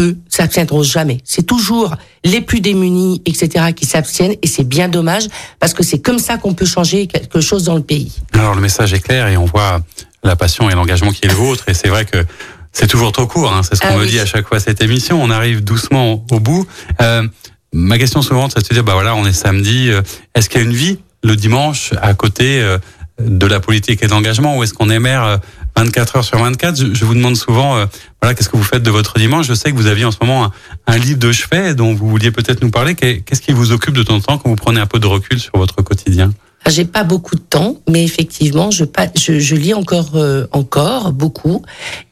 eux, 0.00 0.16
s'abstiendront 0.28 0.82
jamais. 0.82 1.18
C'est 1.24 1.44
toujours 1.44 1.94
les 2.24 2.40
plus 2.40 2.60
démunis, 2.60 3.22
etc., 3.26 3.72
qui 3.74 3.86
s'abstiennent, 3.86 4.34
et 4.42 4.46
c'est 4.46 4.64
bien 4.64 4.88
dommage, 4.88 5.28
parce 5.58 5.74
que 5.74 5.82
c'est 5.82 6.00
comme 6.00 6.18
ça 6.18 6.36
qu'on 6.36 6.54
peut 6.54 6.66
changer 6.66 7.06
quelque 7.06 7.40
chose 7.40 7.64
dans 7.64 7.76
le 7.76 7.82
pays. 7.82 8.12
Alors 8.32 8.54
le 8.54 8.60
message 8.60 8.92
est 8.92 9.00
clair, 9.00 9.28
et 9.28 9.36
on 9.36 9.44
voit 9.44 9.80
la 10.22 10.36
passion 10.36 10.68
et 10.68 10.74
l'engagement 10.74 11.12
qui 11.12 11.24
est 11.24 11.28
le 11.28 11.34
vôtre, 11.34 11.64
et 11.68 11.74
c'est 11.74 11.88
vrai 11.88 12.04
que 12.04 12.24
c'est 12.72 12.86
toujours 12.86 13.12
trop 13.12 13.26
court, 13.26 13.52
hein, 13.52 13.62
c'est 13.62 13.74
ce 13.74 13.80
qu'on 13.80 13.88
ah, 13.88 13.96
me 13.96 14.02
oui. 14.02 14.10
dit 14.10 14.20
à 14.20 14.26
chaque 14.26 14.46
fois 14.46 14.60
cette 14.60 14.82
émission, 14.82 15.22
on 15.22 15.30
arrive 15.30 15.62
doucement 15.64 16.24
au 16.30 16.40
bout. 16.40 16.66
Euh, 17.00 17.26
ma 17.72 17.98
question 17.98 18.22
souvent, 18.22 18.48
c'est 18.48 18.60
de 18.60 18.66
se 18.66 18.74
dire, 18.74 18.84
bah 18.84 18.94
voilà, 18.94 19.14
on 19.14 19.26
est 19.26 19.32
samedi, 19.32 19.90
euh, 19.90 20.02
est-ce 20.34 20.48
qu'il 20.48 20.60
y 20.60 20.64
a 20.64 20.66
une 20.66 20.74
vie 20.74 20.98
le 21.22 21.36
dimanche 21.36 21.92
à 22.00 22.14
côté 22.14 22.60
euh, 22.60 22.78
de 23.20 23.46
la 23.46 23.60
politique 23.60 24.02
et 24.02 24.06
de 24.06 24.10
l'engagement, 24.10 24.56
ou 24.56 24.62
est-ce 24.62 24.74
qu'on 24.74 24.90
est 24.90 24.98
maire 24.98 25.40
24 25.76 26.16
heures 26.16 26.24
sur 26.24 26.38
24. 26.38 26.76
Je, 26.76 26.94
je 26.94 27.04
vous 27.04 27.14
demande 27.14 27.36
souvent, 27.36 27.76
euh, 27.76 27.86
voilà, 28.20 28.34
qu'est-ce 28.34 28.48
que 28.48 28.56
vous 28.56 28.62
faites 28.62 28.82
de 28.82 28.90
votre 28.90 29.18
dimanche? 29.18 29.46
Je 29.46 29.54
sais 29.54 29.70
que 29.70 29.76
vous 29.76 29.86
aviez 29.86 30.04
en 30.04 30.10
ce 30.10 30.18
moment 30.20 30.44
un, 30.44 30.52
un 30.86 30.98
livre 30.98 31.18
de 31.18 31.32
chevet 31.32 31.74
dont 31.74 31.94
vous 31.94 32.08
vouliez 32.08 32.30
peut-être 32.30 32.62
nous 32.62 32.70
parler. 32.70 32.94
Qu'est-ce 32.94 33.40
qui 33.40 33.52
vous 33.52 33.72
occupe 33.72 33.94
de 33.94 34.02
temps 34.02 34.16
en 34.16 34.20
temps 34.20 34.38
quand 34.38 34.48
vous 34.48 34.56
prenez 34.56 34.80
un 34.80 34.86
peu 34.86 34.98
de 34.98 35.06
recul 35.06 35.40
sur 35.40 35.56
votre 35.56 35.82
quotidien? 35.82 36.32
J'ai 36.68 36.84
pas 36.84 37.04
beaucoup 37.04 37.36
de 37.36 37.40
temps, 37.40 37.76
mais 37.88 38.04
effectivement, 38.04 38.70
je, 38.70 38.84
je, 39.16 39.38
je 39.38 39.56
lis 39.56 39.74
encore, 39.74 40.10
euh, 40.14 40.46
encore 40.52 41.12
beaucoup, 41.12 41.62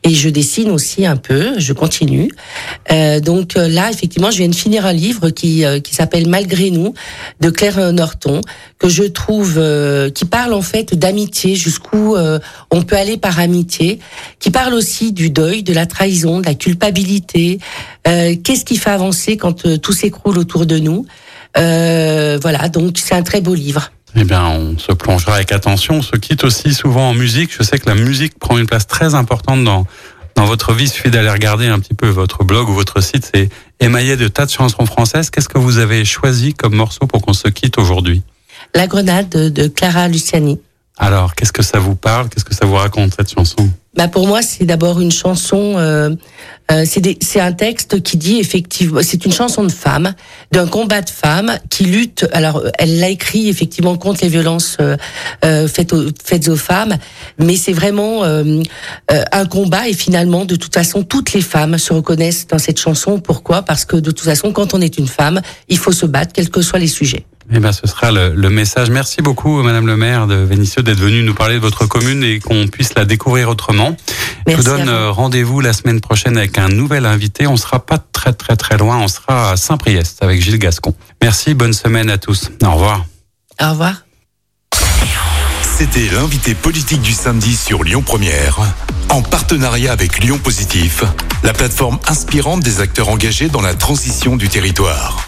et 0.03 0.15
je 0.15 0.29
dessine 0.29 0.71
aussi 0.71 1.07
un 1.07 1.17
peu. 1.17 1.59
Je 1.59 1.73
continue. 1.73 2.31
Euh, 2.91 3.21
donc 3.21 3.55
là, 3.55 3.91
effectivement, 3.91 4.31
je 4.31 4.39
viens 4.39 4.49
de 4.49 4.55
finir 4.55 4.87
un 4.87 4.93
livre 4.93 5.31
qui 5.31 5.65
euh, 5.65 5.81
qui 5.81 5.95
s'appelle 5.95 6.29
Malgré 6.29 6.71
nous 6.71 6.95
de 7.41 7.51
Claire 7.51 7.93
Norton, 7.93 8.41
que 8.79 8.89
je 8.89 9.05
trouve 9.05 9.57
euh, 9.59 10.11
qui 10.11 10.25
parle 10.25 10.55
en 10.55 10.63
fait 10.63 10.95
d'amitié, 10.95 11.55
jusqu'où 11.55 12.17
euh, 12.17 12.39
on 12.71 12.83
peut 12.83 12.97
aller 12.97 13.19
par 13.19 13.39
amitié, 13.39 13.99
qui 14.41 14.51
parle 14.51 14.75
aussi 14.75 15.13
du 15.13 15.31
deuil, 15.31 15.63
de 15.63 15.75
la 15.75 15.87
trahison, 15.87 16.41
de 16.41 16.47
la 16.47 16.55
culpabilité. 16.55 17.59
Euh, 18.07 18.35
Qu'est-ce 18.43 18.65
qui 18.65 18.77
fait 18.77 18.91
avancer 18.91 19.37
quand 19.37 19.79
tout 19.81 19.93
s'écroule 19.93 20.39
autour 20.39 20.65
de 20.65 20.79
nous? 20.79 21.07
Voilà, 21.55 22.69
donc 22.69 22.99
c'est 22.99 23.15
un 23.15 23.23
très 23.23 23.41
beau 23.41 23.55
livre. 23.55 23.91
Eh 24.15 24.25
bien, 24.25 24.47
on 24.47 24.79
se 24.79 24.93
plongera 24.93 25.35
avec 25.35 25.53
attention. 25.53 25.97
On 25.97 26.03
se 26.03 26.17
quitte 26.17 26.45
aussi 26.45 26.75
souvent 26.75 27.11
en 27.11 27.15
musique. 27.15 27.51
Je 27.57 27.63
sais 27.63 27.79
que 27.79 27.89
la 27.89 27.95
musique 27.95 28.39
prend 28.39 28.59
une 28.59 28.67
place 28.67 28.87
très 28.87 29.15
importante 29.15 29.65
dans 29.65 29.87
dans 30.35 30.45
votre 30.45 30.73
vie. 30.73 30.85
Il 30.85 30.89
suffit 30.89 31.11
d'aller 31.11 31.31
regarder 31.31 31.67
un 31.67 31.81
petit 31.81 31.95
peu 31.95 32.09
votre 32.09 32.45
blog 32.45 32.69
ou 32.69 32.73
votre 32.73 33.03
site. 33.03 33.29
C'est 33.35 33.49
émaillé 33.81 34.17
de 34.17 34.29
tas 34.29 34.47
de 34.47 34.51
chansons 34.51 34.87
françaises. 34.87 35.31
Qu'est-ce 35.31 35.49
que 35.49 35.59
vous 35.59 35.79
avez 35.79 36.05
choisi 36.05 36.55
comme 36.55 36.75
morceau 36.75 37.07
pour 37.07 37.23
qu'on 37.23 37.33
se 37.33 37.49
quitte 37.49 37.77
aujourd'hui? 37.77 38.23
La 38.75 38.87
Grenade 38.87 39.29
de 39.29 39.67
Clara 39.67 40.09
Luciani. 40.09 40.61
Alors, 40.97 41.35
qu'est-ce 41.35 41.53
que 41.53 41.63
ça 41.63 41.79
vous 41.79 41.95
parle? 41.95 42.29
Qu'est-ce 42.29 42.45
que 42.45 42.55
ça 42.55 42.67
vous 42.67 42.75
raconte 42.75 43.15
cette 43.17 43.33
chanson? 43.33 43.69
Bah 43.99 44.07
pour 44.07 44.29
moi, 44.29 44.43
c'est 44.43 44.65
d'abord 44.65 45.01
une 45.01 45.11
chanson. 45.11 45.75
Euh, 45.77 46.11
euh, 46.71 46.85
c'est 46.87 47.41
un 47.41 47.51
texte 47.51 48.01
qui 48.01 48.17
dit 48.17 48.39
effectivement, 48.39 49.01
c'est 49.03 49.25
une 49.25 49.33
chanson 49.33 49.65
de 49.65 49.73
femme, 49.73 50.15
d'un 50.53 50.69
combat 50.69 51.01
de 51.01 51.11
femmes 51.11 51.59
qui 51.69 51.83
lutte. 51.83 52.25
Alors, 52.33 52.63
elle 52.79 53.01
l'a 53.01 53.09
écrit 53.09 53.49
effectivement 53.49 53.97
contre 53.97 54.21
les 54.23 54.29
violences 54.29 54.77
euh, 54.81 54.97
euh 55.45 55.67
faites, 55.67 55.93
aux, 55.93 56.11
faites 56.25 56.47
aux 56.49 56.57
femmes, 56.57 56.97
mais 57.39 57.57
c'est 57.57 57.73
vraiment 57.73 58.23
euh, 58.23 58.63
euh, 59.11 59.25
un 59.33 59.47
combat. 59.47 59.89
Et 59.89 59.95
finalement, 59.95 60.45
de 60.45 60.55
toute 60.55 60.75
façon, 60.75 61.03
toutes 61.03 61.33
les 61.33 61.43
femmes 61.43 61.77
se 61.77 61.93
reconnaissent 61.93 62.47
dans 62.47 62.59
cette 62.59 62.79
chanson. 62.79 63.19
Pourquoi? 63.19 63.63
Parce 63.63 63.85
que 63.85 63.97
de 63.97 64.13
toute 64.13 64.27
façon, 64.27 64.53
quand 64.53 64.75
on 64.75 64.81
est 64.81 64.97
une 64.97 65.09
femme, 65.09 65.41
il 65.69 65.77
faut 65.77 65.91
se 65.91 66.07
battre, 66.07 66.33
quels 66.33 66.51
que 66.51 66.63
soient 66.63 66.79
les 66.79 66.87
sujets. 66.87 67.27
Eh 67.51 67.61
ben, 67.61 67.73
ce 67.73 67.87
sera 67.87 68.13
le, 68.13 68.35
le, 68.35 68.51
message. 68.51 68.91
Merci 68.91 69.23
beaucoup, 69.23 69.63
Madame 69.63 69.87
le 69.87 69.97
maire 69.97 70.27
de 70.27 70.35
Vénissieux, 70.35 70.83
d'être 70.83 70.99
venue 70.99 71.23
nous 71.23 71.35
parler 71.35 71.55
de 71.55 71.61
votre 71.61 71.87
commune 71.87 72.23
et 72.23 72.41
qu'on 72.41 72.67
puisse 72.67 72.95
la 72.95 73.07
découvrir 73.07 73.49
autrement. 73.49 73.97
Je 74.47 74.55
vous 74.55 74.63
donne 74.63 74.89
euh, 74.89 75.11
rendez-vous 75.11 75.61
la 75.61 75.73
semaine 75.73 76.01
prochaine 76.01 76.37
avec 76.37 76.59
un 76.59 76.69
nouvel 76.69 77.07
invité. 77.07 77.47
On 77.47 77.57
sera 77.57 77.85
pas 77.85 77.99
très 77.99 78.35
très 78.35 78.57
très 78.57 78.77
loin. 78.77 78.99
On 78.99 79.09
sera 79.09 79.53
à 79.53 79.57
Saint-Priest 79.57 80.23
avec 80.23 80.43
Gilles 80.43 80.59
Gascon. 80.59 80.95
Merci, 81.23 81.55
bonne 81.55 81.73
semaine 81.73 82.11
à 82.11 82.19
tous. 82.19 82.51
Au 82.63 82.73
revoir. 82.73 83.07
Au 83.63 83.71
revoir. 83.71 83.95
C'était 85.63 86.09
l'invité 86.13 86.55
politique 86.55 87.03
du 87.03 87.13
samedi 87.13 87.55
sur 87.55 87.85
Lyon 87.85 88.03
Première, 88.03 88.59
en 89.11 89.23
partenariat 89.23 89.93
avec 89.93 90.19
Lyon 90.19 90.39
Positif, 90.39 91.05
la 91.45 91.53
plateforme 91.53 91.99
inspirante 92.09 92.61
des 92.61 92.81
acteurs 92.81 93.09
engagés 93.09 93.49
dans 93.49 93.63
la 93.63 93.75
transition 93.75 94.37
du 94.37 94.49
territoire. 94.49 95.28